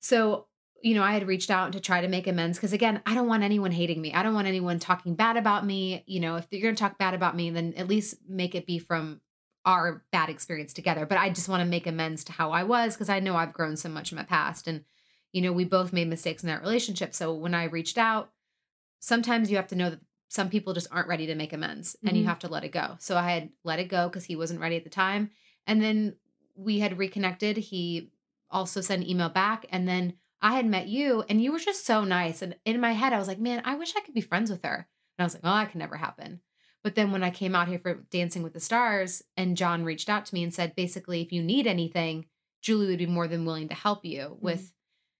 So, 0.00 0.46
you 0.82 0.94
know, 0.94 1.02
I 1.02 1.12
had 1.12 1.26
reached 1.28 1.50
out 1.50 1.72
to 1.72 1.80
try 1.80 2.00
to 2.00 2.08
make 2.08 2.26
amends 2.26 2.58
because, 2.58 2.72
again, 2.72 3.02
I 3.04 3.14
don't 3.14 3.28
want 3.28 3.42
anyone 3.42 3.70
hating 3.70 4.00
me. 4.00 4.14
I 4.14 4.22
don't 4.22 4.34
want 4.34 4.46
anyone 4.46 4.78
talking 4.78 5.14
bad 5.14 5.36
about 5.36 5.66
me. 5.66 6.04
You 6.06 6.20
know, 6.20 6.36
if 6.36 6.46
you're 6.50 6.62
going 6.62 6.74
to 6.74 6.80
talk 6.80 6.98
bad 6.98 7.14
about 7.14 7.36
me, 7.36 7.50
then 7.50 7.74
at 7.76 7.88
least 7.88 8.16
make 8.26 8.54
it 8.54 8.66
be 8.66 8.78
from 8.78 9.20
our 9.66 10.04
bad 10.10 10.30
experience 10.30 10.72
together. 10.72 11.04
But 11.04 11.18
I 11.18 11.28
just 11.30 11.48
want 11.48 11.60
to 11.62 11.68
make 11.68 11.86
amends 11.86 12.24
to 12.24 12.32
how 12.32 12.50
I 12.50 12.62
was 12.62 12.94
because 12.94 13.10
I 13.10 13.20
know 13.20 13.36
I've 13.36 13.52
grown 13.52 13.76
so 13.76 13.90
much 13.90 14.10
in 14.10 14.16
my 14.16 14.24
past. 14.24 14.66
And, 14.66 14.84
you 15.32 15.42
know, 15.42 15.52
we 15.52 15.64
both 15.64 15.92
made 15.92 16.08
mistakes 16.08 16.42
in 16.42 16.48
that 16.48 16.62
relationship. 16.62 17.14
So 17.14 17.34
when 17.34 17.54
I 17.54 17.64
reached 17.64 17.98
out, 17.98 18.32
sometimes 19.00 19.50
you 19.50 19.56
have 19.56 19.68
to 19.68 19.76
know 19.76 19.90
that 19.90 20.00
some 20.28 20.48
people 20.48 20.72
just 20.72 20.86
aren't 20.90 21.08
ready 21.08 21.26
to 21.26 21.34
make 21.34 21.52
amends 21.52 21.96
and 22.06 22.16
you 22.16 22.22
Mhm. 22.22 22.28
have 22.28 22.38
to 22.40 22.48
let 22.48 22.64
it 22.64 22.72
go. 22.72 22.96
So 23.00 23.16
I 23.16 23.30
had 23.32 23.50
let 23.64 23.80
it 23.80 23.88
go 23.88 24.08
because 24.08 24.24
he 24.24 24.36
wasn't 24.36 24.60
ready 24.60 24.76
at 24.76 24.84
the 24.84 24.90
time. 24.90 25.30
And 25.66 25.82
then 25.82 26.16
we 26.54 26.78
had 26.78 26.98
reconnected. 26.98 27.56
He 27.56 28.12
also 28.50 28.80
sent 28.80 29.02
an 29.02 29.08
email 29.10 29.28
back. 29.28 29.66
And 29.70 29.88
then 29.88 30.14
I 30.42 30.54
had 30.54 30.66
met 30.66 30.88
you 30.88 31.22
and 31.28 31.42
you 31.42 31.52
were 31.52 31.58
just 31.58 31.84
so 31.84 32.04
nice. 32.04 32.42
And 32.42 32.56
in 32.64 32.80
my 32.80 32.92
head, 32.92 33.12
I 33.12 33.18
was 33.18 33.28
like, 33.28 33.38
man, 33.38 33.62
I 33.64 33.74
wish 33.74 33.94
I 33.96 34.00
could 34.00 34.14
be 34.14 34.20
friends 34.20 34.50
with 34.50 34.64
her. 34.64 34.74
And 35.18 35.22
I 35.22 35.24
was 35.24 35.34
like, 35.34 35.42
oh, 35.44 35.50
that 35.54 35.70
can 35.70 35.78
never 35.80 35.96
happen. 35.96 36.40
But 36.82 36.94
then 36.94 37.12
when 37.12 37.22
I 37.22 37.30
came 37.30 37.54
out 37.54 37.68
here 37.68 37.78
for 37.78 38.06
Dancing 38.10 38.42
with 38.42 38.54
the 38.54 38.60
Stars 38.60 39.22
and 39.36 39.56
John 39.56 39.84
reached 39.84 40.08
out 40.08 40.24
to 40.26 40.34
me 40.34 40.42
and 40.42 40.52
said, 40.54 40.74
basically, 40.74 41.20
if 41.20 41.30
you 41.30 41.42
need 41.42 41.66
anything, 41.66 42.26
Julie 42.62 42.86
would 42.86 42.98
be 42.98 43.06
more 43.06 43.28
than 43.28 43.44
willing 43.44 43.68
to 43.68 43.74
help 43.74 44.04
you 44.04 44.38
with, 44.40 44.72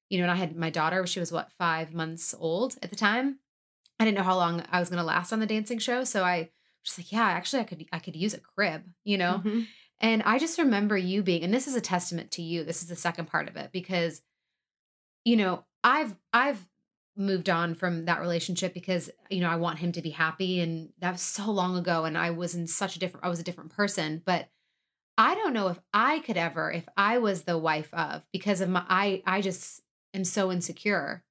you 0.09 0.19
know, 0.19 0.25
and 0.25 0.31
I 0.31 0.37
had 0.37 0.57
my 0.57 0.71
daughter, 0.71 1.07
she 1.07 1.21
was 1.21 1.33
what, 1.33 1.53
five 1.59 1.93
months 1.93 2.35
old 2.39 2.77
at 2.83 2.89
the 2.89 2.97
time. 2.97 3.41
I 3.99 4.07
didn't 4.07 4.17
know 4.17 4.25
how 4.25 4.37
long 4.37 4.65
I 4.71 4.81
was 4.81 4.89
going 4.89 5.01
to 5.01 5.05
last 5.05 5.33
on 5.35 5.41
the 5.41 5.47
dancing 5.47 5.79
show. 5.79 6.05
So 6.05 6.25
I 6.25 6.39
was 6.39 6.49
just 6.85 6.99
like, 6.99 7.13
yeah, 7.13 7.29
actually 7.29 7.61
I 7.61 7.65
could, 7.65 7.85
I 7.93 7.99
could 7.99 8.17
use 8.17 8.33
a 8.33 8.41
crib, 8.41 8.85
you 9.05 9.19
know? 9.19 9.43
Mhm. 9.45 9.67
And 10.01 10.23
I 10.23 10.39
just 10.39 10.59
remember 10.59 10.97
you 10.97 11.23
being, 11.23 11.43
and 11.45 11.53
this 11.53 11.69
is 11.69 11.75
a 11.75 11.81
testament 11.83 12.31
to 12.33 12.43
you. 12.43 12.65
This 12.65 12.81
is 12.81 12.89
the 12.89 12.97
second 12.97 13.27
part 13.27 13.49
of 13.49 13.57
it 13.57 13.71
because, 13.71 14.23
you 15.25 15.37
know, 15.37 15.65
I've 15.85 16.17
I've 16.33 16.67
moved 17.17 17.51
on 17.51 17.75
from 17.75 18.05
that 18.07 18.21
relationship 18.21 18.73
because 18.73 19.11
you 19.29 19.41
know 19.41 19.51
I 19.51 19.57
want 19.57 19.79
him 19.79 19.93
to 19.93 20.03
be 20.03 20.11
happy, 20.11 20.61
and 20.61 20.91
that 20.99 21.13
was 21.13 21.23
so 21.23 21.51
long 21.51 21.77
ago, 21.77 22.05
and 22.05 22.17
I 22.17 22.31
was 22.31 22.55
in 22.55 22.67
such 22.67 22.97
a 22.97 22.99
different, 22.99 23.25
I 23.25 23.29
was 23.29 23.41
a 23.41 23.45
different 23.45 23.71
person. 23.71 24.23
But 24.25 24.49
I 25.19 25.35
don't 25.35 25.53
know 25.53 25.69
if 25.69 25.79
I 25.93 26.21
could 26.21 26.37
ever, 26.37 26.71
if 26.71 26.89
I 26.97 27.19
was 27.19 27.43
the 27.43 27.59
wife 27.59 27.93
of, 27.93 28.23
because 28.33 28.61
of 28.61 28.69
my, 28.71 28.85
I 28.89 29.23
I 29.27 29.41
just 29.41 29.83
am 30.15 30.25
so 30.25 30.51
insecure. 30.51 31.25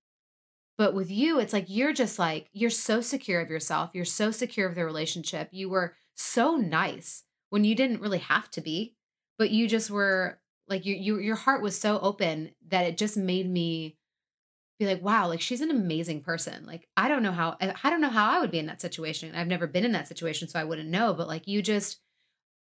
But 0.78 0.93
with 0.93 1.12
you, 1.12 1.39
it's 1.39 1.54
like 1.54 1.65
you're 1.67 1.93
just 1.93 2.19
like 2.19 2.49
you're 2.54 2.69
so 2.69 3.02
secure 3.02 3.41
of 3.41 3.49
yourself. 3.49 3.91
You're 3.93 4.06
so 4.06 4.32
secure 4.32 4.67
of 4.67 4.75
the 4.75 4.86
relationship. 4.86 5.49
You 5.52 5.69
were 5.69 5.95
so 6.15 6.56
nice 6.56 7.23
when 7.49 7.63
you 7.63 7.75
didn't 7.75 8.02
really 8.02 8.19
have 8.19 8.49
to 8.52 8.62
be, 8.62 8.95
but 9.38 9.49
you 9.52 9.67
just 9.67 9.89
were 9.89 10.39
like 10.69 10.86
you, 10.86 10.95
you 10.95 11.19
your 11.19 11.36
heart 11.36 11.62
was 11.62 11.79
so 11.79 11.99
open 11.99 12.51
that 12.67 12.86
it 12.86 12.97
just 12.97 13.17
made 13.17 13.49
me 13.49 13.97
be 14.79 14.86
like, 14.86 15.01
wow, 15.01 15.27
like 15.27 15.41
she's 15.41 15.62
an 15.62 15.71
amazing 15.71 16.21
person. 16.21 16.65
Like 16.65 16.88
I 16.95 17.08
don't 17.08 17.23
know 17.23 17.32
how 17.32 17.58
I 17.60 17.89
don't 17.89 18.01
know 18.01 18.10
how 18.10 18.32
I 18.32 18.39
would 18.39 18.51
be 18.51 18.60
in 18.60 18.67
that 18.67 18.82
situation. 18.82 19.36
I've 19.36 19.47
never 19.47 19.67
been 19.67 19.86
in 19.86 19.91
that 19.91 20.08
situation, 20.08 20.47
so 20.47 20.60
I 20.60 20.63
wouldn't 20.63 20.89
know. 20.89 21.13
But 21.13 21.27
like 21.27 21.47
you 21.47 21.62
just 21.62 21.99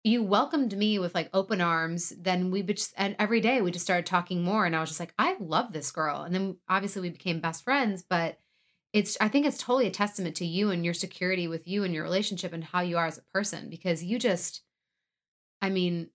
you 0.05 0.23
welcomed 0.23 0.77
me 0.77 0.99
with 0.99 1.15
like 1.15 1.31
open 1.33 1.61
arms. 1.61 2.13
Then 2.19 2.51
we 2.51 2.63
just 2.63 2.93
and 2.97 3.17
every 3.19 3.41
day 3.41 3.61
we 3.63 3.71
just 3.71 3.85
started 3.85 4.07
talking 4.07 4.43
more, 4.43 4.67
and 4.67 4.77
I 4.77 4.81
was 4.81 4.91
just 4.91 5.01
like, 5.01 5.15
I 5.19 5.37
love 5.41 5.73
this 5.73 5.91
girl. 5.91 6.23
And 6.23 6.35
then 6.35 6.57
obviously 6.69 7.03
we 7.03 7.11
became 7.11 7.41
best 7.41 7.65
friends, 7.65 8.05
but 8.09 8.39
it's 8.93 9.17
I 9.21 9.29
think 9.29 9.47
it's 9.47 9.59
totally 9.59 9.87
a 9.87 9.91
testament 9.91 10.37
to 10.37 10.45
you 10.45 10.71
and 10.71 10.85
your 10.85 10.95
security 10.95 11.49
with 11.49 11.67
you 11.67 11.85
and 11.85 11.95
your 11.95 12.05
relationship 12.05 12.53
and 12.53 12.63
how 12.65 12.81
you 12.81 12.99
are 12.99 13.07
as 13.07 13.19
a 13.19 13.23
person 13.33 13.71
because 13.71 14.05
you 14.05 14.19
just 14.19 14.63
I 15.63 15.71
mean, 15.71 16.11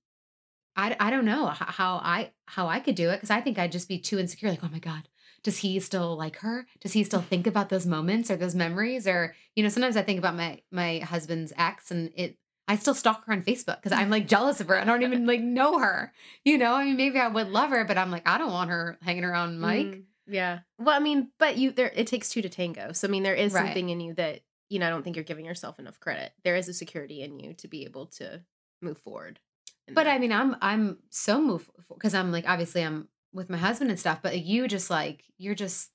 I, 0.78 0.96
I 1.00 1.10
don't 1.10 1.26
know 1.26 1.48
how 1.48 2.00
I 2.04 2.32
how 2.46 2.68
I 2.68 2.80
could 2.80 2.96
do 2.96 3.10
it 3.10 3.16
because 3.18 3.32
I 3.32 3.42
think 3.42 3.58
I'd 3.58 3.72
just 3.72 3.90
be 3.90 3.98
too 4.00 4.20
insecure. 4.20 4.50
Like, 4.50 4.63
oh 4.63 4.70
my 4.72 4.80
god, 4.80 5.10
does 5.44 5.58
he 5.58 5.80
still 5.80 6.16
like 6.16 6.38
her? 6.38 6.68
Does 6.82 6.94
he 6.94 7.04
still 7.04 7.22
think 7.22 7.48
about 7.48 7.70
those 7.70 7.86
moments 7.88 8.30
or 8.30 8.36
those 8.38 8.56
memories? 8.56 9.08
Or 9.08 9.36
you 9.56 9.63
know, 9.63 9.70
sometimes 9.70 9.98
I 9.98 10.04
think 10.04 10.20
about 10.20 10.36
my 10.36 10.62
my 10.72 11.00
husband's 11.00 11.52
ex, 11.58 11.90
and 11.90 12.12
it 12.16 12.38
I 12.68 12.76
still 12.76 12.94
stalk 12.94 13.26
her 13.26 13.34
on 13.34 13.42
Facebook 13.42 13.78
because 13.82 13.92
I'm 13.92 14.10
like 14.10 14.28
jealous 14.36 14.62
of 14.62 14.68
her. 14.68 14.78
I 14.78 14.84
don't 14.84 15.02
even 15.04 15.26
like 15.26 15.42
know 15.42 15.80
her. 15.80 16.13
You 16.46 16.58
know, 16.58 16.76
I 16.76 16.86
mean, 16.86 16.98
maybe 16.98 17.20
I 17.20 17.28
would 17.28 17.50
love 17.50 17.72
her, 17.72 17.84
but 17.86 17.98
I'm 17.98 18.12
like, 18.12 18.28
I 18.28 18.38
don't 18.38 18.52
want 18.52 18.70
her 18.70 18.98
hanging 19.02 19.24
around 19.24 19.60
Mike. 19.60 19.86
Mm, 19.88 20.04
yeah. 20.28 20.60
Well, 20.78 20.96
I 20.96 21.00
mean, 21.00 21.32
but 21.40 21.58
you 21.58 21.72
there 21.72 21.92
it 21.96 22.08
takes 22.08 22.30
two 22.30 22.42
to 22.44 22.50
tango. 22.50 22.92
So 22.92 23.08
I 23.08 23.12
mean, 23.12 23.24
there 23.24 23.34
is 23.36 23.54
Right. 23.54 23.66
something 23.66 23.90
in 23.90 24.00
you 24.00 24.13
that 24.13 24.42
you 24.70 24.78
know 24.78 24.86
I 24.88 24.90
don't 24.92 25.02
think 25.02 25.16
you're 25.16 25.24
giving 25.24 25.46
yourself 25.46 25.80
enough 25.80 26.00
credit. 26.00 26.34
There 26.44 26.56
is 26.56 26.68
a 26.68 26.74
security 26.74 27.24
in 27.24 27.40
you 27.40 27.54
to 27.56 27.68
be 27.68 27.84
able 27.86 28.08
to 28.18 28.44
move 28.82 29.00
forward. 29.00 29.40
In 29.88 29.93
But 29.93 30.04
that. 30.06 30.13
I 30.15 30.19
mean, 30.19 30.32
I'm 30.32 30.56
I'm 30.62 30.97
so 31.10 31.41
moved 31.41 31.69
because 31.89 32.13
I'm 32.13 32.32
like 32.32 32.47
obviously 32.47 32.84
I'm 32.84 33.08
with 33.34 33.50
my 33.50 33.58
husband 33.58 33.89
and 33.91 34.00
stuff, 34.00 34.19
but 34.21 34.39
you 34.45 34.67
just 34.67 34.89
like 34.89 35.23
you're 35.38 35.56
just 35.56 35.91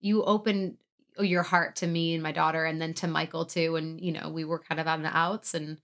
you 0.00 0.22
open 0.24 0.78
your 1.18 1.42
heart 1.42 1.76
to 1.76 1.86
me 1.86 2.14
and 2.14 2.22
my 2.22 2.32
daughter 2.32 2.64
and 2.64 2.80
then 2.80 2.94
to 2.94 3.06
Michael 3.06 3.44
too 3.44 3.76
and 3.76 4.00
you 4.00 4.12
know, 4.12 4.28
we 4.30 4.44
were 4.44 4.58
kind 4.58 4.80
of 4.80 4.86
on 4.86 5.02
the 5.02 5.16
outs 5.16 5.54
and 5.54 5.78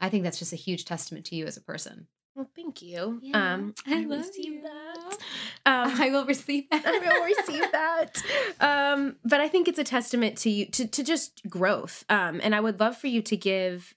I 0.00 0.08
think 0.08 0.24
that's 0.24 0.38
just 0.38 0.52
a 0.52 0.56
huge 0.56 0.84
testament 0.84 1.24
to 1.26 1.36
you 1.36 1.46
as 1.46 1.56
a 1.56 1.60
person. 1.60 2.08
well, 2.34 2.50
thank 2.56 2.82
you. 2.82 3.20
Yeah, 3.22 3.54
um, 3.54 3.74
I 3.86 3.98
I 3.98 4.00
love 4.04 4.26
received 4.26 4.48
you. 4.48 4.62
that. 4.62 5.16
Um, 5.66 5.98
I 5.98 6.10
will 6.10 6.26
receive 6.26 6.64
that. 6.70 6.84
I 6.86 6.98
will 6.98 7.24
receive 7.24 7.72
that. 7.72 8.22
Um, 8.60 9.16
but 9.24 9.40
I 9.40 9.48
think 9.48 9.66
it's 9.66 9.78
a 9.78 9.84
testament 9.84 10.36
to 10.38 10.50
you 10.50 10.66
to 10.66 10.86
to 10.86 11.02
just 11.02 11.40
growth. 11.48 12.04
Um, 12.10 12.38
and 12.42 12.54
I 12.54 12.60
would 12.60 12.80
love 12.80 12.98
for 12.98 13.06
you 13.06 13.22
to 13.22 13.36
give 13.36 13.94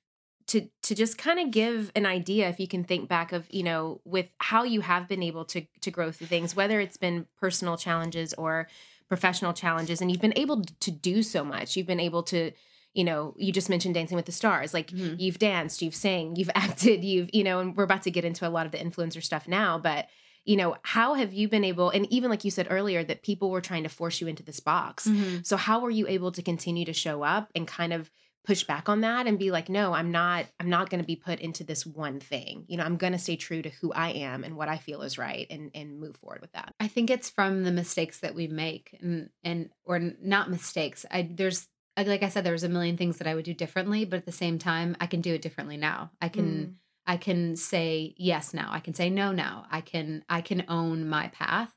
to 0.48 0.70
to 0.84 0.96
just 0.96 1.18
kind 1.18 1.40
of 1.40 1.52
give 1.52 1.92
an 1.96 2.06
idea 2.06 2.48
if 2.50 2.60
you 2.60 2.68
can 2.68 2.84
think 2.84 3.08
back 3.10 3.32
of 3.34 3.46
you 3.52 3.64
know 3.64 4.02
with 4.06 4.28
how 4.40 4.64
you 4.64 4.82
have 4.82 5.08
been 5.08 5.22
able 5.24 5.46
to 5.46 5.62
to 5.82 5.92
grow 5.92 6.12
through 6.12 6.28
things, 6.28 6.56
whether 6.56 6.80
it's 6.80 6.98
been 6.98 7.26
personal 7.40 7.78
challenges 7.78 8.34
or 8.36 8.68
professional 9.10 9.54
challenges, 9.54 10.02
and 10.02 10.12
you've 10.12 10.22
been 10.22 10.38
able 10.38 10.64
to 10.80 10.92
do 10.92 11.24
so 11.24 11.44
much. 11.44 11.76
You've 11.78 11.88
been 11.88 12.00
able 12.00 12.24
to 12.24 12.52
you 12.94 13.04
know 13.04 13.36
you 13.38 13.52
just 13.52 13.70
mentioned 13.70 13.94
dancing 13.94 14.16
with 14.16 14.26
the 14.26 14.32
stars 14.32 14.74
like 14.74 14.88
Mhm. 14.92 15.20
you've 15.20 15.38
danced 15.38 15.82
you've 15.84 15.94
sang 15.94 16.36
you've 16.36 16.50
acted 16.56 17.04
you've 17.04 17.30
you 17.34 17.44
know 17.44 17.60
and 17.60 17.76
we're 17.76 17.84
about 17.84 18.02
to 18.04 18.12
get 18.12 18.26
into 18.26 18.48
a 18.48 18.50
lot 18.50 18.66
of 18.66 18.72
the 18.72 18.78
influencer 18.80 19.22
stuff 19.22 19.48
now 19.48 19.78
but 19.78 20.08
you 20.46 20.56
know 20.56 20.78
how 20.82 21.14
have 21.14 21.32
you 21.34 21.48
been 21.50 21.64
able 21.66 21.90
and 21.92 22.12
even 22.12 22.32
like 22.32 22.44
you 22.46 22.50
said 22.50 22.66
earlier 22.72 23.04
that 23.04 23.22
people 23.22 23.52
were 23.52 23.62
trying 23.62 23.84
to 23.84 23.90
force 23.90 24.20
you 24.22 24.28
into 24.28 24.42
this 24.42 24.60
box 24.62 25.06
Mhm. 25.08 25.46
so 25.46 25.58
how 25.58 25.80
were 25.80 25.92
you 25.92 26.08
able 26.08 26.32
to 26.32 26.42
continue 26.42 26.86
to 26.86 26.94
show 26.94 27.22
up 27.24 27.52
and 27.54 27.68
kind 27.68 27.94
of 27.94 28.10
push 28.48 28.64
back 28.64 28.88
on 28.88 29.02
that 29.02 29.28
and 29.28 29.38
be 29.38 29.52
like 29.52 29.68
no 29.68 29.94
i'm 29.94 30.10
not 30.10 30.46
i'm 30.60 30.70
not 30.70 30.90
going 30.90 31.02
to 31.02 31.06
be 31.06 31.18
put 31.18 31.40
into 31.40 31.66
this 31.66 31.86
one 31.86 32.18
thing 32.20 32.64
you 32.70 32.78
know 32.78 32.84
i'm 32.84 32.96
going 32.96 33.12
to 33.12 33.20
stay 33.20 33.36
true 33.36 33.62
to 33.62 33.70
who 33.70 33.92
i 33.92 34.10
am 34.10 34.46
and 34.46 34.56
what 34.56 34.70
i 34.70 34.78
feel 34.78 35.02
is 35.02 35.18
right 35.18 35.48
and 35.50 35.70
and 35.76 36.00
move 36.00 36.16
forward 36.16 36.40
with 36.40 36.54
that 36.54 36.74
I 36.80 36.88
think 36.88 37.10
it's 37.10 37.30
from 37.30 37.64
the 37.64 37.72
mistakes 37.72 38.20
that 38.20 38.36
we 38.36 38.48
make 38.48 38.98
and 39.02 39.30
and 39.44 39.70
or 39.84 40.00
not 40.00 40.50
mistakes. 40.50 41.06
I 41.10 41.30
there's 41.30 41.68
like 41.98 42.24
I 42.24 42.30
said 42.30 42.44
there 42.44 42.54
was 42.54 42.64
a 42.64 42.70
million 42.70 42.98
things 42.98 43.18
that 43.18 43.28
I 43.28 43.34
would 43.34 43.46
do 43.46 43.54
differently, 43.54 44.06
but 44.06 44.18
at 44.18 44.26
the 44.26 44.32
same 44.32 44.60
time 44.60 44.96
I 45.02 45.08
can 45.08 45.22
do 45.22 45.34
it 45.34 45.42
differently 45.42 45.78
now. 45.78 46.12
I 46.22 46.30
can 46.30 46.46
mm. 46.46 46.74
I 47.08 47.18
can 47.18 47.56
say 47.56 48.14
yes 48.18 48.54
now. 48.54 48.70
I 48.72 48.80
can 48.80 48.94
say 48.94 49.10
no 49.10 49.32
now. 49.32 49.66
I 49.72 49.82
can 49.82 50.24
I 50.30 50.42
can 50.42 50.66
own 50.68 51.10
my 51.10 51.30
path 51.30 51.74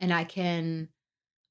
and 0.00 0.12
I 0.12 0.24
can 0.24 0.88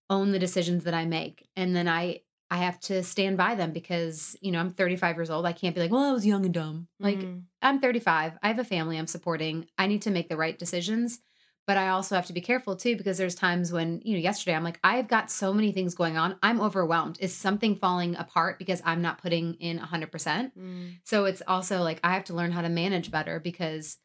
own 0.10 0.32
the 0.32 0.40
decisions 0.40 0.84
that 0.84 0.94
I 0.94 1.06
make. 1.06 1.48
And 1.56 1.76
then 1.76 1.88
I 1.88 2.22
I 2.54 2.58
have 2.58 2.80
to 2.82 3.02
stand 3.04 3.36
by 3.38 3.56
them 3.56 3.72
because, 3.72 4.36
you 4.40 4.52
know, 4.52 4.60
I'm 4.60 4.70
35 4.70 5.16
years 5.18 5.32
old. 5.32 5.46
I 5.46 5.54
can't 5.54 5.74
be 5.76 5.82
like, 5.82 5.92
"Well, 5.92 6.10
I 6.10 6.14
was 6.14 6.26
young 6.26 6.46
and 6.46 6.54
dumb." 6.54 6.88
Like 7.00 7.18
Mm. 7.18 7.44
I'm 7.64 7.80
35. 7.80 8.38
I 8.44 8.48
have 8.50 8.60
a 8.60 8.64
family 8.64 8.98
I'm 8.98 9.08
supporting. 9.08 9.66
I 9.78 9.88
need 9.88 10.04
to 10.04 10.12
make 10.12 10.30
the 10.30 10.38
right 10.38 10.58
decisions. 10.58 11.20
But 11.66 11.78
I 11.78 11.90
also 11.90 12.16
have 12.16 12.26
to 12.28 12.34
be 12.34 12.42
careful 12.42 12.76
too 12.76 12.98
because 12.98 13.18
there's 13.18 13.36
times 13.36 13.72
when, 13.72 14.02
you 14.04 14.14
know, 14.16 14.20
yesterday 14.20 14.54
I'm 14.56 14.66
like, 14.66 14.80
I've 14.84 15.08
got 15.08 15.32
so 15.32 15.54
many 15.54 15.72
things 15.72 15.96
going 15.96 16.18
on. 16.18 16.36
I'm 16.44 16.60
overwhelmed. 16.60 17.18
Is 17.22 17.34
something 17.34 17.78
falling 17.78 18.16
apart 18.18 18.60
because 18.60 18.82
I'm 18.86 19.02
not 19.02 19.22
putting 19.22 19.54
in 19.56 19.80
100%? 19.80 20.52
Mm. 20.58 21.00
So 21.04 21.24
it's 21.26 21.42
also 21.48 21.82
like 21.82 22.02
I 22.04 22.14
have 22.14 22.26
to 22.26 22.34
learn 22.34 22.52
how 22.52 22.62
to 22.62 22.70
manage 22.70 23.10
better 23.12 23.40
because 23.40 23.98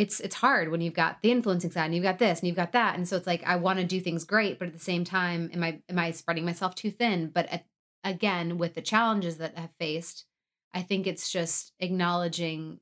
it's 0.00 0.18
it's 0.18 0.36
hard 0.36 0.70
when 0.70 0.80
you've 0.80 0.94
got 0.94 1.20
the 1.20 1.30
influencing 1.30 1.70
side 1.70 1.84
and 1.84 1.94
you've 1.94 2.02
got 2.02 2.18
this 2.18 2.38
and 2.38 2.46
you've 2.46 2.56
got 2.56 2.72
that. 2.72 2.96
And 2.96 3.06
so 3.06 3.18
it's 3.18 3.26
like 3.26 3.42
I 3.44 3.56
want 3.56 3.80
to 3.80 3.84
do 3.84 4.00
things 4.00 4.24
great, 4.24 4.58
but 4.58 4.68
at 4.68 4.72
the 4.72 4.80
same 4.80 5.04
time, 5.04 5.50
am 5.52 5.62
I 5.62 5.82
am 5.90 5.98
I 5.98 6.12
spreading 6.12 6.46
myself 6.46 6.74
too 6.74 6.90
thin? 6.90 7.28
But 7.28 7.46
at, 7.50 7.66
again, 8.02 8.56
with 8.56 8.72
the 8.72 8.80
challenges 8.80 9.36
that 9.36 9.52
I've 9.58 9.74
faced, 9.78 10.24
I 10.72 10.80
think 10.80 11.06
it's 11.06 11.30
just 11.30 11.74
acknowledging, 11.80 12.80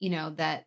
you 0.00 0.10
know, 0.10 0.30
that 0.30 0.66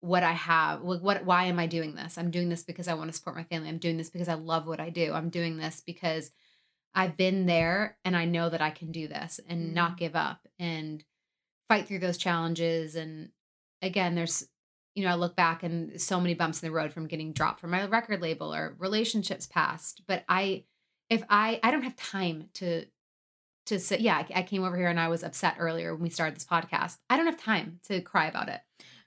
what 0.00 0.24
I 0.24 0.32
have, 0.32 0.82
what, 0.82 1.02
what 1.02 1.24
why 1.24 1.44
am 1.44 1.60
I 1.60 1.68
doing 1.68 1.94
this? 1.94 2.18
I'm 2.18 2.32
doing 2.32 2.48
this 2.48 2.64
because 2.64 2.88
I 2.88 2.94
want 2.94 3.08
to 3.08 3.16
support 3.16 3.36
my 3.36 3.44
family. 3.44 3.68
I'm 3.68 3.78
doing 3.78 3.98
this 3.98 4.10
because 4.10 4.28
I 4.28 4.34
love 4.34 4.66
what 4.66 4.80
I 4.80 4.90
do. 4.90 5.12
I'm 5.12 5.30
doing 5.30 5.56
this 5.56 5.84
because 5.86 6.32
I've 6.96 7.16
been 7.16 7.46
there 7.46 7.96
and 8.04 8.16
I 8.16 8.24
know 8.24 8.48
that 8.48 8.60
I 8.60 8.70
can 8.70 8.90
do 8.90 9.06
this 9.06 9.38
and 9.48 9.70
Mm. 9.70 9.74
not 9.74 9.98
give 9.98 10.16
up 10.16 10.48
and 10.58 11.04
fight 11.68 11.86
through 11.86 12.00
those 12.00 12.18
challenges. 12.18 12.96
And 12.96 13.30
again, 13.82 14.16
there's, 14.16 14.48
you 14.96 15.04
know, 15.04 15.10
I 15.10 15.14
look 15.14 15.36
back 15.36 15.62
and 15.62 16.00
so 16.00 16.18
many 16.18 16.34
bumps 16.34 16.62
in 16.62 16.68
the 16.68 16.74
road 16.74 16.92
from 16.92 17.06
getting 17.06 17.32
dropped 17.32 17.60
from 17.60 17.70
my 17.70 17.86
record 17.86 18.20
label 18.22 18.52
or 18.52 18.74
relationships 18.78 19.46
past. 19.46 20.00
But 20.08 20.24
I, 20.28 20.64
if 21.10 21.22
I, 21.28 21.60
I 21.62 21.70
don't 21.70 21.82
have 21.82 21.94
time 21.96 22.48
to, 22.54 22.86
to 23.66 23.78
sit. 23.78 24.00
Yeah, 24.00 24.16
I, 24.16 24.40
I 24.40 24.42
came 24.42 24.64
over 24.64 24.76
here 24.76 24.88
and 24.88 24.98
I 24.98 25.08
was 25.08 25.22
upset 25.22 25.56
earlier 25.58 25.94
when 25.94 26.02
we 26.02 26.10
started 26.10 26.34
this 26.34 26.44
podcast. 26.46 26.96
I 27.10 27.16
don't 27.16 27.26
have 27.26 27.36
time 27.40 27.78
to 27.88 28.00
cry 28.00 28.26
about 28.26 28.48
it. 28.48 28.60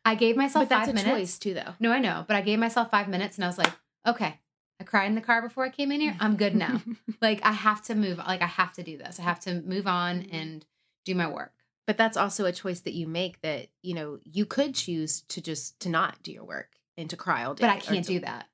I 0.06 0.16
gave 0.16 0.38
myself 0.38 0.70
But 0.70 0.70
that's 0.70 0.88
five 0.88 0.96
a 0.96 1.04
minutes. 1.04 1.12
choice 1.12 1.40
too, 1.40 1.54
though. 1.56 1.74
No, 1.80 1.92
I 1.92 2.00
know, 2.00 2.24
but 2.28 2.36
I 2.38 2.42
gave 2.42 2.60
myself 2.60 2.92
five 2.92 3.10
minutes 3.10 3.36
and 3.38 3.44
I 3.44 3.48
was 3.48 3.58
like, 3.58 3.74
okay, 4.08 4.40
I 4.80 4.84
cried 4.84 5.08
in 5.08 5.16
the 5.16 5.22
car 5.22 5.42
before 5.42 5.66
I 5.66 5.70
came 5.70 5.92
in 5.92 6.00
here. 6.02 6.16
I'm 6.20 6.38
good 6.38 6.56
now. 6.56 6.82
like 7.22 7.42
I 7.44 7.52
have 7.52 7.82
to 7.84 7.96
move. 7.96 8.18
Like 8.18 8.42
I 8.42 8.48
have 8.48 8.74
to 8.74 8.84
do 8.84 8.98
this. 8.98 9.20
I 9.20 9.24
have 9.24 9.40
to 9.42 9.56
move 9.62 9.88
on 9.88 10.22
and 10.32 10.66
do 11.04 11.16
my 11.16 11.28
work. 11.28 11.52
But 11.90 11.98
that's 11.98 12.18
also 12.18 12.46
a 12.46 12.52
choice 12.52 12.82
that 12.82 12.94
you 12.94 13.08
make 13.08 13.42
that 13.42 13.68
you 13.82 13.96
know 13.96 14.20
you 14.24 14.46
could 14.46 14.76
choose 14.76 15.22
to 15.30 15.42
just 15.42 15.80
to 15.80 15.90
not 15.90 16.22
do 16.22 16.32
your 16.32 16.44
work 16.46 16.74
and 16.98 17.10
to 17.10 17.18
cry 17.18 17.44
all 17.46 17.56
day. 17.56 17.62
But 17.64 17.72
I 17.72 17.80
can't 17.80 18.06
to- 18.06 18.14
do 18.14 18.20
that 18.20 18.46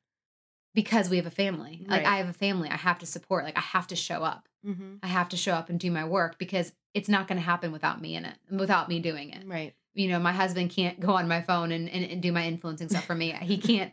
because 0.73 1.09
we 1.09 1.17
have 1.17 1.25
a 1.25 1.31
family. 1.31 1.85
Like 1.87 2.03
Right. 2.03 2.13
I 2.13 2.17
have 2.17 2.29
a 2.29 2.33
family. 2.33 2.69
I 2.69 2.77
have 2.77 2.99
to 2.99 3.05
support. 3.05 3.43
Like 3.43 3.57
I 3.57 3.61
have 3.61 3.87
to 3.87 3.95
show 3.95 4.23
up. 4.23 4.47
Mhm. 4.65 4.99
I 5.03 5.07
have 5.07 5.29
to 5.29 5.37
show 5.37 5.53
up 5.53 5.69
and 5.69 5.79
do 5.79 5.91
my 5.91 6.05
work 6.05 6.37
because 6.37 6.71
it's 6.93 7.09
not 7.09 7.27
going 7.27 7.37
to 7.37 7.45
happen 7.45 7.71
without 7.71 8.01
me 8.01 8.15
in 8.15 8.23
it, 8.25 8.37
without 8.49 8.87
me 8.89 8.99
doing 8.99 9.29
it. 9.31 9.43
Right. 9.45 9.75
You 9.93 10.07
know, 10.09 10.19
my 10.19 10.31
husband 10.31 10.69
can't 10.71 10.99
go 10.99 11.11
on 11.13 11.27
my 11.27 11.41
phone 11.41 11.71
and, 11.71 11.89
and, 11.89 12.03
and 12.05 12.21
do 12.21 12.31
my 12.31 12.45
influencing 12.47 12.89
stuff 12.89 13.05
for 13.05 13.15
me. 13.15 13.31
He 13.41 13.57
can't, 13.57 13.91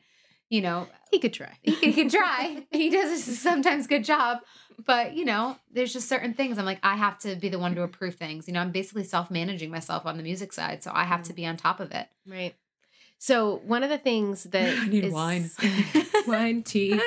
you 0.53 0.61
know, 0.61 0.87
He 1.11 1.19
could 1.19 1.33
try. 1.33 1.53
he, 1.63 1.73
he 1.77 1.93
can 1.95 2.09
try. 2.11 2.65
he 2.71 2.91
does 2.91 3.11
a 3.11 3.35
sometimes 3.35 3.87
good 3.87 4.05
job. 4.05 4.39
But, 4.85 5.15
you 5.15 5.25
know, 5.25 5.57
there's 5.73 5.93
just 5.93 6.09
certain 6.09 6.35
things 6.35 6.59
I'm 6.59 6.65
like, 6.65 6.81
I 6.83 6.97
have 6.97 7.19
to 7.21 7.37
be 7.37 7.49
the 7.49 7.59
one 7.59 7.75
to 7.75 7.83
approve 7.83 8.17
things. 8.17 8.47
You 8.49 8.55
know, 8.55 8.61
I'm 8.61 8.71
basically 8.73 9.05
self 9.05 9.31
managing 9.31 9.71
myself 9.71 10.05
on 10.07 10.17
the 10.19 10.23
music 10.23 10.53
side. 10.53 10.83
So 10.83 10.91
I 10.95 11.05
have 11.05 11.23
to 11.25 11.33
be 11.33 11.47
on 11.47 11.57
top 11.57 11.81
of 11.81 11.91
it. 11.93 12.07
Right. 12.27 12.55
So 13.19 13.61
one 13.65 13.83
of 13.83 13.91
the 13.91 13.99
things 13.99 14.45
that 14.55 14.79
I 14.79 14.87
need 14.89 15.05
is- 15.05 15.13
wine. 15.13 15.51
wine, 16.27 16.63
tea. 16.63 17.01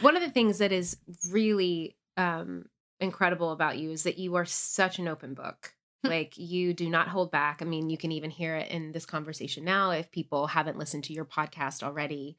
One 0.00 0.16
of 0.16 0.22
the 0.22 0.30
things 0.30 0.58
that 0.58 0.70
is 0.72 0.96
really 1.30 1.96
um, 2.16 2.66
incredible 3.00 3.50
about 3.52 3.78
you 3.78 3.90
is 3.90 4.04
that 4.04 4.18
you 4.18 4.36
are 4.36 4.44
such 4.44 4.98
an 4.98 5.08
open 5.08 5.34
book. 5.34 5.72
like 6.04 6.36
you 6.38 6.72
do 6.72 6.88
not 6.88 7.08
hold 7.08 7.30
back. 7.32 7.62
I 7.62 7.64
mean, 7.64 7.90
you 7.90 7.98
can 7.98 8.12
even 8.12 8.30
hear 8.30 8.54
it 8.54 8.70
in 8.70 8.92
this 8.92 9.06
conversation 9.06 9.64
now. 9.64 9.90
If 9.90 10.10
people 10.12 10.46
haven't 10.46 10.78
listened 10.78 11.04
to 11.04 11.12
your 11.12 11.24
podcast 11.24 11.82
already, 11.82 12.36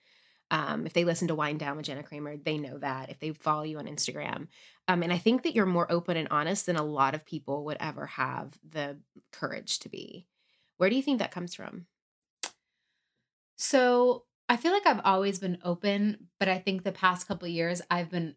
um, 0.49 0.85
if 0.85 0.93
they 0.93 1.03
listen 1.03 1.27
to 1.27 1.35
Wine 1.35 1.57
Down 1.57 1.77
with 1.77 1.85
Jana 1.85 2.03
Kramer, 2.03 2.37
they 2.37 2.57
know 2.57 2.77
that. 2.77 3.09
If 3.09 3.19
they 3.19 3.31
follow 3.31 3.63
you 3.63 3.79
on 3.79 3.85
Instagram, 3.85 4.47
um, 4.87 5.03
and 5.03 5.11
I 5.11 5.17
think 5.17 5.43
that 5.43 5.55
you're 5.55 5.65
more 5.65 5.91
open 5.91 6.15
and 6.15 6.29
honest 6.31 6.65
than 6.65 6.77
a 6.77 6.83
lot 6.83 7.15
of 7.15 7.25
people 7.25 7.65
would 7.65 7.77
ever 7.79 8.05
have 8.05 8.53
the 8.67 8.97
courage 9.31 9.79
to 9.79 9.89
be. 9.89 10.25
Where 10.77 10.89
do 10.89 10.95
you 10.95 11.01
think 11.01 11.19
that 11.19 11.31
comes 11.31 11.53
from? 11.53 11.87
So 13.57 14.23
I 14.47 14.55
feel 14.55 14.71
like 14.71 14.85
I've 14.85 15.01
always 15.03 15.39
been 15.39 15.57
open, 15.63 16.29
but 16.39 16.47
I 16.47 16.59
think 16.59 16.83
the 16.83 16.91
past 16.91 17.27
couple 17.27 17.47
years 17.47 17.81
I've 17.89 18.09
been 18.09 18.35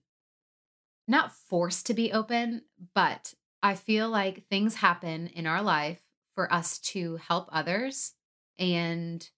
not 1.06 1.32
forced 1.32 1.86
to 1.86 1.94
be 1.94 2.12
open, 2.12 2.62
but 2.94 3.34
I 3.62 3.74
feel 3.74 4.08
like 4.08 4.46
things 4.48 4.76
happen 4.76 5.28
in 5.28 5.46
our 5.46 5.62
life 5.62 6.00
for 6.34 6.52
us 6.52 6.78
to 6.78 7.16
help 7.16 7.48
others 7.52 8.14
and 8.58 9.28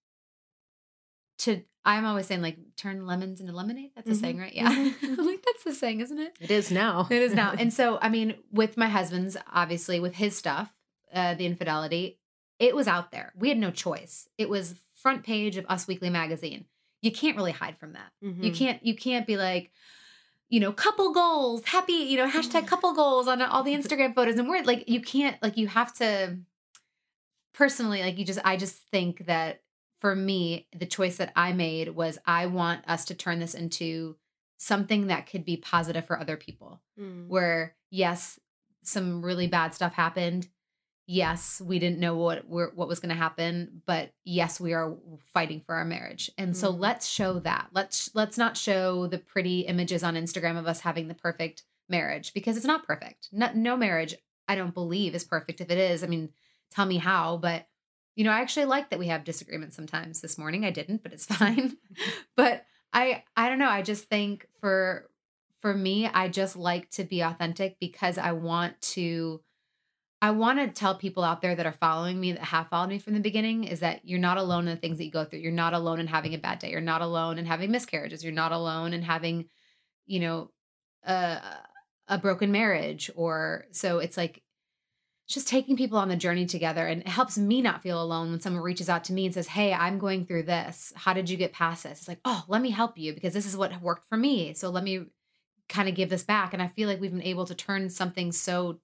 to 1.39 1.63
I'm 1.85 2.05
always 2.05 2.27
saying 2.27 2.41
like 2.41 2.57
turn 2.77 3.05
lemons 3.05 3.41
into 3.41 3.51
lemonade. 3.53 3.91
That's 3.95 4.09
a 4.09 4.13
Mhm. 4.13 4.19
saying, 4.21 4.37
right? 4.37 4.53
Yeah. 4.53 4.69
Mhm. 4.73 4.93
I'm 5.19 5.25
like 5.25 5.43
that's 5.43 5.63
the 5.65 5.73
saying, 5.73 5.99
isn't 6.01 6.17
it? 6.19 6.37
It 6.39 6.51
is 6.51 6.71
now. 6.71 7.07
It 7.09 7.21
is 7.21 7.33
now. 7.33 7.53
And 7.59 7.73
so, 7.73 7.99
I 8.01 8.09
mean, 8.09 8.35
with 8.51 8.77
my 8.77 8.87
husband's, 8.87 9.35
obviously, 9.51 9.99
with 9.99 10.15
his 10.15 10.37
stuff, 10.37 10.73
uh, 11.13 11.33
the 11.35 11.45
infidelity, 11.45 12.19
it 12.59 12.75
was 12.75 12.87
out 12.87 13.11
there. 13.11 13.33
We 13.35 13.49
had 13.49 13.57
no 13.57 13.69
choice. 13.71 14.29
It 14.37 14.47
was 14.49 14.75
front 14.93 15.23
page 15.25 15.57
of 15.57 15.65
Us 15.67 15.85
Weekly 15.87 16.09
magazine. 16.09 16.65
You 17.01 17.11
can't 17.11 17.35
really 17.35 17.51
hide 17.51 17.77
from 17.77 17.93
that. 17.93 18.11
You 18.21 18.31
Mhm. 18.51 18.55
can't. 18.55 18.85
You 18.85 18.95
can't 18.95 19.27
be 19.27 19.35
like, 19.35 19.71
you 20.49 20.61
know, 20.61 20.71
couple 20.71 21.11
goals, 21.11 21.65
happy, 21.65 21.93
you 21.93 22.15
know, 22.15 22.29
hashtag 22.29 22.65
couple 22.67 22.93
goals 22.93 23.27
on 23.27 23.41
all 23.41 23.63
the 23.63 23.73
Instagram 23.73 24.15
photos, 24.15 24.37
and 24.39 24.47
we're 24.47 24.63
like, 24.63 24.87
you 24.87 25.01
can't. 25.01 25.35
Like, 25.43 25.57
you 25.57 25.67
have 25.67 25.93
to. 25.95 26.37
Personally, 27.53 28.01
like 28.01 28.17
you 28.17 28.25
just, 28.25 28.39
I 28.43 28.57
just 28.57 28.75
think 28.89 29.25
that 29.27 29.61
for 30.03 30.15
me, 30.17 30.67
the 30.77 30.85
choice 30.85 31.15
that 31.15 31.31
I 31.33 31.53
made 31.53 31.87
was 31.95 32.17
I 32.25 32.47
want 32.47 32.81
us 32.89 33.05
to 33.05 33.15
turn 33.15 33.39
this 33.39 33.53
into 33.53 34.17
something 34.57 35.07
that 35.07 35.27
could 35.27 35.45
be 35.45 35.55
positive 35.55 36.05
for 36.05 36.19
other 36.19 36.35
people. 36.35 36.81
Mm. 36.99 37.27
where 37.29 37.75
yes 37.89 38.37
some 38.83 39.23
really 39.23 39.47
bad 39.47 39.73
stuff 39.73 39.93
happened. 39.93 40.49
Yes 41.07 41.61
we 41.61 41.79
didn't 41.79 41.99
know 41.99 42.15
what 42.17 42.47
we're, 42.49 42.71
what 42.75 42.87
was 42.89 42.99
going 42.99 43.09
to 43.15 43.15
happen 43.15 43.81
but 43.85 44.11
yes 44.25 44.59
we 44.59 44.73
are 44.73 44.95
fighting 45.33 45.61
for 45.65 45.75
our 45.75 45.85
marriage. 45.85 46.29
And 46.37 46.55
so 46.55 46.71
Mhm. 46.73 46.79
let's 46.79 47.07
show 47.07 47.39
that. 47.39 47.69
Let's 47.71 48.09
let's 48.13 48.37
not 48.37 48.57
show 48.57 49.07
the 49.07 49.17
pretty 49.19 49.61
images 49.61 50.03
on 50.03 50.15
instagram 50.15 50.57
of 50.59 50.67
us 50.67 50.81
having 50.81 51.07
the 51.07 51.13
perfect 51.15 51.63
marriage 51.89 52.33
because 52.33 52.57
it's 52.57 52.65
not 52.65 52.85
perfect. 52.85 53.29
No, 53.31 53.51
no 53.53 53.77
marriage 53.77 54.15
i 54.49 54.55
don't 54.55 54.73
believe 54.73 55.15
is 55.15 55.23
perfect. 55.23 55.61
If 55.61 55.69
it 55.71 55.77
is 55.77 56.03
i 56.03 56.07
mean 56.07 56.29
tell 56.71 56.85
me 56.85 56.97
how 56.97 57.37
but 57.37 57.67
you 58.15 58.23
know 58.23 58.31
i 58.31 58.39
actually 58.39 58.65
like 58.65 58.89
that 58.89 58.99
we 58.99 59.07
have 59.07 59.23
disagreements 59.23 59.75
sometimes. 59.75 60.21
This 60.21 60.37
morning 60.37 60.65
i 60.65 60.71
didn't 60.71 61.03
but 61.03 61.13
it's 61.13 61.25
fine. 61.37 61.77
But 62.35 62.65
i 62.93 63.23
i 63.35 63.49
don't 63.49 63.59
know. 63.59 63.69
I 63.69 63.81
just 63.81 64.05
think 64.05 64.47
for 64.59 65.09
for 65.61 65.73
me 65.73 66.07
i 66.07 66.27
just 66.27 66.55
like 66.57 66.89
to 66.89 67.05
be 67.05 67.21
authentic 67.21 67.77
because 67.79 68.17
i 68.17 68.33
want 68.33 68.79
to 68.81 69.41
i 70.21 70.29
want 70.29 70.59
to 70.59 70.67
tell 70.67 70.95
people 70.95 71.23
out 71.23 71.41
there 71.41 71.55
that 71.55 71.65
are 71.65 71.71
following 71.71 72.19
me 72.19 72.33
that 72.33 72.43
have 72.43 72.67
followed 72.67 72.89
me 72.89 72.99
from 72.99 73.13
the 73.13 73.19
beginning 73.21 73.63
is 73.63 73.79
that 73.79 74.01
you're 74.03 74.19
not 74.19 74.37
alone 74.37 74.67
in 74.67 74.75
the 74.75 74.81
things 74.81 74.97
that 74.97 75.05
you 75.05 75.11
go 75.11 75.23
through. 75.23 75.39
You're 75.39 75.51
not 75.53 75.73
alone 75.73 75.99
in 76.01 76.07
having 76.07 76.33
a 76.33 76.37
bad 76.37 76.59
day. 76.59 76.69
You're 76.71 76.81
not 76.81 77.01
alone 77.01 77.37
in 77.37 77.45
having 77.45 77.71
miscarriages. 77.71 78.23
You're 78.23 78.33
not 78.33 78.51
alone 78.51 78.93
in 78.93 79.01
having 79.01 79.45
you 80.05 80.19
know 80.19 80.51
a 81.05 81.39
a 82.07 82.17
broken 82.17 82.51
marriage 82.51 83.09
or 83.15 83.65
so 83.71 83.99
it's 83.99 84.17
like 84.17 84.43
just 85.33 85.47
taking 85.47 85.75
people 85.75 85.97
on 85.97 86.09
the 86.09 86.15
journey 86.15 86.45
together 86.45 86.85
and 86.87 87.01
it 87.01 87.07
helps 87.07 87.37
me 87.37 87.61
not 87.61 87.81
feel 87.81 88.01
alone 88.01 88.29
when 88.31 88.39
someone 88.39 88.61
reaches 88.63 88.87
out 88.89 89.03
to 89.05 89.13
me 89.13 89.25
and 89.25 89.33
says 89.33 89.47
hey 89.47 89.73
i'm 89.73 89.97
going 89.99 90.25
through 90.25 90.43
this 90.43 90.93
how 90.95 91.13
did 91.13 91.29
you 91.29 91.37
get 91.37 91.51
past 91.53 91.83
this 91.83 91.99
it's 91.99 92.07
like 92.07 92.19
oh 92.25 92.43
let 92.47 92.61
me 92.61 92.69
help 92.69 92.97
you 92.97 93.13
because 93.13 93.33
this 93.33 93.45
is 93.45 93.57
what 93.57 93.81
worked 93.81 94.07
for 94.07 94.17
me 94.17 94.53
so 94.53 94.69
let 94.69 94.83
me 94.83 95.05
kind 95.69 95.89
of 95.89 95.95
give 95.95 96.09
this 96.09 96.23
back 96.23 96.53
and 96.53 96.61
i 96.61 96.67
feel 96.67 96.87
like 96.87 97.01
we've 97.01 97.11
been 97.11 97.21
able 97.23 97.45
to 97.45 97.55
turn 97.55 97.89
something 97.89 98.31
so 98.31 98.79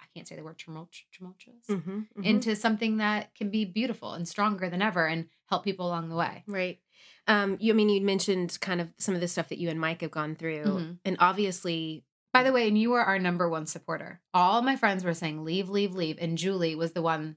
i 0.00 0.04
can't 0.14 0.28
say 0.28 0.36
the 0.36 0.42
word 0.42 0.58
tumult- 0.58 0.88
tumultuous 1.12 1.64
Mhm, 1.68 2.06
mhm. 2.16 2.24
into 2.24 2.54
something 2.56 2.98
that 2.98 3.34
can 3.34 3.50
be 3.50 3.64
beautiful 3.64 4.12
and 4.12 4.28
stronger 4.28 4.68
than 4.68 4.82
ever 4.82 5.06
and 5.06 5.28
help 5.48 5.64
people 5.64 5.86
along 5.86 6.08
the 6.10 6.16
way 6.16 6.44
Right. 6.46 6.80
Um, 7.28 7.56
you 7.60 7.72
I 7.72 7.76
mean 7.76 7.88
you 7.90 8.00
mentioned 8.00 8.58
kind 8.60 8.80
of 8.80 8.92
some 8.98 9.14
of 9.14 9.20
the 9.20 9.28
stuff 9.28 9.48
that 9.50 9.58
you 9.58 9.68
and 9.68 9.78
Mike 9.80 10.00
have 10.00 10.10
gone 10.10 10.34
through. 10.34 10.64
Mhm. 10.64 10.98
And 11.04 11.16
obviously 11.20 12.04
By 12.32 12.42
the 12.42 12.52
way, 12.52 12.68
and 12.68 12.78
you 12.78 12.90
were 12.90 13.02
our 13.02 13.18
number 13.18 13.48
one 13.48 13.66
supporter. 13.66 14.20
All 14.34 14.62
my 14.62 14.76
friends 14.76 15.02
were 15.04 15.14
saying, 15.14 15.44
leave, 15.44 15.68
leave, 15.68 15.94
leave. 15.94 16.18
And 16.20 16.38
Julie 16.38 16.74
was 16.74 16.92
the 16.92 17.02
one, 17.02 17.36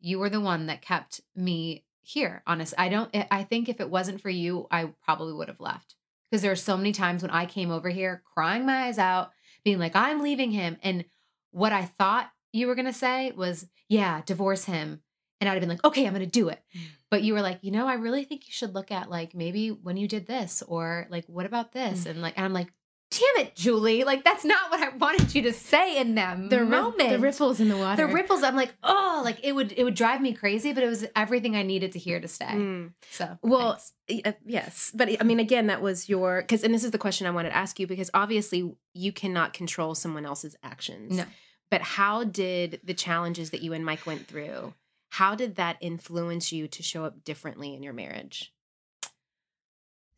you 0.00 0.18
were 0.18 0.30
the 0.30 0.40
one 0.40 0.66
that 0.66 0.82
kept 0.82 1.20
me 1.34 1.84
here. 2.00 2.42
Honest. 2.46 2.72
I 2.78 2.88
don't, 2.88 3.14
I 3.30 3.42
think 3.42 3.68
if 3.68 3.80
it 3.80 3.90
wasn't 3.90 4.20
for 4.20 4.30
you, 4.30 4.66
I 4.70 4.92
probably 5.04 5.32
would 5.32 5.48
have 5.48 5.60
left. 5.60 5.96
Because 6.30 6.42
there 6.42 6.52
are 6.52 6.56
so 6.56 6.76
many 6.76 6.92
times 6.92 7.22
when 7.22 7.30
I 7.30 7.46
came 7.46 7.70
over 7.70 7.88
here 7.88 8.22
crying 8.34 8.64
my 8.64 8.84
eyes 8.84 8.98
out, 8.98 9.30
being 9.64 9.78
like, 9.78 9.96
I'm 9.96 10.20
leaving 10.20 10.50
him. 10.50 10.76
And 10.82 11.04
what 11.50 11.72
I 11.72 11.86
thought 11.86 12.30
you 12.52 12.66
were 12.66 12.74
going 12.74 12.86
to 12.86 12.92
say 12.92 13.32
was, 13.32 13.66
yeah, 13.88 14.22
divorce 14.24 14.64
him. 14.64 15.00
And 15.40 15.48
I'd 15.48 15.54
have 15.54 15.60
been 15.60 15.68
like, 15.68 15.84
okay, 15.84 16.06
I'm 16.06 16.14
going 16.14 16.24
to 16.24 16.30
do 16.30 16.48
it. 16.48 16.60
Mm. 16.76 16.80
But 17.10 17.22
you 17.22 17.32
were 17.32 17.42
like, 17.42 17.58
you 17.62 17.70
know, 17.70 17.86
I 17.86 17.94
really 17.94 18.24
think 18.24 18.46
you 18.46 18.52
should 18.52 18.74
look 18.74 18.90
at 18.90 19.08
like 19.08 19.34
maybe 19.34 19.70
when 19.70 19.96
you 19.96 20.08
did 20.08 20.26
this 20.26 20.62
or 20.66 21.06
like, 21.10 21.24
what 21.26 21.46
about 21.46 21.72
this? 21.72 22.04
Mm. 22.04 22.10
And 22.10 22.22
like, 22.22 22.34
and 22.36 22.44
I'm 22.44 22.52
like, 22.52 22.72
damn 23.10 23.46
it, 23.46 23.54
Julie. 23.56 24.04
Like, 24.04 24.24
that's 24.24 24.44
not 24.44 24.70
what 24.70 24.80
I 24.80 24.96
wanted 24.96 25.34
you 25.34 25.42
to 25.42 25.52
say 25.52 25.98
in 25.98 26.14
them. 26.14 26.48
the 26.48 26.64
moment. 26.64 27.10
the 27.10 27.18
ripples 27.18 27.60
in 27.60 27.68
the 27.68 27.76
water. 27.76 28.06
The 28.06 28.12
ripples, 28.12 28.42
I'm 28.42 28.56
like, 28.56 28.74
oh, 28.82 29.22
like 29.24 29.38
it 29.42 29.52
would, 29.54 29.72
it 29.76 29.84
would 29.84 29.94
drive 29.94 30.20
me 30.20 30.32
crazy, 30.32 30.72
but 30.72 30.82
it 30.82 30.88
was 30.88 31.06
everything 31.16 31.56
I 31.56 31.62
needed 31.62 31.92
to 31.92 31.98
hear 31.98 32.20
to 32.20 32.28
stay. 32.28 32.46
Mm. 32.46 32.92
So, 33.10 33.38
Well, 33.42 33.80
uh, 34.24 34.32
yes 34.46 34.90
but 34.94 35.20
i 35.20 35.22
mean 35.22 35.38
again 35.38 35.66
that 35.66 35.82
was 35.82 36.08
your 36.08 36.40
because 36.40 36.64
and 36.64 36.72
this 36.72 36.82
is 36.82 36.92
the 36.92 36.96
question 36.98 37.26
i 37.26 37.30
wanted 37.30 37.50
to 37.50 37.56
ask 37.56 37.78
you 37.78 37.86
because 37.86 38.10
obviously 38.14 38.72
you 38.94 39.12
cannot 39.12 39.52
control 39.52 39.94
someone 39.94 40.24
else's 40.24 40.56
actions 40.62 41.14
No. 41.18 41.24
but 41.70 41.82
how 41.82 42.24
did 42.24 42.80
the 42.82 42.94
challenges 42.94 43.50
that 43.50 43.60
you 43.60 43.74
and 43.74 43.84
mike 43.84 44.06
went 44.06 44.26
through 44.26 44.72
how 45.10 45.34
did 45.34 45.56
that 45.56 45.76
influence 45.82 46.52
you 46.52 46.68
to 46.68 46.82
show 46.82 47.04
up 47.04 47.22
differently 47.22 47.74
in 47.74 47.82
your 47.82 47.92
marriage 47.92 48.50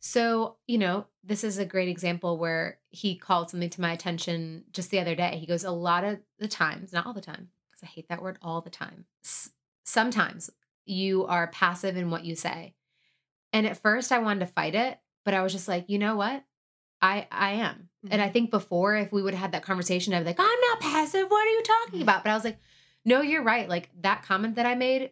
So, 0.03 0.57
you 0.67 0.79
know, 0.79 1.05
this 1.23 1.43
is 1.43 1.59
a 1.59 1.65
great 1.65 1.87
example 1.87 2.37
where 2.39 2.79
he 2.89 3.15
called 3.15 3.51
something 3.51 3.69
to 3.69 3.81
my 3.81 3.93
attention 3.93 4.63
just 4.73 4.89
the 4.89 4.99
other 4.99 5.13
day. 5.13 5.37
He 5.39 5.45
goes, 5.45 5.63
A 5.63 5.71
lot 5.71 6.03
of 6.03 6.19
the 6.39 6.47
times, 6.47 6.91
not 6.91 7.05
all 7.05 7.13
the 7.13 7.21
time, 7.21 7.49
because 7.69 7.83
I 7.83 7.85
hate 7.85 8.09
that 8.09 8.21
word 8.21 8.39
all 8.41 8.61
the 8.61 8.71
time. 8.71 9.05
S- 9.23 9.51
sometimes 9.83 10.49
you 10.85 11.25
are 11.27 11.47
passive 11.47 11.97
in 11.97 12.09
what 12.09 12.25
you 12.25 12.35
say. 12.35 12.73
And 13.53 13.67
at 13.67 13.77
first 13.77 14.11
I 14.11 14.17
wanted 14.19 14.39
to 14.39 14.47
fight 14.47 14.73
it, 14.73 14.99
but 15.23 15.35
I 15.35 15.43
was 15.43 15.53
just 15.53 15.67
like, 15.67 15.85
you 15.87 15.99
know 15.99 16.15
what? 16.15 16.43
I 16.99 17.27
I 17.31 17.51
am. 17.51 17.89
And 18.09 18.19
I 18.23 18.29
think 18.29 18.49
before, 18.49 18.95
if 18.95 19.11
we 19.11 19.21
would 19.21 19.35
have 19.35 19.41
had 19.41 19.51
that 19.51 19.63
conversation, 19.63 20.13
I'd 20.15 20.21
be 20.21 20.25
like, 20.25 20.39
I'm 20.39 20.61
not 20.69 20.79
passive. 20.79 21.29
What 21.29 21.45
are 21.47 21.51
you 21.51 21.61
talking 21.63 21.99
Mhm. 21.99 22.03
about? 22.03 22.23
But 22.23 22.31
I 22.31 22.33
was 22.35 22.43
like, 22.43 22.57
no, 23.05 23.21
you're 23.21 23.43
right. 23.43 23.69
Like 23.69 23.89
that 24.01 24.23
comment 24.23 24.55
that 24.55 24.65
I 24.65 24.73
made 24.73 25.11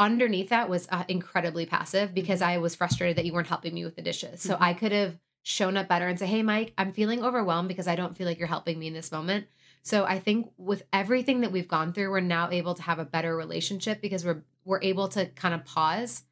underneath 0.00 0.48
that 0.50 0.68
was 0.68 0.88
uh, 0.90 1.04
incredibly 1.08 1.66
passive 1.66 2.14
because 2.14 2.40
Mm-hmm. 2.40 2.50
I 2.50 2.58
was 2.58 2.74
frustrated 2.74 3.16
that 3.18 3.26
you 3.26 3.32
weren't 3.34 3.48
helping 3.48 3.74
me 3.74 3.84
with 3.84 3.96
the 3.96 4.02
dishes. 4.02 4.42
So 4.42 4.56
Mhm. 4.56 4.62
I 4.62 4.74
could 4.74 4.92
have 4.92 5.18
shown 5.44 5.76
up 5.76 5.88
better 5.88 6.08
and 6.08 6.18
say, 6.18 6.26
"Hey, 6.26 6.42
Mike, 6.42 6.74
I'm 6.78 6.92
feeling 6.92 7.22
overwhelmed 7.24 7.68
because 7.68 7.88
I 7.88 7.96
don't 7.96 8.16
feel 8.16 8.26
like 8.26 8.38
you're 8.38 8.48
helping 8.48 8.78
me 8.78 8.88
in 8.88 8.94
this 8.94 9.12
moment." 9.12 9.46
So 9.82 10.04
I 10.04 10.18
think 10.20 10.52
with 10.58 10.82
everything 10.92 11.42
that 11.42 11.52
we've 11.52 11.68
gone 11.68 11.92
through, 11.92 12.10
we're 12.10 12.20
now 12.20 12.50
able 12.50 12.74
to 12.74 12.82
have 12.82 12.98
a 12.98 13.04
better 13.04 13.36
relationship 13.36 14.00
because 14.02 14.24
we're 14.24 14.42
we're 14.64 14.82
able 14.82 15.08
to 15.08 15.26
kind 15.26 15.54
of 15.54 15.64
pause 15.64 16.24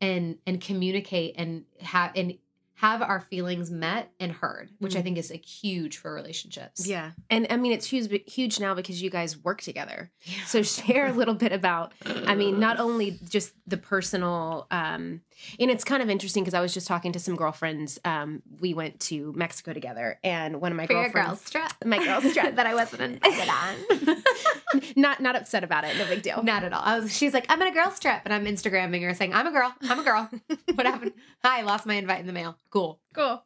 and 0.00 0.38
and 0.46 0.60
communicate 0.60 1.34
and 1.38 1.64
have 1.80 2.12
and 2.16 2.38
have 2.82 3.00
our 3.00 3.20
feelings 3.20 3.70
met 3.70 4.10
and 4.18 4.32
heard, 4.32 4.68
which 4.80 4.96
I 4.96 5.00
Mhm. 5.00 5.02
think 5.04 5.18
is 5.18 5.30
like 5.30 5.44
huge 5.44 5.96
for 5.98 6.12
relationships. 6.12 6.84
Yeah. 6.84 7.12
And 7.30 7.46
I 7.48 7.56
mean, 7.56 7.70
it's 7.70 7.86
huge, 7.86 8.10
huge 8.26 8.58
now 8.58 8.74
because 8.74 9.00
you 9.00 9.08
guys 9.08 9.38
work 9.38 9.62
together. 9.62 10.10
Yeah. 10.24 10.44
So 10.46 10.62
share 10.62 11.06
a 11.06 11.12
little 11.12 11.34
bit 11.34 11.52
about, 11.52 11.92
I 12.04 12.34
mean, 12.34 12.58
not 12.58 12.80
only 12.86 13.20
just 13.28 13.52
the 13.68 13.76
personal, 13.76 14.66
um, 14.72 15.20
and 15.60 15.70
it's 15.70 15.84
kind 15.84 16.02
of 16.02 16.10
interesting 16.10 16.42
because 16.42 16.54
I 16.54 16.60
was 16.60 16.74
just 16.74 16.86
talking 16.88 17.12
to 17.12 17.18
some 17.20 17.36
girlfriends. 17.36 18.00
Um, 18.04 18.42
we 18.60 18.74
went 18.74 18.98
to 19.10 19.32
Mexico 19.36 19.72
together, 19.72 20.18
and 20.24 20.60
one 20.60 20.72
of 20.72 20.76
my 20.76 20.86
for 20.86 20.94
girlfriends, 20.94 21.28
girls 21.28 21.40
strut. 21.42 21.72
my 21.84 22.04
girls 22.04 22.28
strut 22.30 22.56
that 22.56 22.66
I 22.66 22.74
wasn't 22.74 23.02
invited 23.24 23.48
on. 23.48 24.22
not 24.96 25.20
not 25.20 25.36
upset 25.36 25.64
about 25.64 25.84
it. 25.84 25.96
No 25.98 26.06
big 26.06 26.22
deal. 26.22 26.42
Not 26.42 26.64
at 26.64 26.72
all. 26.72 26.82
I 26.84 26.98
was, 26.98 27.16
she's 27.16 27.32
like, 27.34 27.46
I'm 27.48 27.60
in 27.62 27.68
a 27.68 27.72
girl's 27.72 27.98
trip, 27.98 28.20
and 28.24 28.32
I'm 28.34 28.44
Instagramming 28.44 29.02
her 29.02 29.14
saying, 29.14 29.32
I'm 29.34 29.46
a 29.46 29.52
girl. 29.52 29.72
I'm 29.82 29.98
a 30.00 30.04
girl. 30.04 30.28
what 30.74 30.86
happened? 30.86 31.12
Hi, 31.44 31.60
I 31.60 31.62
lost 31.62 31.86
my 31.86 31.94
invite 31.94 32.20
in 32.20 32.26
the 32.26 32.32
mail. 32.32 32.56
Cool. 32.72 33.00
cool. 33.14 33.44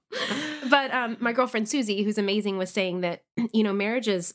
But 0.71 0.93
um, 0.95 1.17
my 1.21 1.33
girlfriend 1.33 1.69
Susie, 1.69 2.03
who's 2.05 2.19
amazing, 2.19 2.59
was 2.59 2.71
saying 2.71 3.01
that 3.03 3.23
you 3.53 3.63
know 3.65 3.73
marriages, 3.73 4.35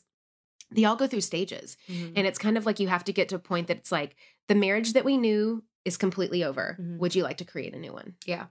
they 0.70 0.84
all 0.84 0.96
go 0.96 1.06
through 1.06 1.20
stages, 1.22 1.76
And 1.88 2.12
and 2.16 2.26
it's 2.26 2.38
kind 2.38 2.56
of 2.56 2.66
like 2.66 2.78
you 2.80 2.88
have 2.88 3.04
to 3.04 3.12
get 3.12 3.28
to 3.30 3.36
a 3.36 3.38
point 3.40 3.66
that 3.68 3.78
it's 3.78 3.92
like 3.92 4.16
the 4.48 4.54
marriage 4.54 4.92
that 4.94 5.04
we 5.04 5.16
knew 5.16 5.64
is 5.84 5.96
completely 5.96 6.44
over. 6.44 6.78
Mhm. 6.80 6.98
Would 6.98 7.14
you 7.14 7.22
like 7.22 7.38
to 7.38 7.44
create 7.44 7.74
a 7.74 7.78
new 7.78 7.92
one? 7.92 8.14
Yeah. 8.26 8.46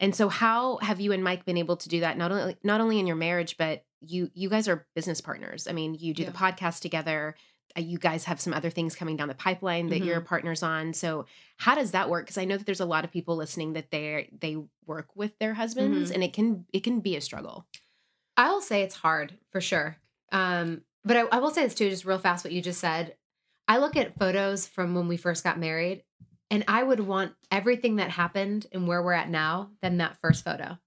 And 0.00 0.14
so, 0.14 0.28
how 0.28 0.78
have 0.78 1.00
you 1.00 1.12
and 1.12 1.22
Mike 1.22 1.44
been 1.44 1.56
able 1.56 1.76
to 1.76 1.88
do 1.88 2.00
that? 2.00 2.18
Not 2.18 2.32
only 2.32 2.56
not 2.64 2.80
only 2.80 2.98
in 2.98 3.06
your 3.06 3.16
marriage, 3.16 3.56
but 3.56 3.84
you 4.00 4.30
you 4.34 4.48
guys 4.50 4.68
are 4.68 4.86
business 4.94 5.20
partners. 5.20 5.66
I 5.68 5.72
mean, 5.72 5.94
you 5.94 6.12
do 6.14 6.24
Yeah. 6.24 6.30
the 6.30 6.36
podcast 6.36 6.80
together. 6.80 7.36
Uh, 7.76 7.80
you 7.80 7.98
guys 7.98 8.24
have 8.24 8.40
some 8.40 8.52
other 8.54 8.70
things 8.70 8.94
coming 8.94 9.16
down 9.16 9.28
the 9.28 9.34
pipeline 9.34 9.88
that 9.88 10.04
you're 10.04 10.18
Mm-hmm. 10.18 10.26
partners 10.26 10.62
on. 10.62 10.92
So, 10.94 11.26
how 11.56 11.74
does 11.74 11.90
that 11.92 12.08
work? 12.08 12.24
Because 12.26 12.38
I 12.38 12.44
know 12.44 12.56
that 12.56 12.66
there's 12.66 12.80
a 12.80 12.84
lot 12.86 13.04
of 13.04 13.10
people 13.10 13.36
listening 13.36 13.72
that 13.74 13.90
they 13.90 14.30
they 14.40 14.56
work 14.86 15.08
with 15.16 15.38
their 15.38 15.54
husbands, 15.54 16.10
Mhm. 16.10 16.14
and 16.14 16.24
it 16.24 16.32
can 16.32 16.66
it 16.72 16.84
can 16.84 17.00
be 17.00 17.16
a 17.16 17.20
struggle. 17.20 17.66
I'll 18.36 18.60
say 18.60 18.82
it's 18.82 18.94
hard 18.96 19.34
for 19.50 19.60
sure. 19.60 19.96
Um, 20.32 20.82
but 21.04 21.16
I, 21.16 21.20
I 21.32 21.38
will 21.38 21.50
say 21.50 21.64
this 21.64 21.74
too, 21.74 21.90
just 21.90 22.04
real 22.04 22.18
fast, 22.18 22.44
what 22.44 22.52
you 22.52 22.62
just 22.62 22.80
said. 22.80 23.16
I 23.68 23.78
look 23.78 23.96
at 23.96 24.18
photos 24.18 24.66
from 24.66 24.94
when 24.94 25.08
we 25.08 25.16
first 25.16 25.42
got 25.44 25.58
married, 25.58 26.04
and 26.50 26.64
I 26.68 26.82
would 26.82 27.00
want 27.00 27.32
everything 27.50 27.96
that 27.96 28.10
happened 28.10 28.66
and 28.72 28.86
where 28.86 29.02
we're 29.02 29.12
at 29.12 29.28
now 29.30 29.70
than 29.82 29.98
that 29.98 30.16
first 30.20 30.44
photo. 30.44 30.78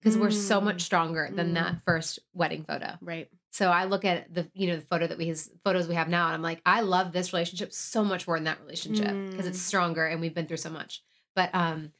Because 0.00 0.18
we're 0.18 0.30
so 0.30 0.60
Mm. 0.60 0.64
much 0.64 0.82
stronger 0.82 1.30
than 1.32 1.50
Mm. 1.52 1.54
that 1.54 1.82
first 1.84 2.18
wedding 2.34 2.64
photo. 2.64 2.98
Right. 3.00 3.30
So 3.54 3.70
I 3.70 3.84
look 3.84 4.04
at 4.04 4.34
the 4.34 4.50
you 4.52 4.66
know 4.66 4.74
the 4.74 4.86
photo 4.86 5.06
that 5.06 5.16
we 5.16 5.26
his 5.26 5.48
photos 5.62 5.86
we 5.86 5.94
have 5.94 6.08
now, 6.08 6.26
and 6.26 6.34
I'm 6.34 6.42
like, 6.42 6.60
I 6.66 6.80
love 6.80 7.12
this 7.12 7.32
relationship 7.32 7.72
so 7.72 8.02
much 8.02 8.26
more 8.26 8.36
than 8.36 8.46
that 8.46 8.60
relationship 8.60 9.16
because 9.30 9.46
it's 9.46 9.60
Mm. 9.60 9.62
stronger 9.62 10.06
and 10.06 10.20
we've 10.20 10.34
been 10.34 10.46
through 10.46 10.56
so 10.56 10.70
much. 10.70 11.04
But 11.36 11.54
um, 11.54 11.92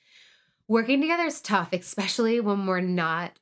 working 0.66 1.00
together 1.00 1.22
is 1.26 1.40
tough, 1.40 1.68
especially 1.72 2.40
when 2.40 2.66
we're 2.66 2.80
not 2.80 3.38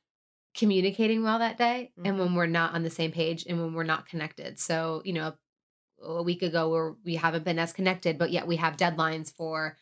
communicating 0.53 1.23
well 1.23 1.39
that 1.39 1.57
day 1.57 1.91
and 2.05 2.19
when 2.19 2.35
we're 2.35 2.45
not 2.45 2.75
on 2.75 2.83
the 2.83 2.91
same 2.91 3.11
page 3.11 3.45
and 3.49 3.59
when 3.59 3.73
we're 3.73 3.81
not 3.83 4.05
connected. 4.05 4.59
So 4.59 5.01
you 5.03 5.13
know, 5.13 5.33
a 6.03 6.21
week 6.21 6.43
ago 6.43 6.69
where 6.69 6.93
we 7.03 7.15
haven't 7.15 7.45
been 7.45 7.57
as 7.57 7.73
connected, 7.73 8.19
but 8.19 8.29
yet 8.29 8.45
we 8.45 8.57
have 8.57 8.77
deadlines 8.77 9.33
for 9.33 9.75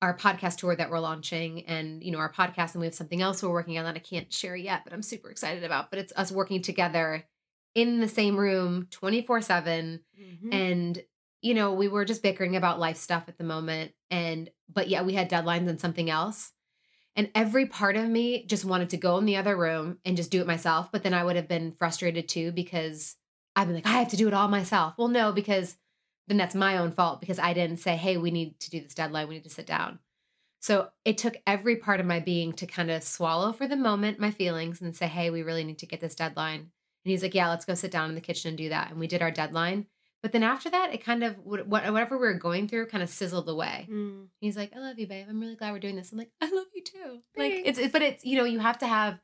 our 0.00 0.16
podcast 0.16 0.58
tour 0.58 0.76
that 0.76 0.90
we're 0.90 1.00
launching 1.00 1.66
and 1.66 2.04
you 2.04 2.12
know 2.12 2.18
our 2.18 2.32
podcast 2.32 2.74
and 2.74 2.82
we 2.82 2.86
have 2.86 2.94
something 2.94 3.20
else 3.20 3.42
we're 3.42 3.50
working 3.50 3.78
on 3.78 3.84
that 3.84 3.96
I 3.96 4.00
can't 4.00 4.32
share 4.32 4.54
yet 4.54 4.82
but 4.84 4.92
I'm 4.92 5.02
super 5.02 5.30
excited 5.30 5.64
about 5.64 5.90
but 5.90 5.98
it's 5.98 6.12
us 6.14 6.30
working 6.30 6.62
together 6.62 7.24
in 7.74 8.00
the 8.00 8.08
same 8.08 8.36
room 8.36 8.86
24/7 8.90 10.00
Mm-hmm. 10.20 10.52
and 10.52 11.02
you 11.42 11.54
know 11.54 11.72
we 11.72 11.88
were 11.88 12.04
just 12.04 12.22
bickering 12.22 12.56
about 12.56 12.78
life 12.78 12.96
stuff 12.96 13.24
at 13.28 13.36
the 13.36 13.44
moment 13.44 13.92
and 14.10 14.50
but 14.72 14.88
yeah 14.88 15.02
we 15.02 15.14
had 15.14 15.30
deadlines 15.30 15.68
and 15.68 15.80
something 15.80 16.08
else 16.08 16.52
and 17.16 17.30
every 17.34 17.66
part 17.66 17.96
of 17.96 18.08
me 18.08 18.44
just 18.46 18.64
wanted 18.64 18.90
to 18.90 18.96
go 18.96 19.18
in 19.18 19.24
the 19.24 19.36
other 19.36 19.56
room 19.56 19.98
and 20.04 20.16
just 20.16 20.30
do 20.30 20.40
it 20.40 20.46
myself 20.46 20.90
but 20.92 21.02
then 21.02 21.14
I 21.14 21.24
would 21.24 21.36
have 21.36 21.48
been 21.48 21.72
frustrated 21.72 22.28
too 22.28 22.52
because 22.52 23.16
I'd 23.56 23.68
be 23.68 23.74
like 23.74 23.86
I 23.86 23.98
have 23.98 24.08
to 24.08 24.16
do 24.16 24.28
it 24.28 24.34
all 24.34 24.48
myself 24.48 24.94
well 24.96 25.08
no 25.08 25.32
because 25.32 25.76
then 26.26 26.36
that's 26.38 26.54
my 26.54 26.78
own 26.78 26.90
fault 26.90 27.20
because 27.20 27.38
I 27.38 27.52
didn't 27.52 27.78
say, 27.78 27.96
hey, 27.96 28.16
we 28.16 28.30
need 28.30 28.58
to 28.60 28.70
do 28.70 28.80
this 28.80 28.94
deadline. 28.94 29.28
We 29.28 29.34
need 29.34 29.44
to 29.44 29.50
sit 29.50 29.66
down. 29.66 29.98
So 30.60 30.88
it 31.04 31.18
took 31.18 31.36
every 31.46 31.76
part 31.76 32.00
of 32.00 32.06
my 32.06 32.20
being 32.20 32.54
to 32.54 32.66
kind 32.66 32.90
of 32.90 33.02
swallow 33.02 33.52
for 33.52 33.68
the 33.68 33.76
moment 33.76 34.18
my 34.18 34.30
feelings 34.30 34.80
and 34.80 34.96
say, 34.96 35.06
hey, 35.06 35.28
we 35.28 35.42
really 35.42 35.64
need 35.64 35.78
to 35.80 35.86
get 35.86 36.00
this 36.00 36.14
deadline. 36.14 36.70
And 37.04 37.10
he's 37.10 37.22
like, 37.22 37.34
yeah, 37.34 37.50
let's 37.50 37.64
go 37.64 37.74
sit 37.74 37.90
down 37.90 38.08
in 38.08 38.14
the 38.14 38.20
kitchen 38.20 38.50
and 38.50 38.58
do 38.58 38.70
that. 38.70 38.90
And 38.90 38.98
we 38.98 39.06
did 39.06 39.22
our 39.22 39.30
deadline. 39.30 39.86
But 40.22 40.32
then 40.32 40.42
after 40.42 40.70
that, 40.70 40.94
it 40.94 41.04
kind 41.04 41.22
of, 41.22 41.34
wh- 41.36 41.68
whatever 41.68 42.16
we 42.16 42.26
were 42.26 42.34
going 42.34 42.66
through 42.66 42.86
kind 42.86 43.02
of 43.02 43.10
sizzled 43.10 43.46
away. 43.46 43.86
Mm. 43.90 44.28
He's 44.40 44.56
like, 44.56 44.72
I 44.74 44.78
love 44.78 44.98
you, 44.98 45.06
babe. 45.06 45.26
I'm 45.28 45.38
really 45.38 45.54
glad 45.54 45.72
we're 45.72 45.80
doing 45.80 45.96
this. 45.96 46.12
I'm 46.12 46.18
like, 46.18 46.30
I 46.40 46.50
love 46.50 46.64
you 46.74 46.82
too. 46.82 47.20
Like 47.36 47.52
it's, 47.64 47.78
it's, 47.78 47.92
but 47.92 48.00
it's, 48.00 48.24
you 48.24 48.38
know, 48.38 48.44
you 48.44 48.58
have 48.58 48.78
to 48.78 48.86
have 48.86 49.20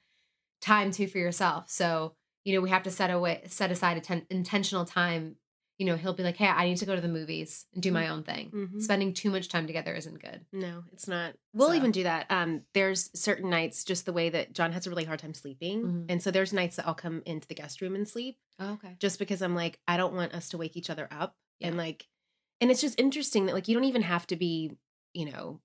time 0.60 0.90
too 0.90 1.06
for 1.06 1.16
yourself. 1.16 1.70
So, 1.70 2.16
you 2.44 2.54
know, 2.54 2.60
we 2.60 2.68
have 2.68 2.82
to 2.82 2.90
set 2.90 3.10
away, 3.10 3.40
set 3.46 3.70
aside 3.70 3.96
a 3.96 4.00
ten- 4.00 4.26
intentional 4.28 4.84
time. 4.84 5.36
You 5.80 5.86
know, 5.86 5.96
he'll 5.96 6.12
be 6.12 6.22
like, 6.22 6.36
hey, 6.36 6.46
I 6.46 6.66
need 6.66 6.76
to 6.76 6.84
go 6.84 6.94
to 6.94 7.00
the 7.00 7.08
movies 7.08 7.64
and 7.72 7.82
do 7.82 7.90
my 7.90 8.08
own 8.08 8.22
thing. 8.22 8.50
Mhm. 8.50 8.82
Spending 8.82 9.14
too 9.14 9.30
much 9.30 9.48
time 9.48 9.66
together 9.66 9.94
isn't 9.94 10.20
good. 10.20 10.44
No, 10.52 10.84
it's 10.92 11.08
not. 11.08 11.36
We'll 11.54 11.68
So- 11.68 11.74
even 11.74 11.90
do 11.90 12.02
that. 12.02 12.26
Um, 12.28 12.66
there's 12.74 13.10
certain 13.18 13.48
nights, 13.48 13.82
just 13.84 14.04
the 14.04 14.12
way 14.12 14.28
that 14.28 14.52
John 14.52 14.72
has 14.72 14.86
a 14.86 14.90
really 14.90 15.04
hard 15.04 15.20
time 15.20 15.32
sleeping, 15.32 15.82
Mhm. 15.82 16.06
and 16.10 16.22
so 16.22 16.30
there's 16.30 16.52
nights 16.52 16.76
that 16.76 16.86
I'll 16.86 16.94
come 16.94 17.22
into 17.24 17.48
the 17.48 17.54
guest 17.54 17.80
room 17.80 17.94
and 17.94 18.06
sleep, 18.06 18.36
Oh, 18.58 18.74
okay. 18.74 18.96
just 18.98 19.18
because 19.18 19.40
I'm 19.40 19.54
like, 19.54 19.80
I 19.88 19.96
don't 19.96 20.14
want 20.14 20.34
us 20.34 20.50
to 20.50 20.58
wake 20.58 20.76
each 20.76 20.90
other 20.90 21.08
up, 21.10 21.34
and 21.62 21.78
like, 21.78 22.06
and 22.60 22.70
it's 22.70 22.82
just 22.82 23.00
interesting 23.00 23.46
that 23.46 23.54
like 23.54 23.66
you 23.66 23.74
don't 23.74 23.84
even 23.84 24.02
have 24.02 24.26
to 24.26 24.36
be, 24.36 24.76
you 25.14 25.24
know, 25.32 25.62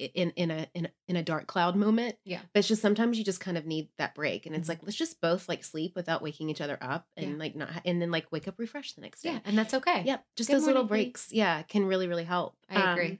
in 0.00 0.30
in 0.30 0.50
a 0.50 0.66
in 0.74 0.86
a, 0.86 0.90
in 1.08 1.16
a 1.16 1.22
dark 1.22 1.46
cloud 1.46 1.76
moment. 1.76 2.16
Yeah. 2.24 2.40
but 2.52 2.60
it's 2.60 2.68
just 2.68 2.82
sometimes 2.82 3.18
you 3.18 3.24
just 3.24 3.40
kind 3.40 3.58
of 3.58 3.66
need 3.66 3.88
that 3.98 4.14
break, 4.14 4.46
and 4.46 4.54
it's 4.56 4.66
Mhm. 4.66 4.70
like 4.70 4.78
let's 4.82 4.96
just 4.96 5.20
both 5.20 5.48
like 5.48 5.64
sleep 5.64 5.94
without 5.96 6.22
waking 6.22 6.48
each 6.50 6.60
other 6.60 6.78
up, 6.80 7.06
and 7.16 7.32
Yeah. 7.32 7.36
like 7.38 7.56
not, 7.56 7.70
and 7.84 8.00
then 8.00 8.10
like 8.10 8.30
wake 8.32 8.48
up 8.48 8.58
refreshed 8.58 8.94
the 8.96 9.02
next 9.02 9.22
day. 9.22 9.32
Yeah, 9.32 9.40
and 9.44 9.56
that's 9.56 9.74
okay. 9.74 10.02
Yep, 10.04 10.24
just 10.36 10.48
Good 10.50 10.56
those 10.56 10.66
little 10.66 10.84
morning, 10.84 11.04
breaks, 11.06 11.32
yeah, 11.32 11.62
can 11.62 11.84
really 11.86 12.06
really 12.08 12.24
help. 12.24 12.56
I 12.68 12.92
agree. 12.92 13.10
Um, 13.12 13.18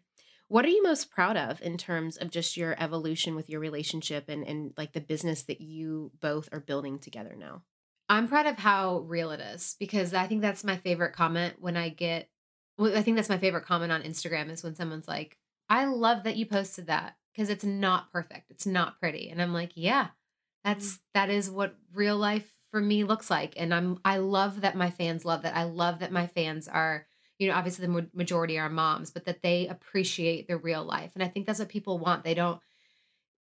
what 0.48 0.64
are 0.64 0.68
you 0.70 0.82
most 0.82 1.10
proud 1.10 1.36
of 1.36 1.60
in 1.62 1.76
terms 1.76 2.16
of 2.16 2.30
just 2.30 2.56
your 2.56 2.74
evolution 2.82 3.34
with 3.36 3.50
your 3.50 3.60
relationship 3.60 4.28
and 4.28 4.44
and 4.46 4.72
like 4.76 4.92
the 4.92 5.00
business 5.00 5.42
that 5.44 5.60
you 5.60 6.10
both 6.20 6.48
are 6.52 6.60
building 6.60 6.98
together 6.98 7.34
now? 7.38 7.62
I'm 8.10 8.26
proud 8.28 8.46
of 8.46 8.56
how 8.56 9.00
real 9.00 9.30
it 9.32 9.40
is 9.40 9.76
because 9.78 10.14
I 10.14 10.26
think 10.26 10.40
that's 10.40 10.64
my 10.64 10.76
favorite 10.78 11.12
comment 11.12 11.56
when 11.60 11.76
I 11.76 11.90
get. 11.90 12.30
Well, 12.78 12.96
I 12.96 13.02
think 13.02 13.16
that's 13.16 13.28
my 13.28 13.38
favorite 13.38 13.64
comment 13.66 13.92
on 13.92 14.02
Instagram 14.02 14.50
is 14.50 14.62
when 14.62 14.74
someone's 14.76 15.08
like, 15.08 15.36
"I 15.68 15.84
love 15.86 16.24
that 16.24 16.36
you 16.36 16.46
posted 16.46 16.86
that 16.86 17.16
because 17.32 17.50
it's 17.50 17.64
not 17.64 18.12
perfect, 18.12 18.50
it's 18.50 18.66
not 18.66 18.98
pretty," 19.00 19.30
and 19.30 19.40
I'm 19.42 19.52
like, 19.52 19.72
"Yeah, 19.74 20.04
mm-hmm. 20.04 20.10
that's 20.64 21.00
that 21.14 21.30
is 21.30 21.50
what 21.50 21.76
real 21.92 22.16
life 22.16 22.50
for 22.70 22.80
me 22.80 23.04
looks 23.04 23.30
like," 23.30 23.54
and 23.56 23.72
I'm 23.74 23.98
I 24.04 24.18
love 24.18 24.62
that 24.62 24.76
my 24.76 24.90
fans 24.90 25.24
love 25.24 25.42
that. 25.42 25.56
I 25.56 25.64
love 25.64 26.00
that 26.00 26.12
my 26.12 26.26
fans 26.26 26.68
are, 26.68 27.06
you 27.38 27.48
know, 27.48 27.54
obviously 27.54 27.86
the 27.86 28.08
majority 28.14 28.58
are 28.58 28.68
moms, 28.70 29.10
but 29.10 29.24
that 29.26 29.42
they 29.42 29.66
appreciate 29.68 30.48
the 30.48 30.56
real 30.56 30.84
life, 30.84 31.12
and 31.14 31.22
I 31.22 31.28
think 31.28 31.46
that's 31.46 31.58
what 31.60 31.68
people 31.68 31.98
want. 31.98 32.24
They 32.24 32.34
don't 32.34 32.60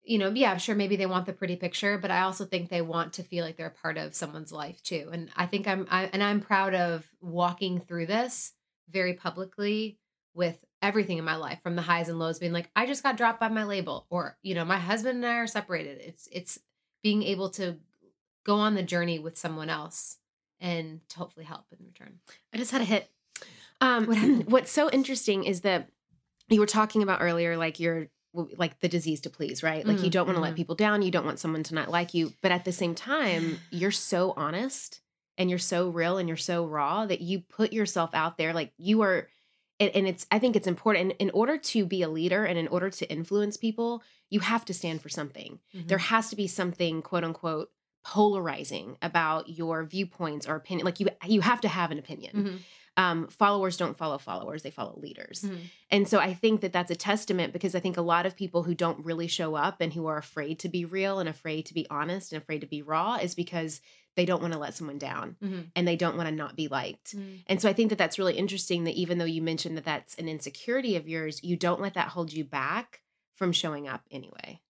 you 0.04 0.18
know, 0.18 0.30
yeah, 0.30 0.50
I'm 0.50 0.58
sure 0.58 0.74
maybe 0.74 0.96
they 0.96 1.06
want 1.06 1.26
the 1.26 1.32
pretty 1.32 1.56
picture, 1.56 1.96
but 1.96 2.10
I 2.10 2.22
also 2.22 2.44
think 2.44 2.68
they 2.68 2.82
want 2.82 3.14
to 3.14 3.22
feel 3.22 3.44
like 3.44 3.56
they're 3.56 3.66
a 3.66 3.70
part 3.70 3.98
of 3.98 4.14
someone's 4.14 4.50
life 4.52 4.82
too. 4.82 5.08
And 5.12 5.30
I 5.36 5.46
think 5.46 5.68
I'm, 5.68 5.86
I, 5.90 6.04
and 6.12 6.22
I'm 6.22 6.40
proud 6.40 6.74
of 6.74 7.08
walking 7.20 7.78
through 7.78 8.06
this 8.06 8.52
very 8.90 9.14
publicly 9.14 9.98
with 10.34 10.58
everything 10.82 11.18
in 11.18 11.24
my 11.24 11.36
life, 11.36 11.60
from 11.62 11.76
the 11.76 11.82
highs 11.82 12.08
and 12.08 12.18
lows, 12.18 12.38
being 12.38 12.52
like, 12.52 12.70
I 12.76 12.86
just 12.86 13.02
got 13.02 13.16
dropped 13.16 13.40
by 13.40 13.48
my 13.48 13.64
label, 13.64 14.06
or 14.10 14.36
you 14.42 14.54
know, 14.54 14.64
my 14.64 14.78
husband 14.78 15.16
and 15.16 15.26
I 15.26 15.36
are 15.36 15.46
separated. 15.46 16.00
It's, 16.00 16.28
it's 16.32 16.58
being 17.02 17.22
able 17.22 17.50
to 17.50 17.76
go 18.44 18.56
on 18.56 18.74
the 18.74 18.82
journey 18.82 19.18
with 19.18 19.38
someone 19.38 19.70
else 19.70 20.18
and 20.60 21.00
to 21.08 21.18
hopefully 21.18 21.46
help 21.46 21.64
in 21.78 21.84
return. 21.86 22.18
I 22.52 22.56
just 22.58 22.70
had 22.72 22.80
a 22.80 22.84
hit. 22.84 23.08
Um, 23.80 24.06
What 24.06 24.46
what's 24.48 24.70
so 24.72 24.90
interesting 24.90 25.44
is 25.44 25.62
that 25.62 25.88
you 26.48 26.60
were 26.60 26.66
talking 26.66 27.02
about 27.02 27.22
earlier, 27.22 27.56
like 27.56 27.80
you're 27.80 28.08
like 28.34 28.80
the 28.80 28.88
disease 28.88 29.20
to 29.22 29.30
please, 29.30 29.62
right? 29.62 29.86
Like 29.86 29.98
you 30.02 30.08
Mm, 30.08 30.12
don't 30.12 30.26
want 30.26 30.36
to 30.36 30.42
let 30.42 30.52
mhm. 30.54 30.56
people 30.56 30.74
down, 30.74 31.02
you 31.02 31.10
don't 31.10 31.26
want 31.26 31.38
someone 31.38 31.62
to 31.64 31.74
not 31.74 31.90
like 31.90 32.14
you, 32.14 32.32
but 32.42 32.50
at 32.52 32.64
the 32.64 32.72
same 32.72 32.94
time, 32.94 33.58
you're 33.70 33.90
so 33.90 34.32
honest 34.36 35.00
and 35.36 35.50
you're 35.50 35.58
so 35.58 35.88
real 35.90 36.18
and 36.18 36.28
you're 36.28 36.36
so 36.36 36.64
raw 36.66 37.04
that 37.06 37.20
you 37.20 37.40
put 37.40 37.72
yourself 37.72 38.10
out 38.14 38.38
there, 38.38 38.52
like 38.52 38.72
you 38.78 39.02
are. 39.02 39.28
And 39.80 39.90
and 39.94 40.06
it's, 40.06 40.26
I 40.30 40.38
think 40.38 40.56
it's 40.56 40.66
important 40.66 41.14
in 41.18 41.30
order 41.30 41.56
to 41.58 41.86
be 41.86 42.02
a 42.02 42.08
leader 42.08 42.44
and 42.44 42.58
in 42.58 42.68
order 42.68 42.90
to 42.90 43.10
influence 43.10 43.56
people, 43.56 44.02
you 44.30 44.40
have 44.40 44.64
to 44.66 44.74
stand 44.74 45.00
for 45.02 45.08
something. 45.08 45.58
there 45.74 45.98
has 45.98 46.30
to 46.30 46.36
be 46.36 46.46
something 46.46 47.02
quote 47.02 47.24
unquote 47.24 47.70
polarizing 48.04 48.96
about 49.00 49.48
your 49.48 49.84
viewpoints 49.84 50.46
or 50.46 50.54
opinion 50.56 50.84
like 50.84 50.98
you 51.00 51.08
you 51.26 51.40
have 51.40 51.60
to 51.60 51.68
have 51.68 51.90
an 51.92 51.98
opinion 51.98 52.34
Mhm. 52.34 52.58
um, 53.02 53.28
followers 53.28 53.76
don't 53.78 53.96
follow 53.96 54.18
followers; 54.18 54.62
they 54.62 54.70
follow 54.70 54.98
leaders. 55.00 55.42
Mhm. 55.42 55.58
And 55.90 56.08
so 56.08 56.18
I 56.18 56.34
think 56.34 56.60
that 56.60 56.72
that's 56.74 56.90
a 56.90 56.94
testament 56.96 57.52
because 57.54 57.74
I 57.74 57.80
think 57.80 57.96
a 57.96 58.02
lot 58.02 58.26
of 58.26 58.36
people 58.36 58.64
who 58.64 58.74
don't 58.74 59.02
really 59.04 59.28
show 59.28 59.54
up 59.54 59.80
and 59.80 59.92
who 59.94 60.06
are 60.06 60.18
afraid 60.18 60.58
to 60.60 60.68
be 60.68 60.84
real 60.84 61.18
and 61.20 61.28
afraid 61.28 61.64
to 61.66 61.74
be 61.74 61.86
honest 61.88 62.32
and 62.32 62.42
afraid 62.42 62.60
to 62.60 62.66
be 62.66 62.82
raw 62.82 63.14
is 63.16 63.34
because 63.34 63.80
they 64.16 64.24
don't 64.24 64.42
want 64.42 64.52
to 64.52 64.58
let 64.58 64.74
someone 64.74 64.98
down 64.98 65.36
Mhm. 65.42 65.70
and 65.74 65.88
they 65.88 65.96
don't 65.96 66.16
want 66.16 66.28
to 66.28 66.34
not 66.34 66.54
be 66.56 66.68
liked. 66.68 67.16
Mhm. 67.16 67.42
And 67.46 67.62
so 67.62 67.68
I 67.68 67.72
think 67.72 67.88
that 67.88 67.98
that's 67.98 68.18
really 68.18 68.36
interesting 68.36 68.84
that 68.84 68.94
even 68.94 69.18
though 69.18 69.24
you 69.24 69.40
mentioned 69.42 69.76
that 69.76 69.84
that's 69.84 70.14
an 70.16 70.28
insecurity 70.28 70.96
of 70.96 71.08
yours, 71.08 71.42
you 71.42 71.56
don't 71.56 71.80
let 71.80 71.94
that 71.94 72.08
hold 72.08 72.32
you 72.32 72.44
back 72.44 73.00
from 73.36 73.52
showing 73.52 73.88
up 73.88 74.04
anyway. 74.10 74.60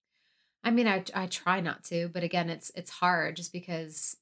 I 0.64 0.70
mean, 0.70 0.86
I 0.86 1.04
I 1.14 1.26
try 1.26 1.60
not 1.60 1.82
to, 1.84 2.08
but 2.08 2.22
again, 2.22 2.48
it's 2.50 2.70
it's 2.76 2.90
hard 2.90 3.34
just 3.36 3.52
because, 3.52 4.16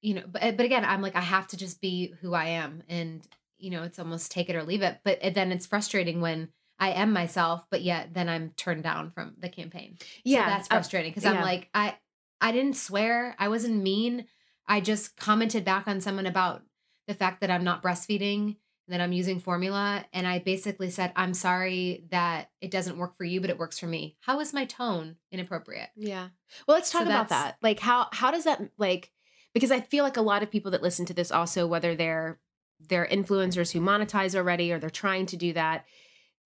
you 0.00 0.14
know. 0.14 0.24
But 0.26 0.56
but 0.56 0.66
again, 0.66 0.84
I'm 0.84 1.02
like 1.02 1.14
I 1.14 1.20
have 1.20 1.46
to 1.48 1.56
just 1.56 1.80
be 1.80 2.14
who 2.20 2.34
I 2.34 2.46
am, 2.46 2.82
and 2.88 3.26
you 3.58 3.70
know, 3.70 3.84
it's 3.84 3.98
almost 3.98 4.32
take 4.32 4.48
it 4.50 4.56
or 4.56 4.64
leave 4.64 4.82
it. 4.82 4.98
But 5.04 5.20
then 5.34 5.52
it's 5.52 5.66
frustrating 5.66 6.20
when 6.20 6.48
I 6.80 6.90
am 6.90 7.12
myself, 7.12 7.64
but 7.70 7.82
yet 7.82 8.12
then 8.14 8.28
I'm 8.28 8.50
turned 8.56 8.82
down 8.82 9.10
from 9.12 9.34
the 9.38 9.48
campaign. 9.48 9.98
so 10.00 10.32
that's 10.34 10.66
uh, 10.68 10.74
frustrating 10.74 11.10
because 11.10 11.24
yeah. 11.24 11.32
I'm 11.32 11.42
like 11.42 11.68
I 11.72 11.96
I 12.40 12.50
didn't 12.52 12.76
swear, 12.76 13.36
I 13.38 13.48
wasn't 13.48 13.82
mean. 13.82 14.26
I 14.68 14.80
just 14.80 15.16
commented 15.16 15.64
back 15.64 15.88
on 15.88 16.00
someone 16.00 16.26
about 16.26 16.62
the 17.06 17.14
fact 17.14 17.40
that 17.40 17.50
I'm 17.50 17.64
not 17.64 17.82
breastfeeding 17.82 18.56
that 18.88 19.00
I'm 19.00 19.12
using 19.12 19.38
formula. 19.38 20.04
And 20.12 20.26
I 20.26 20.38
basically 20.38 20.90
said, 20.90 21.12
I'm 21.14 21.34
sorry 21.34 22.06
that 22.10 22.50
it 22.60 22.70
doesn't 22.70 22.96
work 22.96 23.16
for 23.16 23.24
you, 23.24 23.40
but 23.40 23.50
it 23.50 23.58
works 23.58 23.78
for 23.78 23.86
me. 23.86 24.16
How 24.20 24.40
is 24.40 24.54
my 24.54 24.64
tone 24.64 25.16
inappropriate? 25.30 25.90
Yeah. 25.94 26.28
Well, 26.66 26.76
let's 26.76 26.90
So 26.90 26.98
talk 26.98 27.06
about 27.06 27.28
that. 27.28 27.56
Like 27.62 27.80
how 27.80 28.08
how 28.12 28.30
does 28.30 28.44
that 28.44 28.62
like 28.78 29.12
because 29.52 29.70
I 29.70 29.80
feel 29.80 30.04
like 30.04 30.16
a 30.16 30.22
lot 30.22 30.42
of 30.42 30.50
people 30.50 30.70
that 30.70 30.82
listen 30.82 31.06
to 31.06 31.14
this 31.14 31.30
also 31.30 31.66
whether 31.66 31.94
they're 31.94 32.40
they're 32.88 33.06
influencers 33.06 33.72
who 33.72 33.80
monetize 33.80 34.34
already 34.34 34.72
or 34.72 34.78
they're 34.78 34.90
trying 34.90 35.26
to 35.26 35.36
do 35.36 35.52
that, 35.52 35.84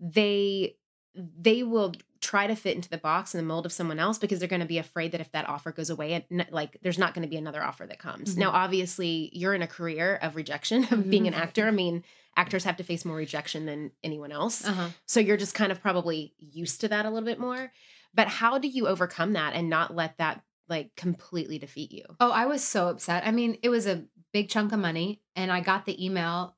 they 0.01 0.77
they 1.15 1.63
will 1.63 1.93
try 2.21 2.47
to 2.47 2.55
fit 2.55 2.77
into 2.77 2.89
the 2.89 2.99
box 2.99 3.35
and 3.35 3.43
the 3.43 3.47
mold 3.47 3.67
of 3.67 3.73
someone 3.73 3.99
else 3.99 4.17
because 4.17 4.39
they're 4.39 4.49
going 4.49 4.61
to 4.61 4.67
be 4.67 4.79
afraid 4.79 5.13
that 5.13 5.21
if 5.21 5.31
that 5.33 5.49
offer 5.49 5.73
goes 5.73 5.91
away 5.91 6.13
and 6.31 6.47
like 6.51 6.79
there's 6.83 6.99
not 6.99 7.15
going 7.15 7.23
to 7.23 7.29
be 7.29 7.37
another 7.37 7.63
offer 7.63 7.85
that 7.85 7.99
comes. 7.99 8.35
Mhm. 8.35 8.39
Now 8.39 8.51
obviously 8.53 9.29
you're 9.33 9.55
in 9.55 9.63
a 9.63 9.67
career 9.67 10.19
of 10.23 10.37
rejection 10.37 10.85
of 10.91 11.11
being 11.11 11.27
an 11.27 11.35
actor. 11.35 11.67
I 11.67 11.73
mean, 11.73 12.05
actors 12.37 12.65
have 12.65 12.77
to 12.77 12.85
face 12.85 13.05
more 13.05 13.17
rejection 13.17 13.67
than 13.67 13.91
anyone 14.03 14.33
else. 14.33 14.67
Uh-huh. 14.67 14.89
So 15.07 15.21
you're 15.21 15.37
just 15.37 15.55
kind 15.55 15.73
of 15.73 15.83
probably 15.83 16.33
used 16.39 16.81
to 16.83 16.89
that 16.89 17.05
a 17.05 17.11
little 17.11 17.27
bit 17.27 17.41
more. 17.41 17.73
But 18.15 18.29
how 18.29 18.59
do 18.59 18.69
you 18.69 18.87
overcome 18.87 19.33
that 19.33 19.55
and 19.55 19.69
not 19.69 19.95
let 19.95 20.17
that 20.19 20.43
like 20.69 20.95
completely 20.97 21.59
defeat 21.59 21.91
you? 21.93 22.05
Oh, 22.21 22.31
I 22.31 22.47
was 22.47 22.63
so 22.63 22.89
upset. 22.89 23.27
I 23.27 23.33
mean, 23.33 23.59
it 23.63 23.69
was 23.69 23.87
a 23.87 24.05
big 24.33 24.49
chunk 24.49 24.73
of 24.73 24.79
money. 24.79 25.21
And 25.35 25.51
I 25.51 25.61
got 25.61 25.87
the 25.87 26.03
email 26.03 26.57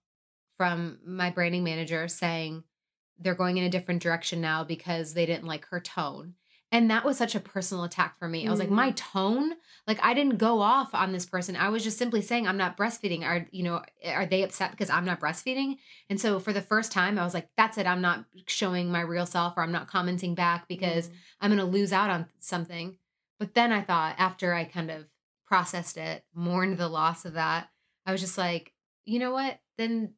from 0.59 0.99
my 1.05 1.31
branding 1.31 1.65
manager 1.65 2.07
saying 2.07 2.63
they're 3.19 3.35
going 3.35 3.57
in 3.57 3.65
a 3.65 3.71
different 3.71 4.03
direction 4.03 4.41
now 4.41 4.65
because 4.65 5.15
they 5.15 5.27
didn't 5.27 5.47
like 5.47 5.67
her 5.67 5.81
tone. 5.81 6.35
And 6.73 6.91
that 6.91 7.05
was 7.05 7.17
such 7.17 7.37
a 7.37 7.41
personal 7.41 7.85
attack 7.85 8.19
for 8.19 8.27
me. 8.27 8.49
I 8.49 8.51
was 8.51 8.59
like, 8.59 8.71
my 8.71 8.91
tone? 8.93 9.53
Like 9.87 10.01
I 10.03 10.13
didn't 10.13 10.39
go 10.39 10.61
off 10.61 10.93
on 10.93 11.13
this 11.13 11.25
person. 11.25 11.55
I 11.55 11.69
was 11.69 11.85
just 11.85 11.99
simply 11.99 12.21
saying 12.21 12.49
I'm 12.49 12.57
not 12.57 12.77
breastfeeding. 12.77 13.23
Are 13.23 13.47
you 13.53 13.63
know, 13.63 13.83
are 14.05 14.27
they 14.27 14.43
upset 14.43 14.73
because 14.73 14.91
I'm 14.91 15.05
not 15.05 15.21
breastfeeding? 15.21 15.77
And 16.11 16.21
so 16.21 16.41
for 16.41 16.53
the 16.53 16.61
first 16.61 16.91
time, 16.91 17.17
I 17.17 17.23
was 17.23 17.33
like, 17.33 17.49
that's 17.57 17.79
it. 17.79 17.87
I'm 17.87 18.01
not 18.01 18.25
showing 18.49 18.91
my 18.91 19.03
real 19.03 19.27
self 19.27 19.55
or 19.57 19.63
I'm 19.63 19.71
not 19.71 19.87
commenting 19.87 20.35
back 20.35 20.67
because 20.67 21.09
Mm. 21.09 21.13
I'm 21.43 21.51
going 21.51 21.59
to 21.65 21.79
lose 21.79 21.93
out 21.93 22.11
on 22.11 22.27
something. 22.41 22.97
But 23.39 23.55
then 23.55 23.71
I 23.71 23.83
thought, 23.83 24.17
after 24.19 24.53
I 24.53 24.65
kind 24.65 24.91
of 24.91 25.05
processed 25.47 25.97
it, 25.97 26.25
mourned 26.35 26.79
the 26.79 26.89
loss 26.89 27.25
of 27.25 27.35
that, 27.35 27.69
I 28.05 28.11
was 28.11 28.21
just 28.21 28.39
like, 28.39 28.73
you 29.05 29.21
know 29.21 29.31
what? 29.31 29.61
Then 29.79 30.15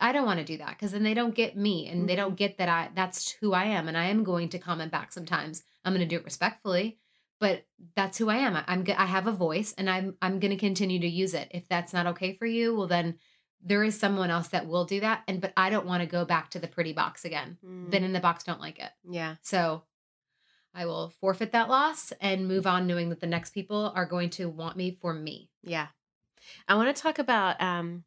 I 0.00 0.12
don't 0.12 0.26
want 0.26 0.40
to 0.40 0.44
do 0.44 0.58
that 0.58 0.70
because 0.70 0.92
then 0.92 1.02
they 1.04 1.14
don't 1.14 1.34
get 1.34 1.56
me 1.56 1.88
and 1.88 2.08
they 2.08 2.16
don't 2.16 2.36
get 2.36 2.58
that 2.58 2.68
I 2.68 2.90
that's 2.94 3.30
who 3.40 3.52
I 3.52 3.64
am 3.64 3.88
and 3.88 3.96
I 3.96 4.06
am 4.06 4.24
going 4.24 4.48
to 4.50 4.58
comment 4.58 4.90
back 4.92 5.12
sometimes. 5.12 5.62
I'm 5.84 5.92
going 5.94 6.06
to 6.06 6.12
do 6.14 6.18
it 6.20 6.24
respectfully, 6.24 6.98
but 7.40 7.64
that's 7.94 8.18
who 8.18 8.28
I 8.28 8.36
am. 8.38 8.56
I- 8.56 8.64
I'm 8.66 8.84
go- 8.84 8.94
I 8.98 9.06
have 9.06 9.26
a 9.26 9.32
voice 9.32 9.72
and 9.78 9.88
I'm 9.88 10.16
I'm 10.20 10.40
going 10.40 10.50
to 10.50 10.56
continue 10.56 10.98
to 11.00 11.06
use 11.08 11.34
it. 11.34 11.48
If 11.52 11.68
that's 11.68 11.92
not 11.92 12.06
okay 12.08 12.34
for 12.34 12.46
you, 12.46 12.74
well 12.74 12.86
then 12.88 13.18
there 13.66 13.84
is 13.84 13.98
someone 13.98 14.30
else 14.30 14.48
that 14.48 14.66
will 14.66 14.84
do 14.84 15.00
that 15.00 15.22
and 15.28 15.40
but 15.40 15.52
I 15.56 15.70
don't 15.70 15.86
want 15.86 16.02
to 16.02 16.06
go 16.08 16.24
back 16.24 16.50
to 16.50 16.58
the 16.58 16.68
pretty 16.68 16.92
box 16.92 17.24
again. 17.24 17.56
Mm. 17.64 17.90
Been 17.90 18.04
in 18.04 18.12
the 18.12 18.20
box, 18.20 18.44
don't 18.44 18.60
like 18.60 18.78
it. 18.78 18.90
yeah. 19.08 19.36
So 19.42 19.84
I 20.74 20.86
will 20.86 21.10
forfeit 21.20 21.52
that 21.52 21.68
loss 21.68 22.12
and 22.20 22.48
move 22.48 22.66
on 22.66 22.86
knowing 22.88 23.08
that 23.10 23.20
the 23.20 23.28
next 23.28 23.50
people 23.54 23.92
are 23.94 24.06
going 24.06 24.28
to 24.30 24.48
want 24.48 24.76
me 24.76 24.98
for 25.00 25.14
me. 25.14 25.48
Yeah. 25.62 25.86
I 26.66 26.74
want 26.74 26.94
to 26.94 27.00
talk 27.02 27.18
about 27.20 27.60
um 27.62 28.04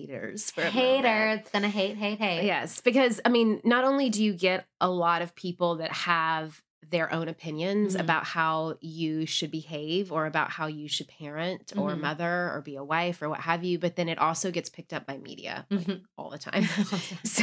haters 0.00 0.50
for. 0.50 0.62
Haters 0.62 1.40
gonna 1.52 1.68
hate, 1.68 1.96
hate, 1.96 2.18
hate. 2.18 2.44
Yes, 2.46 2.80
because 2.80 3.20
I 3.24 3.28
mean, 3.30 3.60
not 3.64 3.84
only 3.84 4.10
do 4.10 4.22
you 4.22 4.32
get 4.34 4.66
a 4.80 4.88
lot 4.90 5.22
of 5.22 5.34
people 5.34 5.76
that 5.76 5.92
have 5.92 6.62
their 6.88 7.12
own 7.12 7.26
opinions 7.26 7.96
Mhm. 7.96 8.00
about 8.00 8.22
how 8.24 8.76
you 8.80 9.26
should 9.26 9.50
behave 9.50 10.12
or 10.12 10.24
about 10.26 10.50
how 10.52 10.68
you 10.68 10.86
should 10.86 11.08
parent 11.08 11.72
or 11.76 11.90
Mhm. 11.96 12.00
mother 12.00 12.52
or 12.54 12.62
be 12.64 12.76
a 12.76 12.84
wife 12.84 13.20
or 13.22 13.28
what 13.28 13.40
have 13.40 13.64
you, 13.64 13.76
but 13.76 13.96
then 13.96 14.08
it 14.08 14.18
also 14.18 14.52
gets 14.52 14.68
picked 14.68 14.92
up 14.92 15.04
by 15.04 15.18
media 15.18 15.66
like, 15.68 15.80
Mhm. 15.84 16.02
all 16.16 16.30
the 16.30 16.38
time. 16.38 16.62
so, 17.24 17.42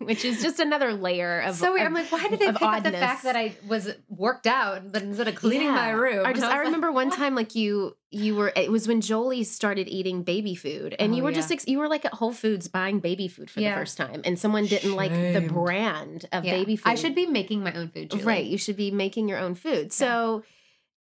which 0.00 0.22
is 0.22 0.42
just 0.42 0.60
another 0.60 0.92
layer 0.92 1.40
of 1.40 1.56
so 1.56 1.72
weird. 1.72 1.80
of- 1.80 1.86
I'm 1.86 1.94
like, 1.94 2.12
why 2.12 2.28
did 2.28 2.40
they 2.40 2.52
pick 2.52 2.60
up 2.60 2.82
the 2.82 2.90
fact 2.92 3.22
that 3.22 3.36
I 3.36 3.54
was 3.66 3.90
worked 4.10 4.46
out, 4.46 4.92
but 4.92 5.02
instead 5.02 5.28
of 5.28 5.34
cleaning 5.36 5.70
my 5.72 5.88
room? 5.88 6.18
Or 6.26 6.32
just, 6.34 6.44
And 6.44 6.44
I 6.44 6.48
was 6.48 6.52
like, 6.58 6.64
remember 6.66 6.92
one 6.92 7.08
what? 7.08 7.16
time, 7.16 7.34
like 7.34 7.54
you, 7.54 7.96
you 8.10 8.34
were. 8.36 8.52
It 8.56 8.70
was 8.72 8.88
when 8.88 9.00
Jolie 9.00 9.44
started 9.44 9.88
eating 9.88 10.22
baby 10.22 10.54
food, 10.54 10.94
and 10.98 11.12
Oh, 11.12 11.16
you 11.16 11.22
were 11.22 11.32
just, 11.32 11.52
ex- 11.52 11.66
you 11.68 11.78
were 11.78 11.88
like 11.88 12.04
at 12.04 12.14
Whole 12.14 12.32
Foods 12.32 12.66
buying 12.68 13.00
baby 13.00 13.28
food 13.28 13.50
for 13.50 13.60
Yeah. 13.60 13.74
the 13.74 13.80
first 13.80 13.96
time, 13.96 14.22
and 14.24 14.38
someone 14.38 14.66
didn't 14.66 14.94
like 14.96 15.10
the 15.12 15.46
brand 15.46 16.26
of 16.32 16.44
Yeah. 16.44 16.52
baby 16.56 16.76
food. 16.76 16.88
I 16.90 16.94
should 16.94 17.14
be 17.14 17.26
making 17.26 17.62
my 17.62 17.72
own 17.74 17.88
food, 17.88 18.10
Julie. 18.10 18.24
right. 18.24 18.44
You 18.46 18.56
should 18.58 18.76
be 18.76 18.90
making 18.90 19.28
your 19.28 19.38
own 19.38 19.54
food. 19.54 19.92
So 19.92 20.42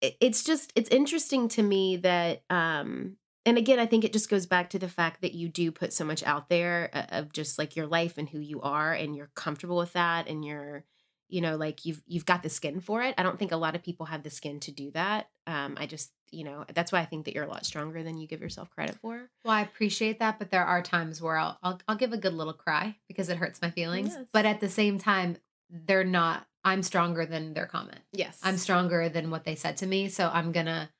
it- 0.00 0.16
it's 0.20 0.44
just, 0.44 0.72
it's 0.76 0.90
interesting 0.90 1.48
to 1.48 1.62
me 1.62 1.96
that, 1.96 2.42
um, 2.50 3.16
and 3.44 3.59
again, 3.59 3.80
I 3.80 3.86
think 3.86 4.05
it 4.05 4.12
just 4.12 4.30
goes 4.30 4.46
back 4.46 4.70
to 4.70 4.78
the 4.78 4.88
fact 4.88 5.22
that 5.22 5.34
you 5.34 5.48
do 5.48 5.72
put 5.72 5.92
so 5.92 6.05
much 6.05 6.22
out 6.22 6.48
there 6.48 6.90
uh, 6.92 7.07
of 7.18 7.32
just 7.32 7.59
like 7.59 7.74
your 7.74 7.86
life 7.88 8.16
and 8.18 8.28
who 8.28 8.38
you 8.38 8.61
are, 8.62 8.92
and 8.92 9.16
you're 9.16 9.30
comfortable 9.34 9.76
with 9.76 9.92
that, 9.94 10.28
and 10.28 10.44
you're 10.44 10.84
you 11.28 11.40
know 11.40 11.57
like 11.57 11.86
you've 11.86 12.03
you've 12.07 12.26
got 12.26 12.42
the 12.42 12.50
skin 12.50 12.78
for 12.78 13.00
it 13.03 13.14
i 13.16 13.22
don't 13.22 13.38
think 13.38 13.53
a 13.53 13.57
lot 13.57 13.74
of 13.74 13.82
people 13.82 14.05
have 14.05 14.22
the 14.22 14.28
skin 14.28 14.61
to 14.61 14.70
do 14.70 14.90
that 14.90 15.30
um 15.46 15.76
i 15.80 15.86
just 15.86 16.12
you 16.33 16.45
know 16.45 16.64
that's 16.74 16.91
why 16.91 17.01
i 17.01 17.05
think 17.05 17.24
that 17.24 17.35
you're 17.35 17.45
a 17.45 17.49
lot 17.49 17.66
stronger 17.66 18.03
than 18.03 18.16
you 18.16 18.26
give 18.26 18.41
yourself 18.41 18.70
credit 18.70 18.97
for 19.01 19.28
Well, 19.45 19.55
I 19.55 19.61
appreciate 19.62 20.18
that, 20.20 20.39
but 20.39 20.51
there 20.51 20.64
are 20.64 20.83
times 20.83 21.20
where 21.20 21.37
I'll 21.37 21.59
I'll, 21.62 21.80
I'll 21.87 21.97
give 21.97 22.12
a 22.12 22.16
good 22.16 22.35
little 22.35 22.53
cry 22.53 22.97
because 23.09 23.28
it 23.28 23.37
hurts 23.37 23.61
my 23.61 23.70
feelings. 23.70 24.14
Yes. 24.16 24.26
But 24.33 24.47
at 24.47 24.61
the 24.61 24.68
same 24.68 24.99
time, 24.99 25.37
they're 25.70 26.05
not. 26.05 26.47
I'm 26.64 26.83
stronger 26.83 27.26
than 27.26 27.55
their 27.55 27.66
comment. 27.66 28.01
yes 28.12 28.39
I'm 28.43 28.57
stronger 28.57 29.09
than 29.09 29.30
what 29.30 29.45
they 29.45 29.55
said 29.57 29.76
to 29.78 29.87
me. 29.87 30.09
So 30.09 30.30
I'm 30.33 30.53
gonna 30.53 30.91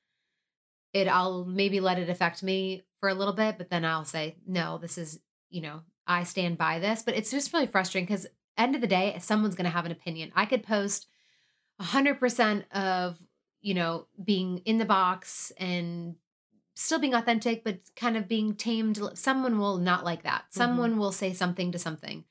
it 0.93 1.07
I'll 1.07 1.45
maybe 1.45 1.79
let 1.79 1.97
it 1.99 2.09
affect 2.09 2.43
me 2.43 2.83
for 2.99 3.09
a 3.09 3.13
little 3.13 3.33
bit, 3.33 3.57
but 3.57 3.69
then 3.69 3.83
I'll 3.83 4.05
say, 4.05 4.35
no, 4.47 4.77
this 4.77 4.97
is, 4.97 5.19
you 5.49 5.61
know, 5.61 5.81
I 6.05 6.23
stand 6.23 6.57
by 6.57 6.79
this. 6.79 7.01
But 7.01 7.15
it's 7.15 7.31
just 7.31 7.51
really 7.53 7.67
frustrating 7.67 8.05
because 8.05 8.27
end 8.57 8.75
of 8.75 8.81
the 8.81 8.87
day, 8.87 9.17
someone's 9.19 9.55
gonna 9.55 9.69
have 9.69 9.85
an 9.85 9.91
opinion. 9.91 10.31
I 10.35 10.45
could 10.45 10.63
post 10.63 11.07
hundred 11.79 12.19
percent 12.19 12.65
of, 12.71 13.17
you 13.63 13.73
know, 13.73 14.05
being 14.23 14.59
in 14.59 14.77
the 14.77 14.85
box 14.85 15.51
and 15.57 16.15
still 16.75 16.99
being 16.99 17.15
authentic, 17.15 17.63
but 17.63 17.79
kind 17.95 18.15
of 18.17 18.27
being 18.27 18.53
tamed. 18.55 18.99
Someone 19.15 19.57
will 19.57 19.77
not 19.77 20.03
like 20.05 20.23
that. 20.23 20.45
Someone 20.51 20.97
will 20.97 21.11
say 21.11 21.33
something 21.33 21.71
to 21.71 21.79
something 21.79 22.23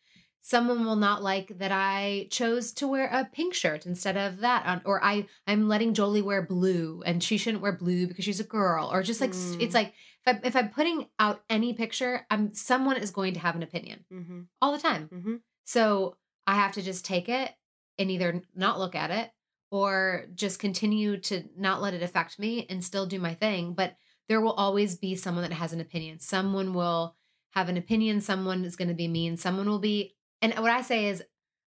someone 0.45 0.85
will 0.85 0.97
not 0.97 1.23
like 1.23 1.57
that 1.59 1.71
I 1.71 2.27
chose 2.31 2.73
to 2.73 2.89
wear 2.89 3.07
a 3.07 3.25
pink 3.33 3.55
shirt 3.55 3.87
instead 3.87 4.17
of 4.17 4.41
that 4.41 4.67
on, 4.67 4.83
or 4.85 5.03
I 5.03 5.27
I'm 5.47 5.69
letting 5.69 5.95
Jolie 5.95 6.21
wear 6.21 6.43
blue 6.43 7.03
and 7.07 7.23
she 7.23 7.39
shouldn't 7.39 7.63
wear 7.63 7.73
blue 7.73 8.09
because 8.09 8.25
she's 8.25 8.41
a 8.41 8.45
girl 8.45 8.91
or 8.93 9.03
just 9.05 9.21
like 9.21 9.31
Mm. 9.31 9.63
it's 9.63 9.75
like 9.75 9.95
if 10.27 10.37
I 10.37 10.41
if 10.45 10.57
I'm 10.57 10.71
putting 10.71 11.07
out 11.19 11.43
any 11.49 11.73
picture 11.75 12.27
I'm 12.29 12.53
someone 12.55 12.97
is 12.97 13.13
going 13.13 13.35
to 13.35 13.41
have 13.41 13.55
an 13.55 13.63
opinion 13.63 14.05
mm-hmm. 14.13 14.41
all 14.61 14.73
the 14.73 14.79
time 14.83 15.09
Mm-hmm. 15.15 15.35
so 15.65 16.17
I 16.47 16.57
have 16.57 16.73
to 16.73 16.83
just 16.83 17.05
take 17.05 17.29
it 17.29 17.51
and 17.99 18.11
either 18.11 18.43
not 18.55 18.81
look 18.81 18.97
at 18.97 19.13
it 19.13 19.31
or 19.73 20.27
just 20.35 20.59
continue 20.59 21.17
to 21.17 21.43
not 21.57 21.81
let 21.81 21.95
it 21.95 22.03
affect 22.03 22.39
me 22.39 22.67
and 22.69 22.85
still 22.85 23.07
do 23.07 23.19
my 23.19 23.33
thing. 23.33 23.73
But 23.73 23.97
there 24.29 24.43
will 24.43 24.53
always 24.53 24.97
be 24.97 25.17
someone 25.17 25.43
that 25.43 25.55
has 25.55 25.73
an 25.73 25.81
opinion. 25.81 26.21
Someone 26.21 26.75
will 26.75 27.17
have 27.53 27.71
an 27.71 27.79
opinion. 27.79 28.21
Someone 28.21 28.67
is 28.67 28.77
going 28.77 28.89
to 28.89 28.95
be 28.95 29.09
mean. 29.09 29.39
Someone 29.39 29.69
will 29.69 29.79
be. 29.79 30.15
And 30.43 30.53
what 30.59 30.71
I 30.71 30.83
say 30.83 31.07
is, 31.07 31.25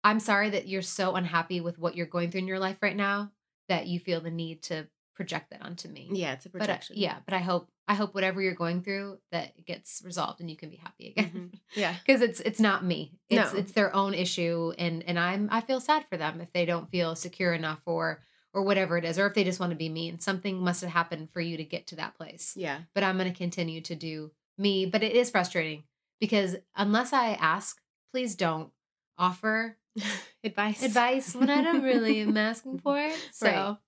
I'm 0.02 0.18
sorry 0.18 0.48
that 0.50 0.66
you're 0.66 0.80
so 0.80 1.14
unhappy 1.14 1.60
with 1.60 1.78
what 1.78 1.94
you're 1.94 2.06
going 2.06 2.30
through 2.30 2.40
in 2.40 2.48
your 2.48 2.58
life 2.58 2.78
right 2.80 2.96
now 2.96 3.32
that 3.68 3.86
you 3.86 4.00
feel 4.00 4.22
the 4.22 4.30
need 4.30 4.62
to 4.64 4.88
project 5.20 5.50
that 5.50 5.62
onto 5.62 5.88
me. 5.88 6.08
yeah 6.12 6.32
it's 6.34 6.46
a 6.46 6.50
But 6.50 6.62
uh, 6.62 6.64
projection 6.66 6.96
yeah, 6.98 7.16
but 7.26 7.34
I 7.34 7.38
hope 7.50 7.68
I 7.86 7.94
hope 7.94 8.14
whatever 8.14 8.40
you're 8.40 8.54
going 8.64 8.82
through 8.82 9.18
that 9.32 9.52
it 9.58 9.66
gets 9.66 10.02
resolved 10.04 10.40
and 10.40 10.48
you 10.50 10.56
can 10.56 10.70
be 10.70 10.76
happy 10.76 11.08
again 11.10 11.30
Mhm. 11.52 11.58
yeah 11.82 11.94
because 12.04 12.20
it's 12.22 12.40
it's 12.40 12.60
not 12.68 12.84
me 12.84 13.00
it's 13.28 13.52
No. 13.52 13.58
it's 13.60 13.72
their 13.72 13.94
own 13.94 14.12
issue 14.14 14.72
and 14.78 15.02
and 15.08 15.18
i'm 15.18 15.48
i 15.50 15.60
feel 15.60 15.80
sad 15.80 16.02
for 16.10 16.16
them 16.16 16.40
if 16.40 16.50
they 16.52 16.64
don't 16.64 16.90
feel 16.90 17.14
secure 17.14 17.52
enough 17.52 17.80
or 17.86 18.22
or 18.54 18.62
whatever 18.62 18.96
it 18.98 19.04
is 19.04 19.18
or 19.18 19.26
if 19.28 19.34
they 19.34 19.44
just 19.44 19.60
want 19.60 19.70
to 19.70 19.76
be 19.84 19.88
mean 19.88 20.18
something 20.20 20.54
must 20.68 20.80
have 20.80 20.90
happened 21.00 21.28
for 21.32 21.40
you 21.48 21.56
to 21.56 21.64
get 21.74 21.86
to 21.88 21.96
that 21.96 22.14
place 22.16 22.54
yeah 22.56 22.78
but 22.94 23.02
i'm 23.04 23.16
going 23.18 23.32
to 23.32 23.36
continue 23.46 23.80
to 23.80 23.94
do 23.94 24.30
me 24.58 24.86
but 24.86 25.02
it 25.02 25.12
is 25.20 25.30
frustrating 25.30 25.82
because 26.20 26.56
unless 26.76 27.12
I 27.14 27.26
ask, 27.54 27.80
please 28.12 28.34
don't 28.36 28.70
offer 29.16 29.78
advice. 30.44 30.82
advice 30.82 31.34
when 31.34 31.48
I 31.48 31.62
don't 31.62 31.82
really 31.82 32.20
am 32.20 32.36
asking 32.36 32.78
for 32.84 32.98
it. 32.98 33.18
So 33.32 33.78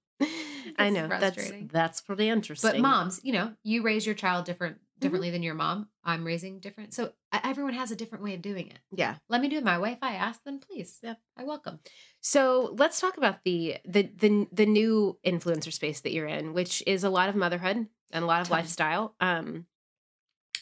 I 0.79 0.91
know 0.91 1.09
that's 1.09 1.53
that's 1.71 2.01
pretty 2.01 2.29
interesting. 2.29 2.71
But 2.73 2.81
moms, 2.81 3.21
you 3.23 3.33
know, 3.33 3.53
you 3.63 3.83
raise 3.83 4.05
your 4.07 4.15
child 4.15 4.45
different 4.45 4.79
differently 4.99 5.31
than 5.31 5.43
your 5.43 5.55
mom. 5.55 5.89
I'm 6.05 6.25
raising 6.25 6.61
different. 6.61 6.95
So 6.95 7.13
everyone 7.33 7.75
has 7.75 7.91
a 7.91 7.97
different 7.97 8.23
way 8.23 8.35
of 8.35 8.43
doing 8.43 8.69
it. 8.69 8.79
yeah. 8.93 9.17
Let 9.29 9.41
me 9.41 9.49
do 9.49 9.57
it 9.59 9.65
my 9.65 9.79
way. 9.79 9.93
If 9.93 9.99
I 10.03 10.15
ask, 10.15 10.41
then 10.45 10.61
please. 10.61 10.99
Yep. 11.03 11.19
I 11.37 11.43
welcome. 11.45 11.81
So 12.21 12.75
let's 12.79 13.01
talk 13.01 13.17
about 13.17 13.39
the 13.45 13.79
the 13.85 14.03
the 14.17 14.47
the 14.53 14.67
new 14.67 15.19
influencer 15.27 15.73
space 15.73 16.01
that 16.03 16.13
you're 16.13 16.27
in, 16.29 16.53
which 16.53 16.83
is 16.87 17.03
a 17.03 17.11
lot 17.11 17.29
of 17.29 17.35
motherhood 17.35 17.89
and 18.13 18.23
a 18.25 18.27
lot 18.27 18.43
of 18.43 18.49
Ton. 18.49 18.59
lifestyle. 18.59 19.17
Um, 19.21 19.67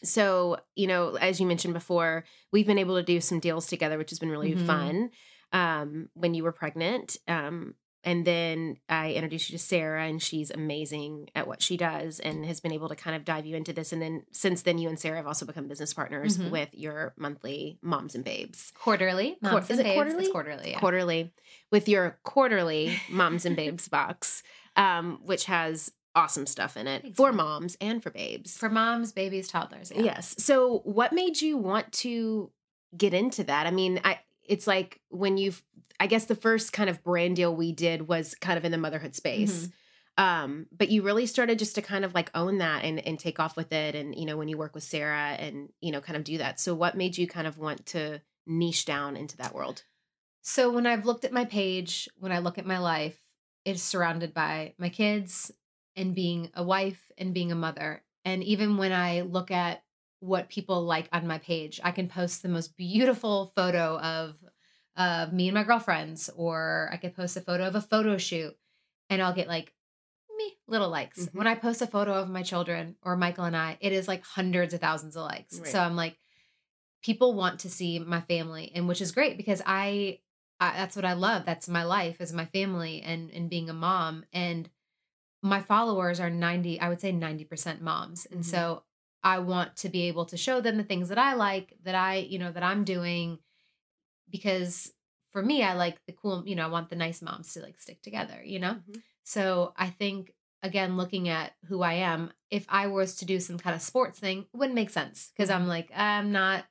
so 0.03 0.59
you 0.75 0.87
know, 0.87 1.17
as 1.17 1.41
you 1.41 1.47
mentioned 1.47 1.75
before, 1.75 2.25
we've 2.53 2.67
been 2.67 2.79
able 2.79 2.97
to 2.97 3.03
do 3.03 3.21
some 3.21 3.41
deals 3.41 3.67
together, 3.67 3.99
which 3.99 4.11
has 4.11 4.19
been 4.19 4.31
really 4.31 4.55
Mhm. 4.55 4.67
fun. 4.67 5.11
Um, 5.53 6.09
when 6.15 6.33
you 6.35 6.45
were 6.45 6.53
pregnant, 6.53 7.17
um, 7.29 7.75
and 8.03 8.25
then 8.25 8.79
I 8.89 9.13
introduced 9.13 9.51
you 9.51 9.59
to 9.59 9.63
Sarah, 9.63 10.05
and 10.07 10.23
she's 10.23 10.51
amazing 10.51 11.31
at 11.35 11.47
what 11.47 11.61
she 11.63 11.77
does, 11.77 12.19
and 12.21 12.45
has 12.47 12.61
been 12.61 12.73
able 12.73 12.89
to 12.89 12.97
kind 12.97 13.15
of 13.17 13.25
dive 13.25 13.47
you 13.47 13.57
into 13.57 13.73
this. 13.73 13.93
And 13.93 14.01
then 14.01 14.23
since 14.33 14.63
then, 14.63 14.79
you 14.79 14.89
and 14.89 14.99
Sarah 14.99 15.17
have 15.17 15.27
also 15.27 15.45
become 15.47 15.69
business 15.69 15.93
partners 15.93 16.39
Mhm. 16.39 16.51
with 16.51 16.69
your 16.73 17.13
monthly 17.17 17.79
Moms 17.83 18.15
and 18.15 18.25
Babes 18.25 18.73
Quarterly. 18.75 19.37
Quar- 19.43 19.53
Moms 19.53 19.71
is 19.71 19.79
it 19.79 19.85
babes. 19.85 19.95
quarterly? 19.95 20.23
It's 20.25 20.33
quarterly. 20.33 20.71
Yeah. 20.71 20.81
quarterly 20.81 21.31
with 21.71 21.89
your 21.89 22.19
quarterly 22.25 23.01
moms 23.11 23.45
and 23.45 23.55
babes 23.57 23.89
box 23.89 24.43
um 24.77 25.19
which 25.25 25.45
has 25.47 25.93
awesome 26.15 26.47
stuff 26.47 26.77
in 26.77 26.87
it 26.87 27.15
for 27.17 27.33
moms 27.33 27.77
and 27.81 28.03
for 28.03 28.11
babes 28.11 28.57
For 28.57 28.69
moms, 28.69 29.13
babies, 29.13 29.49
toddlers. 29.49 29.93
Yeah. 29.95 30.03
yes 30.03 30.35
so 30.39 30.79
what 30.85 31.13
made 31.13 31.41
you 31.41 31.57
want 31.57 31.93
to 32.05 32.51
get 32.97 33.15
into 33.15 33.45
that 33.45 33.67
i 33.67 33.71
mean 33.71 34.01
i 34.05 34.19
it's 34.51 34.67
like 34.67 35.01
when 35.09 35.39
you've 35.39 35.63
i 35.99 36.07
guess 36.07 36.27
the 36.27 36.35
first 36.47 36.73
kind 36.73 36.91
of 36.91 37.03
brand 37.03 37.37
deal 37.37 37.55
we 37.55 37.73
did 37.73 38.09
was 38.09 38.35
kind 38.47 38.59
of 38.59 38.65
in 38.65 38.73
the 38.73 38.79
motherhood 38.79 39.15
space 39.15 39.69
Mm-hmm. 40.19 40.25
um 40.25 40.67
but 40.81 40.91
you 40.91 41.03
really 41.03 41.27
started 41.27 41.59
just 41.59 41.75
to 41.77 41.83
kind 41.83 42.05
of 42.05 42.13
like 42.15 42.31
own 42.35 42.59
that 42.59 42.85
and 42.85 42.99
and 43.07 43.19
take 43.19 43.39
off 43.41 43.57
with 43.57 43.73
it 43.73 43.95
and 43.95 44.15
you 44.15 44.27
know 44.27 44.37
when 44.37 44.49
you 44.49 44.59
work 44.59 44.75
with 44.75 44.85
sarah 44.85 45.37
and 45.39 45.71
you 45.81 45.93
know 45.93 46.01
kind 46.01 46.17
of 46.17 46.25
do 46.25 46.39
that 46.39 46.61
so 46.61 46.75
what 46.75 46.97
made 46.97 47.17
you 47.17 47.27
kind 47.27 47.47
of 47.47 47.59
want 47.59 47.87
to 47.87 48.21
niche 48.47 48.85
down 48.85 49.17
into 49.17 49.37
that 49.37 49.55
world 49.55 49.85
So 50.43 50.71
when 50.73 50.87
I've 50.87 51.05
looked 51.05 51.25
at 51.27 51.33
my 51.41 51.45
page, 51.45 52.09
when 52.19 52.33
I 52.33 52.39
look 52.41 52.57
at 52.59 52.65
my 52.75 52.79
life, 52.79 53.19
it's 53.67 53.83
surrounded 53.83 54.33
by 54.33 54.73
my 54.79 54.89
kids 54.89 55.53
and 55.95 56.15
being 56.15 56.51
a 56.55 56.63
wife 56.65 57.13
and 57.19 57.35
being 57.35 57.53
a 57.53 57.63
mother. 57.67 58.03
And 58.25 58.43
even 58.43 58.79
when 58.79 58.91
I 58.91 59.21
look 59.21 59.51
at 59.51 59.83
what 60.21 60.49
people 60.49 60.83
like 60.85 61.09
on 61.13 61.27
my 61.27 61.39
page, 61.39 61.81
I 61.83 61.91
can 61.93 62.09
post 62.09 62.43
the 62.43 62.49
most 62.49 62.77
beautiful 62.77 63.53
photo 63.57 63.99
of 63.99 64.37
of 64.97 65.33
me 65.33 65.49
and 65.49 65.55
my 65.55 65.65
girlfriends, 65.65 66.29
or 66.37 66.89
I 66.93 66.97
could 66.97 67.15
post 67.15 67.37
a 67.37 67.41
photo 67.41 67.67
of 67.67 67.75
a 67.75 67.81
photo 67.81 68.19
shoot, 68.19 68.57
and 69.09 69.23
I'll 69.23 69.35
get 69.35 69.49
like 69.49 69.73
me 70.37 70.59
little 70.67 70.89
likes. 70.91 71.27
Mhm. 71.27 71.35
When 71.35 71.47
I 71.47 71.55
post 71.55 71.81
a 71.83 71.87
photo 71.87 72.15
of 72.15 72.29
my 72.29 72.43
children 72.43 72.97
or 73.03 73.17
Michael 73.17 73.45
and 73.45 73.57
I, 73.57 73.79
it 73.81 73.93
is 73.93 74.09
like 74.09 74.25
hundreds 74.25 74.75
of 74.75 74.81
thousands 74.81 75.17
of 75.17 75.25
likes. 75.25 75.59
Right. 75.59 75.69
So 75.73 75.81
I'm 75.81 75.97
like, 75.97 76.19
people 77.03 77.35
want 77.35 77.61
to 77.61 77.71
see 77.71 77.99
my 77.99 78.21
family, 78.21 78.73
and 78.75 78.89
which 78.89 79.01
is 79.01 79.13
great 79.13 79.37
because 79.37 79.63
I 79.65 80.21
I, 80.63 80.73
that's 80.77 80.97
what 80.97 81.07
I 81.07 81.15
love. 81.15 81.47
That's 81.47 81.69
my 81.69 81.85
life 81.85 82.21
is 82.21 82.33
my 82.33 82.45
family 82.47 83.01
and 83.01 83.31
and 83.31 83.49
being 83.49 83.71
a 83.71 83.75
mom. 83.75 84.27
And 84.33 84.69
my 85.43 85.63
followers 85.63 86.21
are 86.21 86.29
90, 86.29 86.79
I 86.79 86.91
would 86.91 87.01
say 87.01 87.13
90% 87.13 87.81
moms. 87.81 88.27
And 88.27 88.41
Mhm. 88.41 88.45
so 88.45 88.83
I 89.23 89.39
want 89.41 89.77
to 89.79 89.89
be 89.89 90.03
able 90.09 90.25
to 90.27 90.37
show 90.37 90.61
them 90.61 90.77
the 90.77 90.85
things 90.85 91.09
that 91.09 91.19
I 91.19 91.35
like, 91.35 91.75
that 91.85 91.95
I, 91.95 92.17
you 92.17 92.39
know, 92.39 92.53
that 92.53 92.63
I'm 92.63 92.85
doing 92.85 93.39
because 94.31 94.93
for 95.33 95.43
me, 95.43 95.63
I 95.63 95.75
like 95.75 95.99
the 96.07 96.13
cool, 96.13 96.43
you 96.47 96.57
know, 96.57 96.65
I 96.65 96.69
want 96.71 96.91
the 96.91 96.97
nice 96.97 97.23
moms 97.23 97.53
to 97.55 97.61
like 97.61 97.81
stick 97.81 98.03
together, 98.03 98.43
you 98.45 98.59
know? 98.59 98.75
Mhm. 98.89 99.03
So 99.23 99.73
I 99.77 99.91
think 99.91 100.33
again, 100.63 100.97
looking 100.97 101.29
at 101.29 101.53
who 101.67 101.83
I 101.83 101.95
am, 101.95 102.33
if 102.51 102.67
I 102.69 102.89
was 102.89 103.17
to 103.17 103.25
do 103.25 103.41
some 103.41 103.59
kind 103.59 103.75
of 103.75 103.81
sports 103.81 104.19
thing, 104.19 104.41
it 104.53 104.57
wouldn't 104.57 104.75
make 104.75 104.91
sense 104.91 105.31
because 105.35 105.51
I'm 105.51 105.67
like, 105.67 105.91
I'm 105.95 106.33
not, 106.33 106.65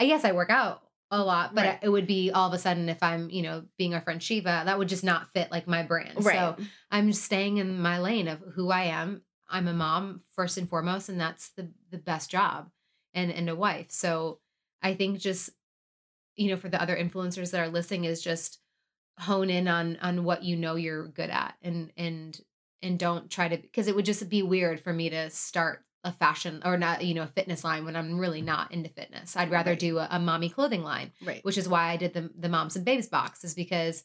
I 0.00 0.06
guess 0.06 0.24
I 0.24 0.32
work 0.32 0.50
out 0.50 0.82
a 1.10 1.22
lot, 1.22 1.54
but 1.54 1.64
Right. 1.64 1.78
it 1.82 1.88
would 1.88 2.06
be 2.06 2.32
all 2.32 2.48
of 2.48 2.54
a 2.54 2.58
sudden 2.58 2.88
if 2.88 3.00
I'm, 3.02 3.30
you 3.30 3.42
know, 3.42 3.64
being 3.78 3.94
our 3.94 4.00
friend 4.00 4.20
Shiva, 4.20 4.62
that 4.64 4.78
would 4.78 4.88
just 4.88 5.04
not 5.04 5.32
fit 5.32 5.52
like 5.52 5.68
my 5.68 5.84
brand. 5.84 6.24
So 6.24 6.56
I'm 6.90 7.08
just 7.12 7.22
staying 7.22 7.58
in 7.58 7.80
my 7.80 8.00
lane 8.00 8.26
of 8.26 8.40
who 8.54 8.70
I 8.70 8.84
am. 8.84 9.22
I'm 9.48 9.68
a 9.68 9.72
mom 9.72 10.22
first 10.30 10.58
and 10.58 10.68
foremost, 10.68 11.08
and 11.08 11.20
that's 11.20 11.50
the 11.50 11.72
the 11.90 11.98
best 11.98 12.30
job, 12.30 12.70
and 13.14 13.30
and 13.30 13.48
a 13.48 13.56
wife. 13.56 13.90
So 13.90 14.40
I 14.82 14.94
think 14.94 15.20
just 15.20 15.50
you 16.36 16.48
know 16.48 16.56
for 16.56 16.68
the 16.68 16.80
other 16.80 16.96
influencers 16.96 17.50
that 17.50 17.60
are 17.60 17.68
listening 17.68 18.04
is 18.04 18.22
just 18.22 18.60
hone 19.20 19.50
in 19.50 19.68
on 19.68 19.96
on 19.98 20.24
what 20.24 20.42
you 20.44 20.56
know 20.56 20.76
you're 20.76 21.08
good 21.08 21.30
at, 21.30 21.56
and 21.62 21.92
and 21.96 22.40
and 22.82 22.98
don't 22.98 23.30
try 23.30 23.48
to 23.48 23.56
because 23.56 23.88
it 23.88 23.96
would 23.96 24.04
just 24.04 24.28
be 24.28 24.42
weird 24.42 24.80
for 24.80 24.92
me 24.92 25.10
to 25.10 25.30
start 25.30 25.84
a 26.04 26.12
fashion 26.12 26.62
or 26.64 26.76
not 26.78 27.04
you 27.04 27.14
know 27.14 27.24
a 27.24 27.26
fitness 27.28 27.64
line 27.64 27.84
when 27.84 27.96
I'm 27.96 28.18
really 28.18 28.42
not 28.42 28.72
into 28.72 28.90
fitness. 28.90 29.36
I'd 29.36 29.50
rather 29.50 29.74
Right. 29.74 29.76
do 29.76 29.98
a, 29.98 30.08
a 30.10 30.20
mommy 30.20 30.50
clothing 30.50 30.82
line 30.82 31.12
right 31.20 31.44
which 31.44 31.58
is 31.58 31.68
why 31.68 31.90
I 31.90 31.96
did 31.96 32.14
the 32.14 32.30
the 32.36 32.48
moms 32.48 32.76
and 32.76 32.84
babes 32.84 33.08
box 33.08 33.44
is 33.44 33.54
because 33.54 34.04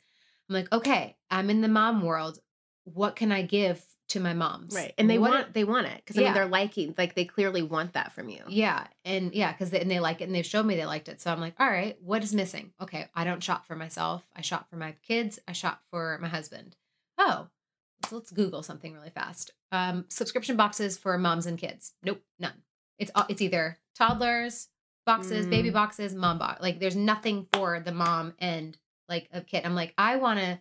I'm 0.49 0.55
like, 0.55 0.71
okay, 0.71 1.17
I'm 1.29 1.49
in 1.49 1.61
the 1.61 1.67
mom 1.67 2.01
world. 2.01 2.39
What 2.83 3.15
can 3.15 3.31
I 3.31 3.43
give 3.43 3.85
to 4.11 4.19
my 4.21 4.33
moms? 4.33 4.73
Right. 4.73 4.93
And 4.97 5.09
they 5.09 5.17
What- 5.17 5.31
want 5.31 5.53
they 5.53 5.63
want 5.63 5.87
it 5.87 5.97
because 5.97 6.17
I 6.17 6.23
mean 6.23 6.33
they're 6.33 6.45
liking 6.47 6.95
like 6.97 7.15
they 7.15 7.25
clearly 7.25 7.61
want 7.61 7.93
that 7.93 8.13
from 8.13 8.29
you. 8.29 8.43
Yeah, 8.47 8.87
and 9.05 9.33
yeah, 9.33 9.51
because 9.51 9.69
they, 9.71 9.79
and 9.81 9.89
they 9.91 9.99
like 9.99 10.21
it, 10.21 10.25
and 10.25 10.35
they've 10.35 10.45
showed 10.45 10.65
me 10.65 10.75
they 10.75 10.85
liked 10.85 11.09
it. 11.09 11.19
So 11.21 11.31
I'm 11.31 11.39
like, 11.41 11.55
all 11.59 11.67
right, 11.69 11.97
what 12.01 12.23
is 12.23 12.33
missing? 12.33 12.71
Okay, 12.81 13.07
I 13.15 13.23
don't 13.23 13.43
shop 13.43 13.65
for 13.65 13.75
myself. 13.75 14.23
I 14.35 14.41
shop 14.41 14.69
for 14.69 14.75
my 14.77 14.93
kids. 15.07 15.39
I 15.47 15.51
shop 15.53 15.81
for 15.89 16.17
my 16.21 16.27
husband. 16.29 16.75
Oh, 17.17 17.47
let's, 18.03 18.11
let's 18.13 18.31
Google 18.31 18.63
something 18.63 18.93
really 18.93 19.09
fast. 19.11 19.51
Um, 19.71 20.05
subscription 20.09 20.55
boxes 20.57 20.97
for 20.97 21.17
moms 21.17 21.45
and 21.45 21.57
kids. 21.57 21.93
Nope, 22.03 22.21
none. 22.39 22.61
It's 22.99 23.11
all- 23.15 23.25
it's 23.29 23.41
either 23.41 23.77
toddlers 23.95 24.67
boxes, 25.05 25.47
baby 25.47 25.69
Mm. 25.71 25.73
boxes, 25.73 26.13
mom 26.13 26.37
box. 26.37 26.61
Like 26.61 26.79
there's 26.79 26.95
nothing 26.95 27.47
for 27.53 27.79
the 27.79 27.91
mom 27.91 28.33
and 28.39 28.77
like 29.09 29.27
a 29.33 29.41
kid. 29.41 29.65
I'm 29.65 29.75
like, 29.75 29.93
I 29.97 30.17
want 30.17 30.39
to. 30.39 30.59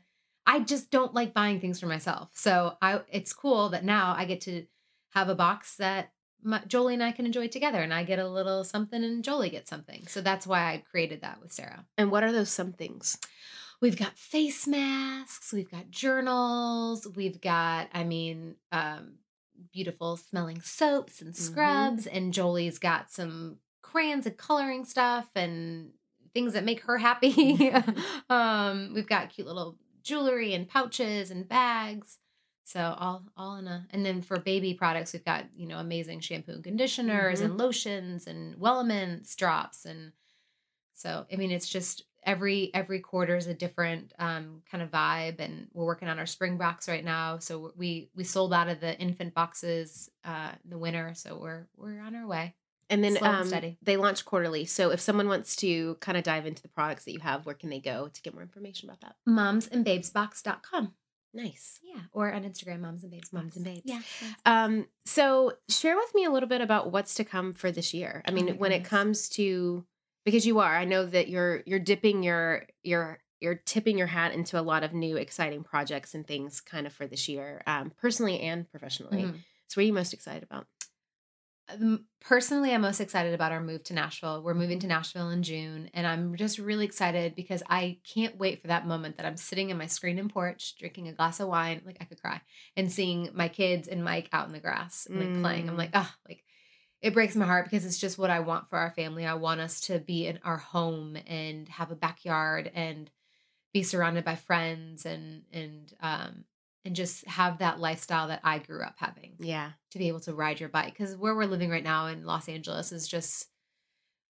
I 0.51 0.59
just 0.59 0.90
don't 0.90 1.14
like 1.14 1.32
buying 1.32 1.61
things 1.61 1.78
for 1.78 1.86
myself. 1.86 2.30
So 2.34 2.76
I, 2.82 3.03
it's 3.12 3.32
cool 3.32 3.68
that 3.68 3.84
now 3.84 4.16
I 4.18 4.24
get 4.24 4.40
to 4.42 4.64
have 5.11 5.28
a 5.28 5.34
box 5.36 5.76
that 5.76 6.11
my, 6.42 6.61
Jolie 6.66 6.94
and 6.94 7.05
I 7.05 7.12
can 7.12 7.24
enjoy 7.24 7.46
together, 7.46 7.78
and 7.78 7.94
I 7.94 8.03
get 8.03 8.18
a 8.18 8.26
little 8.26 8.64
something, 8.64 9.05
and 9.05 9.22
Jolie 9.22 9.51
gets 9.51 9.70
something. 9.70 10.07
So 10.09 10.22
that's 10.22 10.46
why 10.46 10.72
I 10.72 10.82
created 10.90 11.20
that 11.20 11.40
with 11.40 11.53
Sarah. 11.53 11.84
And 11.96 12.11
what 12.11 12.24
are 12.24 12.32
those 12.32 12.51
some 12.51 12.72
things? 12.72 13.16
We've 13.80 13.96
got 13.96 14.18
face 14.18 14.66
masks, 14.66 15.53
we've 15.53 15.70
got 15.70 15.90
journals, 15.90 17.07
we've 17.14 17.40
got, 17.40 17.88
I 17.94 18.03
mean, 18.03 18.57
um, 18.72 19.18
beautiful 19.72 20.16
smelling 20.16 20.62
soaps 20.62 21.20
and 21.20 21.32
Mhm. 21.32 21.38
scrubs, 21.38 22.07
and 22.09 22.32
Jolie's 22.34 22.78
got 22.80 23.12
some 23.12 23.59
crayons 23.82 24.26
and 24.26 24.36
coloring 24.36 24.84
stuff 24.84 25.28
and 25.36 25.92
things 26.34 26.55
that 26.55 26.64
make 26.64 26.80
her 26.82 26.98
happy. 26.98 27.70
um, 28.30 28.92
we've 28.94 29.07
got 29.07 29.30
cute 29.30 29.46
little 29.46 29.76
jewelry 30.03 30.55
and 30.55 30.68
pouches 30.68 31.30
and 31.30 31.48
bags. 31.48 32.18
So 32.64 32.94
all 32.98 33.24
all 33.36 33.57
in 33.57 33.66
a 33.66 33.86
and 33.90 34.05
then 34.07 34.22
for 34.22 34.38
baby 34.38 34.74
products 34.74 35.12
we've 35.12 35.24
got, 35.24 35.46
you 35.57 35.66
know, 35.66 35.78
amazing 35.78 36.20
shampoo 36.20 36.53
and 36.53 36.64
conditioners 36.64 37.40
Mhm. 37.40 37.44
and 37.44 37.59
lotions 37.59 38.26
and 38.26 38.57
Wellemin's 38.61 39.34
drops 39.34 39.84
and 39.84 40.12
so 40.94 41.26
I 41.32 41.36
mean 41.36 41.51
it's 41.51 41.68
just 41.68 42.05
every 42.22 42.70
every 42.74 43.01
quarter 43.01 43.34
is 43.36 43.46
a 43.46 43.55
different 43.55 44.12
um 44.18 44.62
kind 44.70 44.82
of 44.82 44.90
vibe 44.90 45.40
and 45.40 45.68
we're 45.72 45.86
working 45.86 46.09
on 46.09 46.18
our 46.18 46.26
spring 46.26 46.59
box 46.59 46.88
right 46.88 47.05
now. 47.05 47.38
So 47.38 47.72
we 47.76 48.11
we 48.14 48.24
sold 48.24 48.53
out 48.53 48.68
of 48.68 48.80
the 48.80 48.96
infant 48.98 49.34
boxes 49.34 50.11
uh 50.24 50.53
the 50.64 50.78
winter, 50.78 51.14
so 51.14 51.38
we're 51.38 51.66
we're 51.76 52.01
on 52.01 52.14
our 52.14 52.26
way. 52.26 52.55
And 52.91 53.03
then 53.05 53.16
Slow 53.16 53.28
and 53.28 53.36
um, 53.43 53.47
steady. 53.47 53.78
they 53.80 53.97
launch 53.97 54.24
quarterly. 54.24 54.64
So 54.66 54.91
if 54.91 55.01
someone 55.01 55.28
wants 55.28 55.55
to 55.57 55.95
kind 56.01 56.18
of 56.18 56.24
dive 56.24 56.45
into 56.45 56.61
the 56.61 56.68
products 56.68 57.05
that 57.05 57.12
you 57.12 57.20
have, 57.20 57.47
where 57.47 57.55
can 57.55 57.70
they 57.70 57.80
go 57.80 58.09
to 58.12 58.22
get 58.22 58.34
more 58.34 58.43
information 58.43 58.88
about 58.91 59.01
that? 59.01 59.14
Momsandbabesbox.com. 59.28 60.93
Nice. 61.32 61.78
Yeah, 61.82 62.01
or 62.12 62.32
on 62.32 62.43
Instagram 62.43 62.80
moms 62.80 63.05
and 63.05 63.12
babes. 63.12 63.32
Moms 63.32 63.55
and 63.55 63.64
Babes. 63.64 63.82
Yeah. 63.84 64.01
Um, 64.45 64.88
so 65.07 65.53
share 65.68 65.97
with 65.97 66.12
me 66.14 66.24
a 66.24 66.30
little 66.30 66.49
bit 66.49 66.61
about 66.61 66.91
what's 66.91 67.14
to 67.14 67.24
come 67.24 67.55
for 67.55 67.70
this 67.70 67.95
year. 67.95 68.22
I 68.26 68.30
Oh 68.30 68.34
mean, 68.34 68.47
my 68.47 68.53
when 68.53 68.72
it 68.72 68.82
comes 68.84 69.28
to 69.30 69.84
because 70.24 70.45
you 70.45 70.59
are, 70.59 70.74
I 70.76 70.84
know 70.84 71.07
that 71.07 71.28
you're 71.28 71.62
you're 71.66 71.78
dipping 71.78 72.24
your 72.24 72.66
your 72.82 73.20
you're 73.41 73.55
tipping 73.55 73.97
your 73.97 74.09
hat 74.09 74.34
into 74.34 74.59
a 74.59 74.62
lot 74.62 74.82
of 74.82 74.93
new 74.93 75.16
exciting 75.16 75.62
projects 75.62 76.14
and 76.16 76.26
things 76.26 76.61
kind 76.61 76.84
of 76.86 76.93
for 76.93 77.07
this 77.07 77.28
year, 77.28 77.62
um, 77.64 77.93
personally 77.97 78.41
and 78.41 78.68
professionally. 78.68 79.22
Mhm. 79.22 79.34
So 79.68 79.78
what 79.80 79.84
are 79.84 79.86
you 79.86 79.93
most 79.93 80.12
excited 80.12 80.43
about? 80.43 80.66
Personally, 82.20 82.72
I'm 82.74 82.82
most 82.82 83.00
excited 83.00 83.32
about 83.34 83.52
our 83.52 83.60
move 83.62 83.82
to 83.84 83.94
Nashville. 83.94 84.42
We're 84.42 84.54
moving 84.54 84.78
to 84.80 84.86
Nashville 84.86 85.30
in 85.30 85.42
June, 85.42 85.90
and 85.94 86.06
I'm 86.06 86.36
just 86.36 86.58
really 86.58 86.84
excited 86.84 87.34
because 87.34 87.62
I 87.68 87.98
can't 88.04 88.36
wait 88.36 88.60
for 88.60 88.68
that 88.68 88.86
moment 88.86 89.16
that 89.16 89.26
I'm 89.26 89.36
sitting 89.36 89.70
in 89.70 89.78
my 89.78 89.86
screen 89.86 90.18
and 90.18 90.28
porch, 90.32 90.76
drinking 90.78 91.08
a 91.08 91.12
glass 91.12 91.40
of 91.40 91.48
wine, 91.48 91.82
like 91.86 91.96
I 92.00 92.04
could 92.04 92.20
cry, 92.20 92.40
and 92.76 92.92
seeing 92.92 93.30
my 93.32 93.48
kids 93.48 93.88
and 93.88 94.04
Mike 94.04 94.28
out 94.32 94.46
in 94.46 94.52
the 94.52 94.60
grass 94.60 95.06
and 95.06 95.18
like 95.18 95.40
playing. 95.42 95.68
I'm 95.68 95.76
Mm. 95.76 95.78
like, 95.78 95.90
oh, 95.94 96.12
like 96.28 96.44
it 97.00 97.14
breaks 97.14 97.34
my 97.36 97.46
heart 97.46 97.64
because 97.64 97.86
it's 97.86 97.98
just 97.98 98.18
what 98.18 98.30
I 98.30 98.40
want 98.40 98.68
for 98.68 98.76
our 98.78 98.90
family. 98.90 99.24
I 99.24 99.34
want 99.34 99.60
us 99.60 99.80
to 99.82 99.98
be 99.98 100.26
in 100.26 100.38
our 100.44 100.58
home 100.58 101.16
and 101.26 101.68
have 101.70 101.90
a 101.90 101.96
backyard 101.96 102.70
and 102.74 103.10
be 103.72 103.82
surrounded 103.82 104.24
by 104.24 104.34
friends 104.36 105.06
and 105.06 105.44
and 105.52 105.92
um 106.00 106.44
and 106.84 106.96
just 106.96 107.26
have 107.26 107.58
that 107.58 107.78
lifestyle 107.78 108.28
that 108.28 108.40
I 108.44 108.58
grew 108.58 108.82
up 108.82 108.94
having. 108.96 109.34
Yeah. 109.38 109.72
To 109.92 109.98
be 109.98 110.08
able 110.08 110.20
to 110.20 110.34
ride 110.34 110.60
your 110.60 110.68
bike 110.68 110.96
cuz 110.96 111.16
where 111.16 111.34
we're 111.34 111.44
living 111.44 111.70
right 111.70 111.84
now 111.84 112.06
in 112.06 112.24
Los 112.24 112.48
Angeles 112.48 112.92
is 112.92 113.06
just 113.06 113.48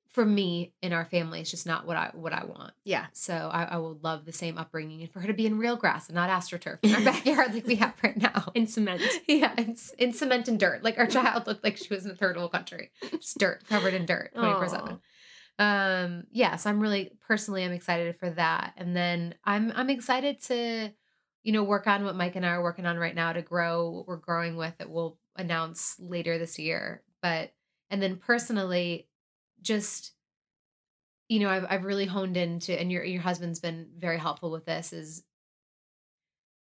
for 0.08 0.26
me 0.26 0.74
in 0.82 0.92
our 0.92 1.04
family 1.04 1.40
it's 1.40 1.52
just 1.52 1.66
not 1.66 1.86
what 1.86 1.96
I 1.96 2.10
what 2.14 2.32
I 2.32 2.44
want. 2.44 2.72
Yeah. 2.84 3.06
So 3.12 3.50
I, 3.52 3.64
I 3.64 3.78
would 3.78 4.02
love 4.02 4.24
the 4.24 4.32
same 4.32 4.58
upbringing 4.58 5.02
and 5.02 5.12
for 5.12 5.20
her 5.20 5.28
to 5.28 5.34
be 5.34 5.46
in 5.46 5.58
real 5.58 5.76
grass 5.76 6.08
and 6.08 6.16
not 6.16 6.30
astroturf 6.30 6.78
in 6.82 6.94
our 6.94 7.00
backyard 7.04 7.54
like 7.54 7.66
we 7.66 7.76
have 7.76 7.94
right 8.02 8.16
now. 8.16 8.50
In 8.54 8.66
cement. 8.66 9.02
Yeah, 9.28 9.54
in, 9.56 9.76
in 9.98 10.12
cement 10.12 10.48
and 10.48 10.58
dirt. 10.58 10.82
Like 10.82 10.98
our 10.98 11.06
child 11.06 11.46
looked 11.46 11.62
like 11.62 11.76
she 11.76 11.94
was 11.94 12.04
in 12.04 12.10
a 12.10 12.16
third 12.16 12.36
world 12.36 12.52
country. 12.52 12.90
Just 13.12 13.38
dirt, 13.38 13.64
covered 13.68 13.94
in 13.94 14.06
dirt, 14.06 14.32
24 14.34 14.68
7. 14.68 15.00
Um, 15.60 16.24
yeah, 16.32 16.56
so 16.56 16.70
I'm 16.70 16.80
really 16.80 17.12
personally 17.20 17.64
I'm 17.64 17.72
excited 17.72 18.16
for 18.16 18.30
that. 18.30 18.72
And 18.78 18.96
then 18.96 19.34
I'm 19.44 19.70
I'm 19.76 19.90
excited 19.90 20.42
to, 20.44 20.90
you 21.42 21.52
know, 21.52 21.64
work 21.64 21.86
on 21.86 22.04
what 22.04 22.16
Mike 22.16 22.36
and 22.36 22.44
I 22.44 22.50
are 22.50 22.62
working 22.62 22.86
on 22.86 22.98
right 22.98 23.14
now 23.14 23.32
to 23.32 23.42
grow 23.42 23.90
what 23.90 24.06
we're 24.06 24.16
growing 24.16 24.56
with 24.56 24.76
that 24.78 24.90
we'll 24.90 25.18
announce 25.36 25.98
later 26.00 26.38
this 26.38 26.58
year. 26.58 27.04
But 27.22 27.54
and 27.90 28.02
then 28.02 28.18
personally, 28.18 29.08
just 29.62 30.14
you 31.28 31.38
know, 31.38 31.48
I've 31.48 31.66
I've 31.68 31.84
really 31.84 32.06
honed 32.06 32.36
into 32.36 32.78
and 32.78 32.90
your 32.90 33.04
your 33.04 33.22
husband's 33.22 33.60
been 33.60 33.92
very 33.96 34.18
helpful 34.18 34.50
with 34.50 34.64
this 34.64 34.92
is 34.92 35.24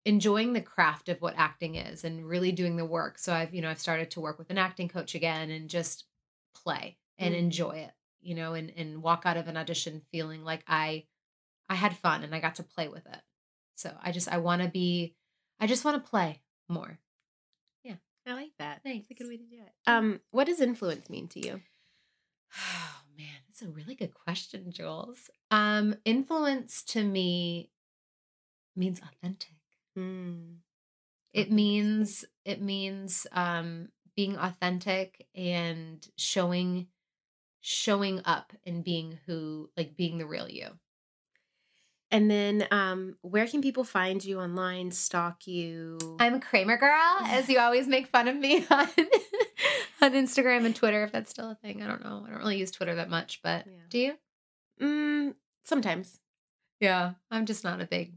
enjoying 0.06 0.54
the 0.54 0.62
craft 0.62 1.10
of 1.10 1.22
what 1.22 1.34
acting 1.36 1.76
is 1.76 2.04
and 2.04 2.28
really 2.28 2.52
doing 2.52 2.76
the 2.76 2.86
work. 2.86 3.18
So 3.18 3.34
I've, 3.34 3.54
you 3.54 3.62
know, 3.62 3.70
I've 3.70 3.80
started 3.80 4.12
to 4.12 4.22
work 4.22 4.38
with 4.38 4.50
an 4.52 4.58
acting 4.58 4.88
coach 4.88 5.16
again 5.16 5.50
and 5.50 5.70
just 5.70 6.06
play 6.56 7.00
and 7.18 7.34
Mm. 7.34 7.36
enjoy 7.36 7.78
it, 7.78 7.94
you 8.22 8.36
know, 8.36 8.54
and 8.54 8.70
and 8.72 9.02
walk 9.02 9.24
out 9.26 9.38
of 9.38 9.48
an 9.48 9.58
audition 9.58 10.02
feeling 10.12 10.44
like 10.44 10.64
I 10.68 11.08
I 11.70 11.76
had 11.76 11.98
fun 11.98 12.24
and 12.24 12.36
I 12.36 12.42
got 12.42 12.56
to 12.56 12.64
play 12.64 12.90
with 12.90 13.08
it. 13.08 13.22
So 13.76 13.92
I 14.02 14.12
just 14.12 14.32
I 14.32 14.38
want 14.38 14.62
to 14.62 14.68
be 14.68 15.16
I 15.60 15.68
just 15.68 15.86
want 15.86 16.04
to 16.04 16.10
play 16.10 16.42
more. 16.70 17.00
Yeah, 17.84 17.96
I 18.26 18.34
like 18.34 18.52
that. 18.60 18.82
Thanks. 18.84 19.08
That's 19.08 19.20
a 19.20 19.24
good 19.24 19.30
way 19.30 19.38
to 19.38 19.44
do 19.44 19.58
it. 19.58 19.72
Um, 19.88 20.20
what 20.32 20.46
does 20.48 20.62
influence 20.62 21.10
mean 21.10 21.28
to 21.30 21.46
you? 21.46 21.62
Oh 22.58 23.02
man, 23.18 23.28
that's 23.48 23.62
a 23.62 23.68
really 23.70 23.96
good 23.96 24.14
question, 24.14 24.72
Juls. 24.72 25.30
Um 25.52 25.96
influence 26.06 26.84
to 26.84 27.04
me 27.04 27.70
means 28.76 29.02
authentic. 29.02 29.52
Mm. 29.98 30.58
it 31.32 31.52
means 31.52 32.26
it 32.44 32.62
means 32.62 33.26
um 33.32 33.88
being 34.16 34.36
authentic 34.38 35.26
and 35.36 36.06
showing 36.18 36.88
showing 37.62 38.22
up 38.26 38.52
and 38.66 38.84
being 38.84 39.18
who 39.26 39.70
like 39.78 39.96
being 39.96 40.18
the 40.18 40.26
real 40.26 40.50
you 40.50 40.70
And 42.16 42.32
then, 42.32 42.66
um, 42.72 43.18
where 43.24 43.46
can 43.46 43.62
people 43.62 43.84
find 43.84 44.24
you 44.24 44.40
online? 44.40 44.92
Stalk 44.92 45.48
you? 45.48 45.98
i'm 46.20 46.36
a 46.36 46.40
kramer 46.40 46.78
girl 46.78 47.18
as 47.26 47.50
you 47.50 47.60
always 47.60 47.88
make 47.88 48.08
fun 48.08 48.28
of 48.30 48.36
me 48.38 48.66
on 48.72 48.88
on 50.02 50.14
instagram 50.14 50.66
and 50.66 50.76
twitter 50.76 51.04
if 51.04 51.12
that's 51.12 51.30
still 51.30 51.52
a 51.52 51.56
thing 51.56 51.82
i 51.84 51.88
don't 51.88 52.04
know 52.04 52.24
i 52.26 52.30
don't 52.30 52.40
really 52.40 52.58
use 52.58 52.72
twitter 52.72 52.96
that 52.96 53.10
much 53.10 53.42
but 53.44 53.66
Yeah. 53.68 53.74
do 53.90 54.00
you 54.00 54.14
mm, 54.82 55.34
sometimes. 55.66 56.20
yeah 56.80 57.12
i'm 57.32 57.46
just 57.46 57.64
not 57.64 57.82
a 57.82 57.86
big 57.86 58.14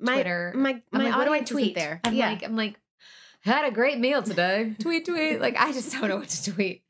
My 0.00 0.14
twitter 0.14 0.52
my 0.56 0.82
my 0.92 1.04
like, 1.04 1.16
what 1.16 1.24
do 1.26 1.32
I 1.34 1.40
tweet 1.40 1.74
there. 1.74 2.00
i'm 2.04 2.14
yeah. 2.14 2.30
like 2.30 2.42
i'm 2.42 2.56
like 2.56 2.80
had 3.40 3.66
a 3.66 3.70
great 3.70 3.98
meal 3.98 4.22
today. 4.22 4.74
tweet, 4.78 5.04
tweet. 5.04 5.38
Like 5.38 5.56
I 5.58 5.70
just 5.72 5.92
don't 5.92 6.08
know 6.08 6.16
what 6.16 6.30
to 6.30 6.52
tweet. 6.52 6.82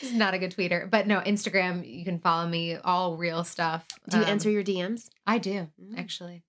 Just 0.00 0.14
not 0.14 0.34
a 0.34 0.38
good 0.38 0.54
tweeter. 0.54 0.88
But 0.88 1.06
no, 1.06 1.20
Instagram, 1.20 1.88
you 1.88 2.04
can 2.04 2.18
follow 2.20 2.48
me, 2.48 2.76
all 2.76 3.16
real 3.16 3.44
stuff. 3.44 3.86
do 4.08 4.18
you 4.18 4.22
Um, 4.24 4.28
answer 4.30 4.50
your 4.50 4.62
DMs? 4.64 5.08
I 5.26 5.38
do, 5.38 5.68
Mm. 5.80 5.98
actually. 5.98 6.42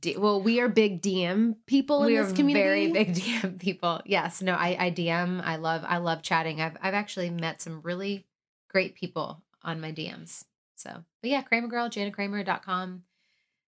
D- 0.00 0.16
well, 0.16 0.40
we 0.40 0.58
are 0.60 0.68
big 0.68 1.02
DM 1.02 1.56
people 1.66 2.00
we 2.02 2.16
in 2.16 2.22
this 2.24 2.32
community. 2.32 2.62
very 2.64 2.92
big 2.92 3.14
DM 3.14 3.58
people. 3.60 4.00
Yes. 4.06 4.40
No, 4.40 4.54
I, 4.54 4.86
I 4.86 4.90
DM. 4.90 5.42
I 5.44 5.56
love 5.56 5.84
I 5.86 5.98
love 5.98 6.22
chatting. 6.22 6.60
I've 6.62 6.76
I've 6.80 6.94
actually 6.94 7.28
met 7.28 7.60
some 7.60 7.82
really 7.82 8.24
great 8.70 8.94
people 8.94 9.42
on 9.62 9.80
my 9.82 9.92
DMs. 9.92 10.44
So 10.76 11.04
but 11.20 11.30
yeah, 11.30 11.42
Kramer 11.42 11.68
Girl, 11.68 11.90
JanaKramer.com. 11.90 13.02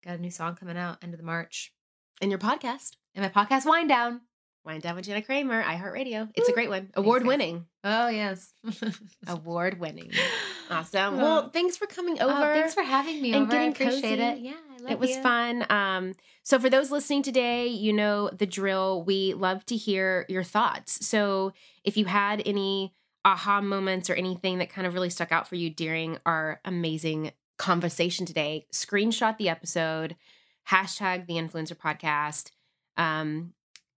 Got 0.05 0.15
a 0.15 0.21
new 0.21 0.29
song 0.29 0.55
coming 0.55 0.77
out 0.77 1.03
end 1.03 1.13
of 1.13 1.19
the 1.19 1.25
March. 1.25 1.73
And 2.21 2.29
your 2.29 2.39
podcast, 2.39 2.95
And 3.15 3.23
my 3.25 3.29
podcast 3.45 3.65
Wine 3.65 3.87
Down. 3.87 4.21
Wine 4.65 4.79
Down 4.79 4.95
with 4.95 5.05
Jana 5.05 5.21
Kramer, 5.21 5.61
iHeartRadio. 5.61 6.29
It's 6.35 6.47
a 6.47 6.53
great 6.53 6.69
one. 6.69 6.89
Award 6.95 7.25
winning. 7.25 7.65
Oh 7.83 8.07
yes. 8.07 8.53
Award 9.27 9.79
winning. 9.79 10.11
Awesome. 10.69 11.15
Oh. 11.15 11.17
Well, 11.17 11.49
thanks 11.49 11.75
for 11.75 11.85
coming 11.85 12.19
over. 12.21 12.33
Oh, 12.33 12.53
thanks 12.53 12.73
for 12.73 12.81
having 12.83 13.21
me 13.21 13.33
and 13.33 13.43
over. 13.43 13.51
getting 13.51 13.67
I 13.67 13.71
appreciate 13.71 14.17
cozy. 14.17 14.23
it. 14.23 14.39
Yeah, 14.39 14.51
I 14.71 14.81
love 14.81 14.91
it 14.91 14.97
was 14.97 15.09
you. 15.09 15.21
fun. 15.21 15.65
Um, 15.69 16.13
so 16.41 16.57
for 16.57 16.69
those 16.69 16.89
listening 16.89 17.21
today, 17.21 17.67
you 17.67 17.91
know 17.91 18.29
the 18.29 18.45
drill. 18.47 19.03
We 19.03 19.33
love 19.33 19.65
to 19.67 19.75
hear 19.75 20.25
your 20.29 20.41
thoughts. 20.41 21.05
So 21.05 21.51
if 21.83 21.97
you 21.97 22.05
had 22.05 22.41
any 22.45 22.95
aha 23.25 23.59
moments 23.61 24.09
or 24.09 24.13
anything 24.13 24.59
that 24.59 24.69
kind 24.69 24.87
of 24.87 24.93
really 24.93 25.09
stuck 25.09 25.31
out 25.33 25.47
for 25.47 25.55
you 25.55 25.69
during 25.69 26.17
our 26.25 26.59
amazing 26.65 27.33
conversation 27.59 28.25
today, 28.25 28.65
screenshot 28.73 29.37
the 29.37 29.49
episode, 29.49 30.15
hashtag 30.69 31.27
the 31.27 31.35
influencer 31.35 31.75
podcast. 31.75 32.51
Um, 32.97 33.53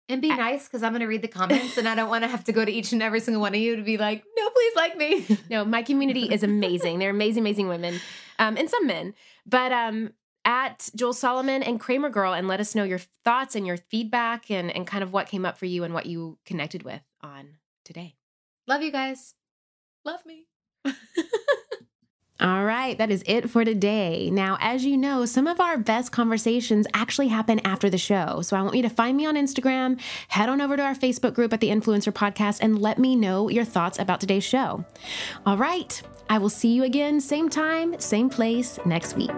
And 0.09 0.23
be 0.23 0.31
I- 0.31 0.37
nice 0.37 0.65
because 0.69 0.83
I'm 0.83 0.93
going 0.93 1.01
to 1.01 1.07
read 1.07 1.23
the 1.23 1.29
comments 1.29 1.77
and 1.79 1.89
I 1.89 1.95
don't 1.95 2.09
want 2.09 2.23
to 2.25 2.29
have 2.29 2.45
to 2.45 2.53
go 2.53 2.65
to 2.65 2.71
each 2.71 2.93
and 2.93 3.03
every 3.03 3.21
single 3.21 3.41
one 3.41 3.55
of 3.55 3.61
you 3.61 3.77
to 3.77 3.83
be 3.83 3.97
like, 3.97 4.25
no, 4.37 4.51
please 4.51 4.77
like 4.77 4.97
me. 4.97 5.39
no, 5.51 5.65
my 5.65 5.83
community 5.83 6.33
is 6.33 6.43
amazing. 6.43 6.99
They're 6.99 7.11
amazing, 7.11 7.43
amazing 7.43 7.69
women, 7.69 7.99
um, 8.39 8.57
and 8.57 8.71
some 8.71 8.87
men. 8.87 9.15
But 9.45 9.73
um, 9.73 10.13
at 10.45 10.89
Juls 10.95 11.19
Solomon 11.19 11.63
and 11.63 11.81
Kramer 11.81 12.09
Girl, 12.09 12.33
and 12.33 12.47
let 12.47 12.61
us 12.61 12.75
know 12.75 12.85
your 12.85 13.01
thoughts 13.25 13.57
and 13.57 13.67
your 13.67 13.77
feedback, 13.77 14.51
and 14.51 14.71
and 14.71 14.87
kind 14.87 15.03
of 15.03 15.13
what 15.13 15.27
came 15.27 15.45
up 15.45 15.59
for 15.59 15.67
you 15.67 15.83
and 15.83 15.93
what 15.93 16.07
you 16.07 16.39
connected 16.47 16.85
with 16.85 17.03
on 17.21 17.57
today. 17.85 18.15
Love 18.69 18.83
you 18.83 18.93
guys. 18.93 19.35
Love 20.05 20.25
me. 20.25 20.47
All 22.39 22.65
right, 22.65 22.99
that 22.99 23.11
is 23.11 23.25
it 23.27 23.49
for 23.49 23.65
today. 23.65 24.29
Now, 24.31 24.59
as 24.61 24.85
you 24.85 24.99
know, 24.99 25.25
some 25.25 25.47
of 25.47 25.59
our 25.59 25.79
best 25.79 26.13
conversations 26.13 26.87
actually 26.93 27.29
happen 27.29 27.61
after 27.65 27.89
the 27.89 27.97
show. 27.97 28.43
So 28.43 28.59
I 28.59 28.63
want 28.63 28.77
you 28.77 28.83
to 28.83 28.91
find 28.91 29.17
me 29.17 29.25
on 29.25 29.37
Instagram, 29.37 29.99
head 30.29 30.51
on 30.51 30.61
over 30.61 30.77
to 30.77 30.83
our 30.83 30.95
Facebook 30.95 31.33
group 31.33 31.55
at 31.55 31.61
the 31.61 31.71
Influencer 31.71 32.13
Podcast, 32.13 32.59
and 32.61 32.79
let 32.79 32.99
me 32.99 33.17
know 33.17 33.49
your 33.49 33.65
thoughts 33.65 33.99
about 33.99 34.21
today's 34.21 34.45
show. 34.45 34.85
All 35.47 35.57
right, 35.57 36.03
I 36.29 36.37
will 36.37 36.51
see 36.51 36.75
you 36.75 36.83
again, 36.85 37.23
same 37.23 37.49
time, 37.49 37.99
same 37.99 38.29
place 38.29 38.79
next 38.85 39.17
week. 39.17 39.35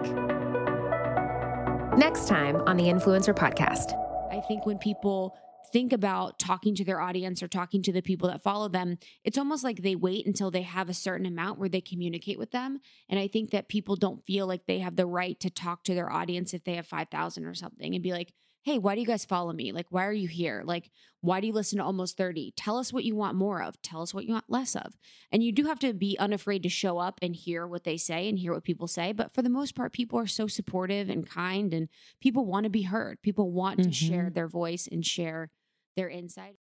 Next 1.97 2.27
time 2.27 2.57
on 2.67 2.75
the 2.75 2.85
Influencer 2.85 3.33
Podcast. 3.33 3.93
I 4.29 4.41
think 4.41 4.65
when 4.65 4.77
people 4.77 5.37
think 5.71 5.93
about 5.93 6.39
talking 6.39 6.75
to 6.75 6.83
their 6.83 7.01
audience 7.01 7.41
or 7.41 7.47
talking 7.47 7.81
to 7.83 7.91
the 7.91 8.01
people 8.01 8.29
that 8.29 8.43
follow 8.43 8.67
them, 8.67 8.97
it's 9.23 9.37
almost 9.37 9.63
like 9.63 9.81
they 9.81 9.95
wait 9.95 10.25
until 10.25 10.51
they 10.51 10.63
have 10.63 10.89
a 10.89 10.93
certain 10.93 11.25
amount 11.25 11.59
where 11.59 11.69
they 11.69 11.81
communicate 11.81 12.39
with 12.39 12.51
them. 12.51 12.79
And 13.09 13.19
I 13.19 13.27
think 13.27 13.51
that 13.51 13.69
people 13.69 13.95
don't 13.95 14.25
feel 14.25 14.47
like 14.47 14.65
they 14.65 14.79
have 14.79 14.95
the 14.95 15.05
right 15.05 15.39
to 15.39 15.49
talk 15.49 15.83
to 15.85 15.95
their 15.95 16.11
audience 16.11 16.53
if 16.53 16.63
they 16.63 16.75
have 16.75 16.87
5,000 16.87 17.45
or 17.45 17.53
something 17.53 17.93
and 17.93 18.03
be 18.03 18.11
like, 18.11 18.33
hey, 18.63 18.77
why 18.77 18.93
do 18.93 19.01
you 19.01 19.07
guys 19.07 19.25
follow 19.25 19.53
me? 19.53 19.71
Like, 19.71 19.87
why 19.89 20.05
are 20.05 20.13
you 20.13 20.27
here? 20.27 20.63
Like, 20.65 20.91
why 21.21 21.39
do 21.39 21.47
you 21.47 21.53
listen 21.53 21.79
to 21.79 21.83
almost 21.83 22.17
30? 22.17 22.53
Tell 22.55 22.77
us 22.77 22.91
what 22.91 23.03
you 23.03 23.15
want 23.15 23.35
more 23.35 23.61
of. 23.61 23.81
Tell 23.81 24.01
us 24.01 24.13
what 24.13 24.25
you 24.25 24.33
want 24.33 24.45
less 24.49 24.75
of. 24.75 24.97
And 25.31 25.41
you 25.43 25.51
do 25.51 25.65
have 25.65 25.79
to 25.79 25.93
be 25.93 26.17
unafraid 26.19 26.63
to 26.63 26.69
show 26.69 26.97
up 26.97 27.19
and 27.21 27.35
hear 27.35 27.65
what 27.65 27.83
they 27.83 27.97
say 27.97 28.27
and 28.27 28.37
hear 28.37 28.53
what 28.53 28.63
people 28.63 28.87
say. 28.87 29.13
But 29.13 29.33
for 29.33 29.41
the 29.41 29.49
most 29.49 29.75
part, 29.75 29.93
people 29.93 30.19
are 30.19 30.27
so 30.27 30.47
supportive 30.47 31.09
and 31.09 31.27
kind 31.27 31.73
and 31.73 31.89
people 32.21 32.45
want 32.45 32.65
to 32.65 32.69
be 32.69 32.83
heard. 32.83 33.21
People 33.21 33.51
want 33.51 33.81
to 33.83 33.91
share 33.91 34.25
mm-hmm. 34.25 34.33
their 34.33 34.47
voice 34.47 34.87
and 34.91 35.05
share 35.05 35.49
their 35.99 36.09
insight. 36.09 36.55